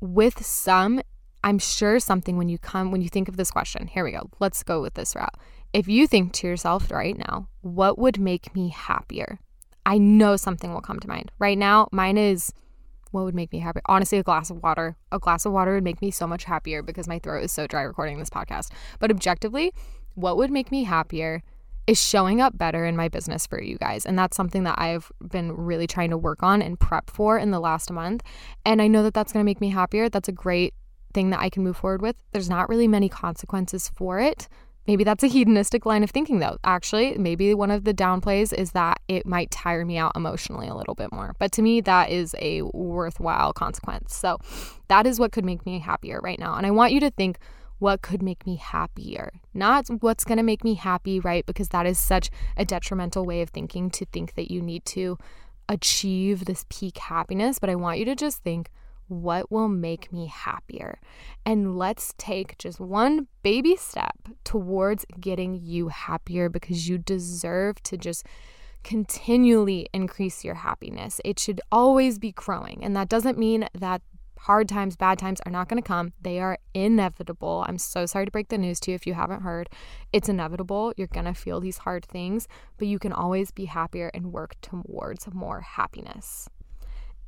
with 0.00 0.44
some, 0.44 1.02
I'm 1.44 1.58
sure 1.58 1.98
something 2.00 2.36
when 2.36 2.48
you 2.48 2.58
come, 2.58 2.90
when 2.90 3.00
you 3.00 3.08
think 3.08 3.28
of 3.28 3.36
this 3.36 3.50
question. 3.50 3.86
Here 3.86 4.04
we 4.04 4.12
go. 4.12 4.30
Let's 4.40 4.62
go 4.62 4.82
with 4.82 4.94
this 4.94 5.14
route. 5.14 5.34
If 5.72 5.88
you 5.88 6.06
think 6.06 6.32
to 6.34 6.46
yourself 6.46 6.90
right 6.90 7.16
now, 7.16 7.48
what 7.60 7.98
would 7.98 8.18
make 8.18 8.54
me 8.54 8.70
happier? 8.70 9.38
I 9.86 9.98
know 9.98 10.36
something 10.36 10.72
will 10.72 10.80
come 10.80 11.00
to 11.00 11.08
mind. 11.08 11.30
Right 11.38 11.58
now, 11.58 11.88
mine 11.92 12.18
is 12.18 12.52
what 13.10 13.24
would 13.24 13.34
make 13.34 13.52
me 13.52 13.58
happy? 13.58 13.80
Honestly, 13.86 14.18
a 14.18 14.22
glass 14.22 14.50
of 14.50 14.62
water. 14.62 14.96
A 15.12 15.18
glass 15.18 15.46
of 15.46 15.52
water 15.52 15.74
would 15.74 15.84
make 15.84 16.02
me 16.02 16.10
so 16.10 16.26
much 16.26 16.44
happier 16.44 16.82
because 16.82 17.08
my 17.08 17.18
throat 17.18 17.44
is 17.44 17.52
so 17.52 17.66
dry 17.66 17.82
recording 17.82 18.18
this 18.18 18.30
podcast. 18.30 18.70
But 18.98 19.10
objectively, 19.10 19.72
what 20.14 20.36
would 20.36 20.50
make 20.50 20.70
me 20.70 20.84
happier 20.84 21.42
is 21.86 21.98
showing 21.98 22.40
up 22.42 22.58
better 22.58 22.84
in 22.84 22.96
my 22.96 23.08
business 23.08 23.46
for 23.46 23.62
you 23.62 23.78
guys. 23.78 24.04
And 24.04 24.18
that's 24.18 24.36
something 24.36 24.64
that 24.64 24.78
I've 24.78 25.10
been 25.26 25.52
really 25.52 25.86
trying 25.86 26.10
to 26.10 26.18
work 26.18 26.42
on 26.42 26.60
and 26.60 26.78
prep 26.78 27.08
for 27.08 27.38
in 27.38 27.50
the 27.50 27.60
last 27.60 27.90
month. 27.90 28.22
And 28.66 28.82
I 28.82 28.88
know 28.88 29.02
that 29.04 29.14
that's 29.14 29.32
going 29.32 29.42
to 29.42 29.48
make 29.48 29.60
me 29.60 29.70
happier. 29.70 30.10
That's 30.10 30.28
a 30.28 30.32
great 30.32 30.74
thing 31.14 31.30
that 31.30 31.40
I 31.40 31.50
can 31.50 31.62
move 31.62 31.76
forward 31.76 32.02
with. 32.02 32.16
There's 32.32 32.50
not 32.50 32.68
really 32.68 32.88
many 32.88 33.08
consequences 33.08 33.90
for 33.94 34.20
it. 34.20 34.48
Maybe 34.86 35.04
that's 35.04 35.22
a 35.22 35.28
hedonistic 35.28 35.84
line 35.84 36.02
of 36.02 36.10
thinking, 36.10 36.38
though. 36.38 36.56
Actually, 36.64 37.18
maybe 37.18 37.52
one 37.52 37.70
of 37.70 37.84
the 37.84 37.92
downplays 37.92 38.54
is 38.54 38.72
that 38.72 38.98
it 39.06 39.26
might 39.26 39.50
tire 39.50 39.84
me 39.84 39.98
out 39.98 40.12
emotionally 40.16 40.66
a 40.66 40.74
little 40.74 40.94
bit 40.94 41.12
more. 41.12 41.34
But 41.38 41.52
to 41.52 41.62
me, 41.62 41.82
that 41.82 42.08
is 42.08 42.34
a 42.38 42.62
worthwhile 42.62 43.52
consequence. 43.52 44.14
So 44.14 44.38
that 44.88 45.06
is 45.06 45.20
what 45.20 45.30
could 45.30 45.44
make 45.44 45.66
me 45.66 45.78
happier 45.78 46.20
right 46.22 46.38
now. 46.38 46.54
And 46.54 46.66
I 46.66 46.70
want 46.70 46.92
you 46.92 47.00
to 47.00 47.10
think 47.10 47.38
what 47.80 48.00
could 48.00 48.22
make 48.22 48.46
me 48.46 48.56
happier, 48.56 49.30
not 49.52 49.88
what's 50.00 50.24
going 50.24 50.38
to 50.38 50.42
make 50.42 50.64
me 50.64 50.74
happy, 50.74 51.20
right? 51.20 51.44
Because 51.44 51.68
that 51.68 51.84
is 51.84 51.98
such 51.98 52.30
a 52.56 52.64
detrimental 52.64 53.26
way 53.26 53.42
of 53.42 53.50
thinking 53.50 53.90
to 53.90 54.06
think 54.06 54.34
that 54.36 54.50
you 54.50 54.62
need 54.62 54.86
to 54.86 55.18
achieve 55.68 56.46
this 56.46 56.64
peak 56.70 56.96
happiness. 56.96 57.58
But 57.58 57.68
I 57.68 57.74
want 57.74 57.98
you 57.98 58.06
to 58.06 58.16
just 58.16 58.42
think, 58.42 58.70
what 59.08 59.50
will 59.50 59.68
make 59.68 60.12
me 60.12 60.26
happier? 60.26 61.00
And 61.44 61.76
let's 61.76 62.14
take 62.18 62.58
just 62.58 62.78
one 62.80 63.26
baby 63.42 63.76
step 63.76 64.28
towards 64.44 65.04
getting 65.20 65.54
you 65.62 65.88
happier 65.88 66.48
because 66.48 66.88
you 66.88 66.98
deserve 66.98 67.82
to 67.84 67.96
just 67.96 68.24
continually 68.84 69.88
increase 69.92 70.44
your 70.44 70.54
happiness. 70.54 71.20
It 71.24 71.38
should 71.38 71.60
always 71.72 72.18
be 72.18 72.32
growing. 72.32 72.82
And 72.82 72.94
that 72.96 73.08
doesn't 73.08 73.38
mean 73.38 73.68
that 73.74 74.02
hard 74.38 74.68
times, 74.68 74.96
bad 74.96 75.18
times 75.18 75.40
are 75.44 75.52
not 75.52 75.68
going 75.68 75.82
to 75.82 75.86
come. 75.86 76.12
They 76.20 76.38
are 76.38 76.58
inevitable. 76.74 77.64
I'm 77.66 77.78
so 77.78 78.06
sorry 78.06 78.24
to 78.24 78.30
break 78.30 78.48
the 78.48 78.58
news 78.58 78.80
to 78.80 78.92
you 78.92 78.94
if 78.94 79.06
you 79.06 79.14
haven't 79.14 79.42
heard. 79.42 79.68
It's 80.12 80.28
inevitable. 80.28 80.92
You're 80.96 81.08
going 81.08 81.26
to 81.26 81.34
feel 81.34 81.60
these 81.60 81.78
hard 81.78 82.04
things, 82.04 82.46
but 82.78 82.88
you 82.88 82.98
can 82.98 83.12
always 83.12 83.50
be 83.50 83.66
happier 83.66 84.10
and 84.14 84.32
work 84.32 84.54
towards 84.62 85.26
more 85.32 85.60
happiness. 85.60 86.48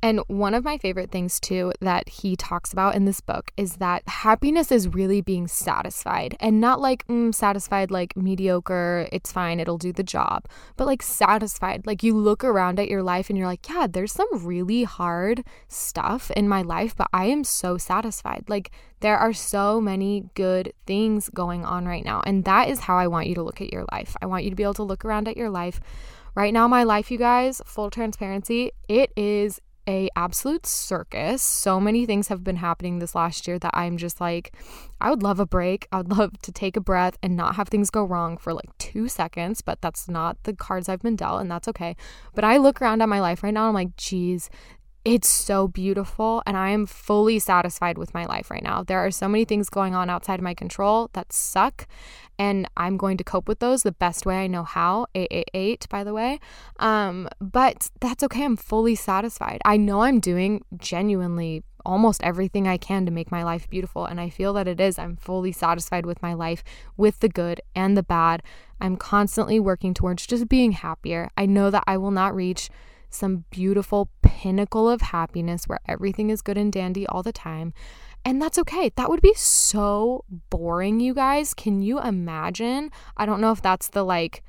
And 0.03 0.21
one 0.27 0.55
of 0.55 0.63
my 0.63 0.79
favorite 0.79 1.11
things, 1.11 1.39
too, 1.39 1.73
that 1.79 2.09
he 2.09 2.35
talks 2.35 2.73
about 2.73 2.95
in 2.95 3.05
this 3.05 3.21
book 3.21 3.51
is 3.55 3.75
that 3.75 4.07
happiness 4.07 4.71
is 4.71 4.87
really 4.87 5.21
being 5.21 5.47
satisfied 5.47 6.35
and 6.39 6.59
not 6.59 6.81
like 6.81 7.05
mm, 7.05 7.33
satisfied, 7.33 7.91
like 7.91 8.17
mediocre, 8.17 9.07
it's 9.11 9.31
fine, 9.31 9.59
it'll 9.59 9.77
do 9.77 9.93
the 9.93 10.03
job, 10.03 10.47
but 10.75 10.87
like 10.87 11.03
satisfied. 11.03 11.85
Like 11.85 12.01
you 12.01 12.17
look 12.17 12.43
around 12.43 12.79
at 12.79 12.89
your 12.89 13.03
life 13.03 13.29
and 13.29 13.37
you're 13.37 13.47
like, 13.47 13.69
yeah, 13.69 13.85
there's 13.85 14.11
some 14.11 14.27
really 14.31 14.85
hard 14.85 15.43
stuff 15.67 16.31
in 16.31 16.49
my 16.49 16.63
life, 16.63 16.95
but 16.95 17.07
I 17.13 17.25
am 17.25 17.43
so 17.43 17.77
satisfied. 17.77 18.45
Like 18.47 18.71
there 19.01 19.17
are 19.17 19.33
so 19.33 19.79
many 19.79 20.29
good 20.33 20.73
things 20.87 21.29
going 21.29 21.63
on 21.63 21.85
right 21.85 22.03
now. 22.03 22.23
And 22.25 22.43
that 22.45 22.69
is 22.69 22.79
how 22.79 22.97
I 22.97 23.05
want 23.05 23.27
you 23.27 23.35
to 23.35 23.43
look 23.43 23.61
at 23.61 23.71
your 23.71 23.85
life. 23.91 24.15
I 24.19 24.25
want 24.25 24.45
you 24.45 24.49
to 24.49 24.55
be 24.55 24.63
able 24.63 24.73
to 24.75 24.83
look 24.83 25.05
around 25.05 25.27
at 25.27 25.37
your 25.37 25.49
life. 25.51 25.79
Right 26.33 26.53
now, 26.53 26.65
my 26.67 26.83
life, 26.83 27.11
you 27.11 27.17
guys, 27.17 27.61
full 27.65 27.89
transparency, 27.89 28.71
it 28.87 29.11
is 29.17 29.59
a 29.87 30.09
absolute 30.15 30.65
circus. 30.65 31.41
So 31.41 31.79
many 31.79 32.05
things 32.05 32.27
have 32.27 32.43
been 32.43 32.57
happening 32.57 32.99
this 32.99 33.15
last 33.15 33.47
year 33.47 33.59
that 33.59 33.71
I'm 33.73 33.97
just 33.97 34.21
like 34.21 34.53
I 34.99 35.09
would 35.09 35.23
love 35.23 35.39
a 35.39 35.45
break. 35.45 35.87
I 35.91 35.97
would 35.97 36.11
love 36.17 36.39
to 36.41 36.51
take 36.51 36.77
a 36.77 36.81
breath 36.81 37.17
and 37.23 37.35
not 37.35 37.55
have 37.55 37.69
things 37.69 37.89
go 37.89 38.03
wrong 38.03 38.37
for 38.37 38.53
like 38.53 38.77
2 38.77 39.07
seconds, 39.07 39.61
but 39.61 39.81
that's 39.81 40.07
not 40.07 40.43
the 40.43 40.53
cards 40.53 40.89
I've 40.89 41.01
been 41.01 41.15
dealt 41.15 41.41
and 41.41 41.51
that's 41.51 41.67
okay. 41.67 41.95
But 42.35 42.43
I 42.43 42.57
look 42.57 42.81
around 42.81 43.01
at 43.01 43.09
my 43.09 43.19
life 43.19 43.43
right 43.43 43.53
now 43.53 43.67
I'm 43.67 43.73
like, 43.73 43.95
"Geez, 43.97 44.49
it's 45.03 45.27
so 45.27 45.67
beautiful 45.67 46.43
and 46.45 46.55
I 46.55 46.69
am 46.69 46.85
fully 46.85 47.39
satisfied 47.39 47.97
with 47.97 48.13
my 48.13 48.25
life 48.25 48.51
right 48.51 48.61
now. 48.61 48.83
There 48.83 48.99
are 48.99 49.09
so 49.09 49.27
many 49.27 49.45
things 49.45 49.69
going 49.69 49.95
on 49.95 50.11
outside 50.11 50.39
of 50.39 50.43
my 50.43 50.53
control 50.53 51.09
that 51.13 51.33
suck 51.33 51.87
and 52.37 52.67
I'm 52.77 52.97
going 52.97 53.17
to 53.17 53.23
cope 53.23 53.47
with 53.47 53.59
those 53.59 53.81
the 53.81 53.91
best 53.91 54.25
way 54.25 54.43
I 54.43 54.47
know 54.47 54.63
how. 54.63 55.07
888 55.15 55.87
by 55.89 56.03
the 56.03 56.13
way. 56.13 56.39
Um 56.77 57.27
but 57.39 57.89
that's 57.99 58.23
okay. 58.23 58.43
I'm 58.45 58.55
fully 58.57 58.93
satisfied. 58.93 59.61
I 59.65 59.75
know 59.77 60.01
I'm 60.01 60.19
doing 60.19 60.63
genuinely 60.77 61.63
almost 61.83 62.21
everything 62.21 62.67
I 62.67 62.77
can 62.77 63.07
to 63.07 63.11
make 63.11 63.31
my 63.31 63.43
life 63.43 63.67
beautiful 63.67 64.05
and 64.05 64.21
I 64.21 64.29
feel 64.29 64.53
that 64.53 64.67
it 64.67 64.79
is. 64.79 64.99
I'm 64.99 65.15
fully 65.15 65.51
satisfied 65.51 66.05
with 66.05 66.21
my 66.21 66.35
life 66.35 66.63
with 66.95 67.21
the 67.21 67.29
good 67.29 67.59
and 67.73 67.97
the 67.97 68.03
bad. 68.03 68.43
I'm 68.79 68.97
constantly 68.97 69.59
working 69.59 69.95
towards 69.95 70.27
just 70.27 70.47
being 70.47 70.73
happier. 70.73 71.31
I 71.35 71.47
know 71.47 71.71
that 71.71 71.85
I 71.87 71.97
will 71.97 72.11
not 72.11 72.35
reach 72.35 72.69
some 73.11 73.45
beautiful 73.49 74.09
pinnacle 74.21 74.89
of 74.89 75.01
happiness 75.01 75.65
where 75.65 75.79
everything 75.87 76.29
is 76.29 76.41
good 76.41 76.57
and 76.57 76.71
dandy 76.71 77.05
all 77.07 77.23
the 77.23 77.33
time. 77.33 77.73
And 78.23 78.41
that's 78.41 78.57
okay. 78.59 78.91
That 78.95 79.09
would 79.09 79.21
be 79.21 79.33
so 79.33 80.25
boring, 80.49 80.99
you 80.99 81.13
guys. 81.13 81.53
Can 81.53 81.81
you 81.81 81.99
imagine? 81.99 82.91
I 83.17 83.25
don't 83.25 83.41
know 83.41 83.51
if 83.51 83.61
that's 83.61 83.89
the 83.89 84.03
like 84.03 84.43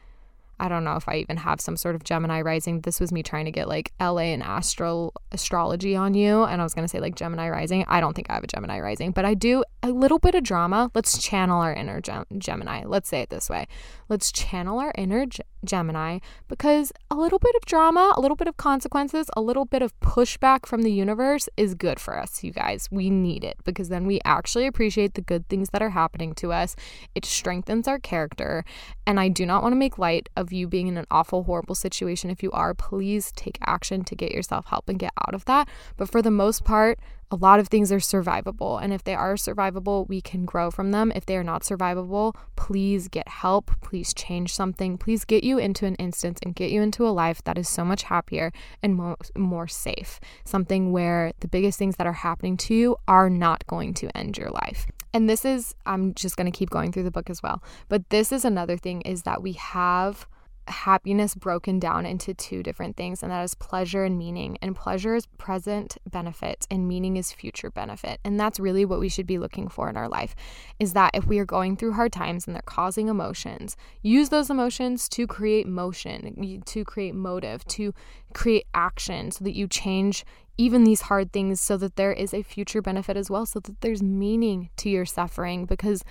I 0.63 0.69
don't 0.69 0.85
know 0.85 0.95
if 0.95 1.09
I 1.09 1.17
even 1.17 1.39
have 1.39 1.61
some 1.61 1.77
sort 1.77 1.97
of 1.97 2.05
Gemini 2.05 2.41
rising. 2.41 2.83
This 2.83 3.01
was 3.01 3.11
me 3.11 3.25
trying 3.25 3.47
to 3.47 3.51
get 3.51 3.67
like 3.67 3.93
LA 4.01 4.31
and 4.31 4.45
astral 4.45 5.13
astrology 5.33 5.97
on 5.97 6.15
you. 6.15 6.45
And 6.45 6.61
I 6.61 6.65
was 6.65 6.73
going 6.73 6.85
to 6.85 6.89
say 6.89 7.01
like 7.01 7.17
Gemini 7.17 7.51
rising. 7.51 7.85
I 7.89 8.01
don't 8.01 8.15
think 8.15 8.31
I 8.31 8.35
have 8.35 8.45
a 8.45 8.47
Gemini 8.47 8.79
rising, 8.79 9.11
but 9.11 9.25
I 9.25 9.35
do 9.35 9.65
a 9.83 9.91
little 9.91 10.21
bit 10.21 10.37
of 10.37 10.45
drama. 10.45 10.89
Let's 10.95 11.21
channel 11.21 11.61
our 11.61 11.75
inner 11.75 12.01
Gem- 12.01 12.27
Gemini. 12.39 12.85
Let's 12.87 13.09
say 13.09 13.23
it 13.23 13.31
this 13.31 13.51
way. 13.51 13.67
Let's 14.09 14.31
channel 14.31 14.79
our 14.79 14.93
inner 14.97 15.27
Gemini 15.65 16.19
because 16.49 16.93
a 17.11 17.15
little 17.15 17.39
bit 17.39 17.55
of 17.57 17.65
drama, 17.65 18.13
a 18.17 18.21
little 18.21 18.37
bit 18.37 18.49
of 18.49 18.57
consequences, 18.57 19.29
a 19.37 19.41
little 19.41 19.65
bit 19.65 19.83
of 19.83 19.99
pushback 20.01 20.67
from 20.67 20.83
the 20.83 20.93
universe 20.93 21.49
is 21.57 21.75
good 21.75 22.01
for 22.01 22.19
us, 22.19 22.43
you 22.43 22.53
guys. 22.53 22.89
We 22.91 23.11
need 23.11 23.45
it 23.45 23.57
because 23.65 23.89
then 23.89 24.07
we 24.07 24.21
actually 24.25 24.67
appreciate 24.67 25.15
the 25.15 25.21
good 25.21 25.49
things 25.49 25.71
that 25.71 25.83
are 25.83 25.91
happening 25.91 26.35
to 26.35 26.53
us. 26.53 26.77
It 27.15 27.25
strengthens 27.25 27.89
our 27.89 27.99
character. 27.99 28.65
And 29.07 29.19
I 29.19 29.29
do 29.29 29.47
not 29.47 29.63
want 29.63 29.73
to 29.73 29.77
make 29.77 29.99
light 29.99 30.29
of 30.37 30.53
you 30.53 30.67
being 30.67 30.87
in 30.87 30.97
an 30.97 31.07
awful, 31.11 31.45
horrible 31.45 31.75
situation. 31.75 32.31
If 32.31 32.43
you 32.43 32.51
are, 32.53 32.75
please 32.75 33.33
take 33.33 33.59
action 33.67 34.05
to 34.05 34.15
get 34.15 34.33
yourself 34.33 34.67
help 34.67 34.89
and 34.89 34.99
get 34.99 35.13
out 35.27 35.35
of 35.35 35.45
that. 35.47 35.69
But 35.97 36.09
for 36.09 36.23
the 36.23 36.31
most 36.31 36.65
part, 36.65 36.99
a 37.33 37.37
lot 37.37 37.59
of 37.59 37.69
things 37.69 37.91
are 37.91 37.97
survivable. 37.97 38.81
And 38.81 38.93
if 38.93 39.03
they 39.03 39.15
are 39.15 39.35
survivable, 39.35 40.07
we 40.07 40.21
can 40.21 40.45
grow 40.45 40.71
from 40.71 40.91
them. 40.91 41.11
If 41.17 41.25
they 41.25 41.37
are 41.37 41.43
not 41.43 41.63
survivable, 41.63 42.37
please 42.57 43.09
get 43.09 43.27
help. 43.27 43.71
Please 43.81 44.13
change 44.13 44.55
something. 44.55 44.99
Please 44.99 45.25
get 45.25 45.43
you 45.43 45.57
into 45.57 45.87
an 45.87 45.95
instance 45.95 46.39
and 46.45 46.55
get 46.55 46.71
you 46.71 46.83
into 46.83 47.07
a 47.07 47.11
life 47.11 47.43
that 47.45 47.57
is 47.57 47.69
so 47.69 47.85
much 47.85 48.05
happier 48.05 48.53
and 48.83 48.95
more, 48.95 49.17
more 49.35 49.67
safe. 49.67 50.21
Something 50.45 50.93
where 50.93 51.33
the 51.41 51.49
biggest 51.49 51.79
things 51.79 51.97
that 51.97 52.07
are 52.07 52.13
happening 52.13 52.59
to 52.59 52.75
you 52.75 52.97
are 53.09 53.31
not 53.31 53.67
going 53.67 53.95
to 53.95 54.17
end 54.17 54.37
your 54.37 54.51
life. 54.51 54.87
And 55.15 55.29
this 55.29 55.47
is, 55.47 55.75
I'm 55.87 56.13
just 56.15 56.37
going 56.37 56.51
to 56.51 56.57
keep 56.57 56.69
going 56.69 56.93
through 56.93 57.05
the 57.05 57.11
book 57.11 57.31
as 57.31 57.43
well. 57.43 57.63
But 57.89 58.11
this 58.11 58.31
is 58.31 58.45
another 58.45 58.77
thing 58.77 59.01
is 59.03 59.23
that 59.23 59.43
we 59.43 59.53
have 59.53 60.27
happiness 60.69 61.35
broken 61.35 61.79
down 61.79 62.07
into 62.07 62.35
two 62.35 62.63
different 62.63 62.97
things, 62.97 63.23
and 63.23 63.33
that 63.33 63.43
is 63.43 63.55
pleasure 63.55 64.05
and 64.05 64.19
meaning. 64.19 64.59
And 64.63 64.77
pleasure 64.77 65.15
is 65.15 65.27
present 65.39 65.97
benefit, 66.11 66.67
and 66.71 66.89
meaning 66.89 67.17
is 67.17 67.33
future 67.33 67.71
benefit. 67.71 68.21
And 68.25 68.39
that's 68.39 68.61
really 68.61 68.85
what 68.85 69.01
we 69.01 69.09
should 69.09 69.27
be 69.27 69.39
looking 69.39 69.69
for 69.69 69.89
in 69.89 69.97
our 69.97 70.09
life 70.09 70.35
is 70.79 70.93
that 70.93 71.13
if 71.15 71.27
we 71.27 71.39
are 71.39 71.45
going 71.45 71.77
through 71.77 71.93
hard 71.93 72.13
times 72.13 72.47
and 72.47 72.55
they're 72.55 72.63
causing 72.63 73.09
emotions, 73.09 73.77
use 74.03 74.29
those 74.29 74.51
emotions 74.51 75.09
to 75.11 75.27
create 75.27 75.67
motion, 75.67 76.63
to 76.65 76.85
create 76.85 77.15
motive, 77.15 77.65
to 77.67 77.93
create 78.35 78.67
action 78.75 79.31
so 79.31 79.45
that 79.45 79.57
you 79.57 79.67
change 79.69 80.25
even 80.59 80.85
these 80.85 81.03
hard 81.03 81.33
things 81.33 81.61
so 81.61 81.77
that 81.77 81.97
there 81.97 82.13
is 82.13 82.35
a 82.35 82.43
future 82.43 82.83
benefit 82.83 83.17
as 83.17 83.31
well, 83.31 83.47
so 83.47 83.59
that 83.61 83.81
there's 83.81 84.03
meaning 84.03 84.71
to 84.77 84.91
your 84.91 85.07
suffering 85.07 85.65
because 85.65 86.05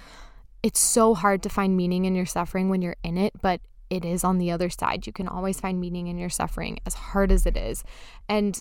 it's 0.63 0.79
so 0.79 1.13
hard 1.13 1.41
to 1.43 1.49
find 1.49 1.75
meaning 1.75 2.05
in 2.05 2.15
your 2.15 2.25
suffering 2.25 2.69
when 2.69 2.81
you're 2.81 2.95
in 3.03 3.17
it, 3.17 3.33
but 3.41 3.61
it 3.91 4.05
is 4.05 4.23
on 4.23 4.37
the 4.37 4.49
other 4.49 4.69
side. 4.69 5.05
You 5.05 5.13
can 5.13 5.27
always 5.27 5.59
find 5.59 5.79
meaning 5.79 6.07
in 6.07 6.17
your 6.17 6.29
suffering, 6.29 6.79
as 6.85 6.95
hard 6.95 7.31
as 7.31 7.45
it 7.45 7.57
is. 7.57 7.83
And 8.29 8.59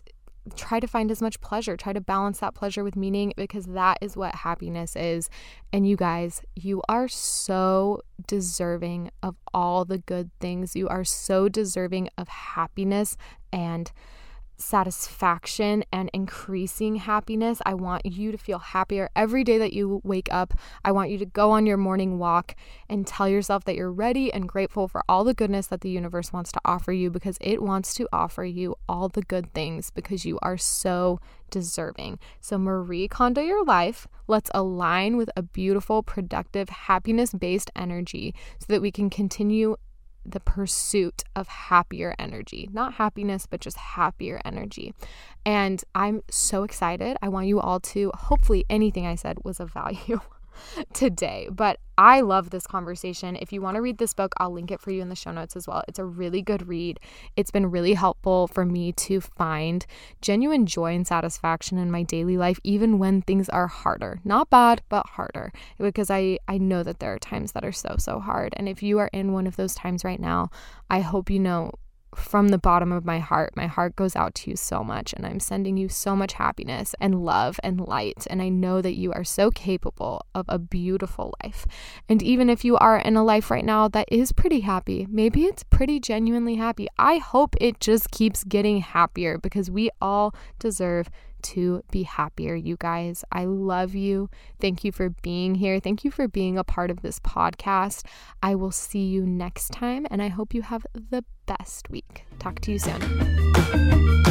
try 0.57 0.81
to 0.81 0.89
find 0.89 1.11
as 1.11 1.23
much 1.23 1.41
pleasure. 1.41 1.77
Try 1.77 1.93
to 1.93 2.01
balance 2.01 2.41
that 2.41 2.55
pleasure 2.55 2.83
with 2.83 2.97
meaning 2.97 3.33
because 3.37 3.67
that 3.67 3.99
is 4.01 4.17
what 4.17 4.35
happiness 4.35 4.97
is. 4.97 5.31
And 5.73 5.87
you 5.87 5.97
guys, 5.97 6.43
you 6.57 6.83
are 6.89 7.07
so 7.07 8.03
deserving 8.27 9.11
of 9.23 9.37
all 9.55 9.85
the 9.85 9.99
good 9.99 10.31
things. 10.41 10.75
You 10.75 10.89
are 10.89 11.05
so 11.05 11.49
deserving 11.49 12.09
of 12.19 12.29
happiness 12.29 13.17
and 13.53 13.93
satisfaction 14.61 15.85
and 15.93 16.11
increasing 16.13 16.97
happiness. 16.97 17.61
I 17.65 17.75
want 17.75 18.07
you 18.07 18.33
to 18.33 18.39
feel 18.39 18.59
happier 18.59 19.11
every 19.17 19.45
day 19.45 19.59
that 19.59 19.73
you 19.73 20.01
wake 20.05 20.29
up. 20.31 20.55
I 20.85 20.93
want 20.93 21.11
you 21.11 21.19
to 21.19 21.27
go 21.27 21.51
on 21.51 21.67
your 21.67 21.77
morning 21.77 22.19
walk 22.19 22.55
and 22.89 23.07
tell 23.07 23.29
yourself 23.29 23.65
that 23.65 23.77
you're 23.77 23.93
ready 23.93 24.33
and 24.33 24.49
grateful 24.49 24.89
for 24.89 25.03
all 25.09 25.25
the 25.25 25.35
goodness 25.35 25.67
that 25.69 25.81
the 25.81 25.91
universe 25.91 26.33
wants 26.33 26.53
to 26.53 26.61
offer 26.65 26.93
you 26.93 27.11
because 27.11 27.39
it 27.41 27.63
wants 27.63 27.95
to 27.95 28.09
offer 28.13 28.45
you 28.45 28.77
all 28.89 29.09
the 29.09 29.23
good 29.23 29.53
things 29.55 29.91
because 29.91 30.25
you 30.25 30.39
are 30.43 30.59
so 30.59 31.21
deserving. 31.51 32.19
So, 32.41 32.59
Marie 32.59 33.09
Kondo 33.09 33.41
your 33.41 33.65
life. 33.65 34.07
Let's 34.27 34.51
align 34.55 35.17
with 35.17 35.31
a 35.37 35.43
beautiful, 35.43 36.03
productive, 36.03 36.69
happiness 36.69 37.33
based 37.33 37.71
energy 37.75 38.35
so 38.59 38.67
that 38.69 38.81
we 38.81 38.93
can 38.93 39.11
continue 39.11 39.77
the 40.31 40.41
pursuit 40.41 41.23
of 41.37 41.49
happier 41.49 42.15
energy. 42.19 42.69
Not 42.73 42.95
happiness, 42.95 43.47
but 43.47 43.61
just 43.61 43.77
happier 43.77 44.41
energy. 44.45 44.95
And 45.45 45.83
I'm 45.95 46.23
so 46.31 46.63
excited. 46.63 47.17
I 47.23 47.29
want 47.29 47.47
you 47.47 47.61
all 47.61 47.81
to, 47.81 48.11
hopefully, 48.15 48.65
anything 48.71 49.07
I 49.07 49.15
said 49.15 49.39
was 49.45 49.61
of 49.61 49.73
value. 49.73 50.21
today. 50.93 51.49
But 51.51 51.79
I 51.99 52.23
love 52.23 52.51
this 52.51 52.67
conversation. 52.67 53.37
If 53.37 53.53
you 53.53 53.61
want 53.61 53.75
to 53.75 53.83
read 53.83 53.99
this 53.99 54.15
book, 54.15 54.33
I'll 54.39 54.53
link 54.53 54.71
it 54.71 54.81
for 54.81 54.91
you 54.91 55.03
in 55.03 55.11
the 55.11 55.15
show 55.15 55.33
notes 55.33 55.55
as 55.55 55.67
well. 55.67 55.83
It's 55.87 55.99
a 55.99 56.05
really 56.05 56.41
good 56.41 56.67
read. 56.67 56.99
It's 57.37 57.51
been 57.51 57.71
really 57.71 57.95
helpful 57.95 58.47
for 58.49 58.65
me 58.65 58.93
to 58.93 59.21
find 59.21 59.85
genuine 60.23 60.65
joy 60.65 60.95
and 60.95 61.07
satisfaction 61.07 61.77
in 61.77 61.91
my 61.91 62.03
daily 62.03 62.37
life, 62.37 62.59
even 62.65 62.99
when 62.99 63.23
things 63.23 63.49
are 63.51 63.67
harder. 63.67 64.21
Not 64.25 64.49
bad, 64.49 64.81
but 64.89 65.07
harder. 65.07 65.53
Because 65.79 66.11
I, 66.11 66.39
I 66.49 66.57
know 66.57 66.83
that 66.83 67.01
there 67.01 67.13
are 67.13 67.19
times 67.19 67.53
that 67.53 67.65
are 67.65 67.73
so, 67.73 67.97
so 67.99 68.19
hard. 68.19 68.55
And 68.57 68.69
if 68.69 68.83
you 68.83 68.99
are 68.99 69.11
in 69.13 69.33
one 69.33 69.47
of 69.47 69.57
those 69.57 69.75
times 69.75 70.05
right 70.05 70.21
now, 70.21 70.51
I 70.89 71.01
hope 71.01 71.29
you 71.29 71.39
know 71.39 71.73
from 72.15 72.49
the 72.49 72.59
bottom 72.59 72.93
of 72.93 73.05
my 73.05 73.19
heart, 73.19 73.57
my 73.57 73.67
heart 73.67 73.97
goes 73.97 74.17
out 74.17 74.35
to 74.37 74.51
you 74.51 74.57
so 74.57 74.83
much, 74.83 75.13
and 75.13 75.27
I'm 75.27 75.41
sending 75.41 75.77
you 75.77 75.89
so 75.89 76.17
much 76.17 76.35
happiness 76.35 76.95
and 77.01 77.25
love 77.25 77.61
and 77.63 77.81
light. 77.81 78.27
And 78.29 78.43
I 78.43 78.49
know 78.49 78.83
that 78.83 78.97
you 78.97 79.13
are 79.13 79.25
so 79.25 79.51
capable 79.51 80.25
of 80.35 80.47
a 80.49 80.59
beautiful 80.59 81.35
life. 81.43 81.67
And 82.09 82.23
even 82.23 82.51
if 82.51 82.65
you 82.65 82.77
are 82.79 82.99
in 82.99 83.17
a 83.17 83.25
life 83.25 83.51
right 83.51 83.65
now 83.65 83.89
that 83.89 84.09
is 84.11 84.33
pretty 84.33 84.61
happy, 84.61 85.07
maybe 85.11 85.45
it's 85.45 85.63
pretty 85.63 86.01
genuinely 86.01 86.57
happy, 86.57 86.89
I 86.99 87.19
hope 87.19 87.55
it 87.61 87.81
just 87.81 88.11
keeps 88.11 88.45
getting 88.45 88.81
happier 88.81 89.39
because 89.39 89.71
we 89.71 89.91
all 90.01 90.35
deserve 90.59 91.11
to 91.45 91.83
be 91.91 92.05
happier, 92.05 92.55
you 92.55 92.77
guys. 92.79 93.25
I 93.33 93.45
love 93.45 93.95
you. 93.95 94.31
Thank 94.61 94.85
you 94.85 94.93
for 94.93 95.11
being 95.11 95.55
here. 95.55 95.81
Thank 95.81 96.05
you 96.05 96.11
for 96.11 96.29
being 96.29 96.59
a 96.59 96.65
part 96.65 96.91
of 96.91 97.03
this 97.03 97.19
podcast. 97.21 98.05
I 98.43 98.55
will 98.55 98.73
see 98.73 99.07
you 99.07 99.27
next 99.27 99.73
time, 99.73 100.07
and 100.11 100.23
I 100.23 100.29
hope 100.29 100.55
you 100.55 100.63
have 100.63 100.87
the 100.95 101.25
best 101.47 101.91
week. 101.91 102.25
Talk 102.39 102.61
to 102.61 102.73
you 102.73 102.79
soon. 102.79 104.30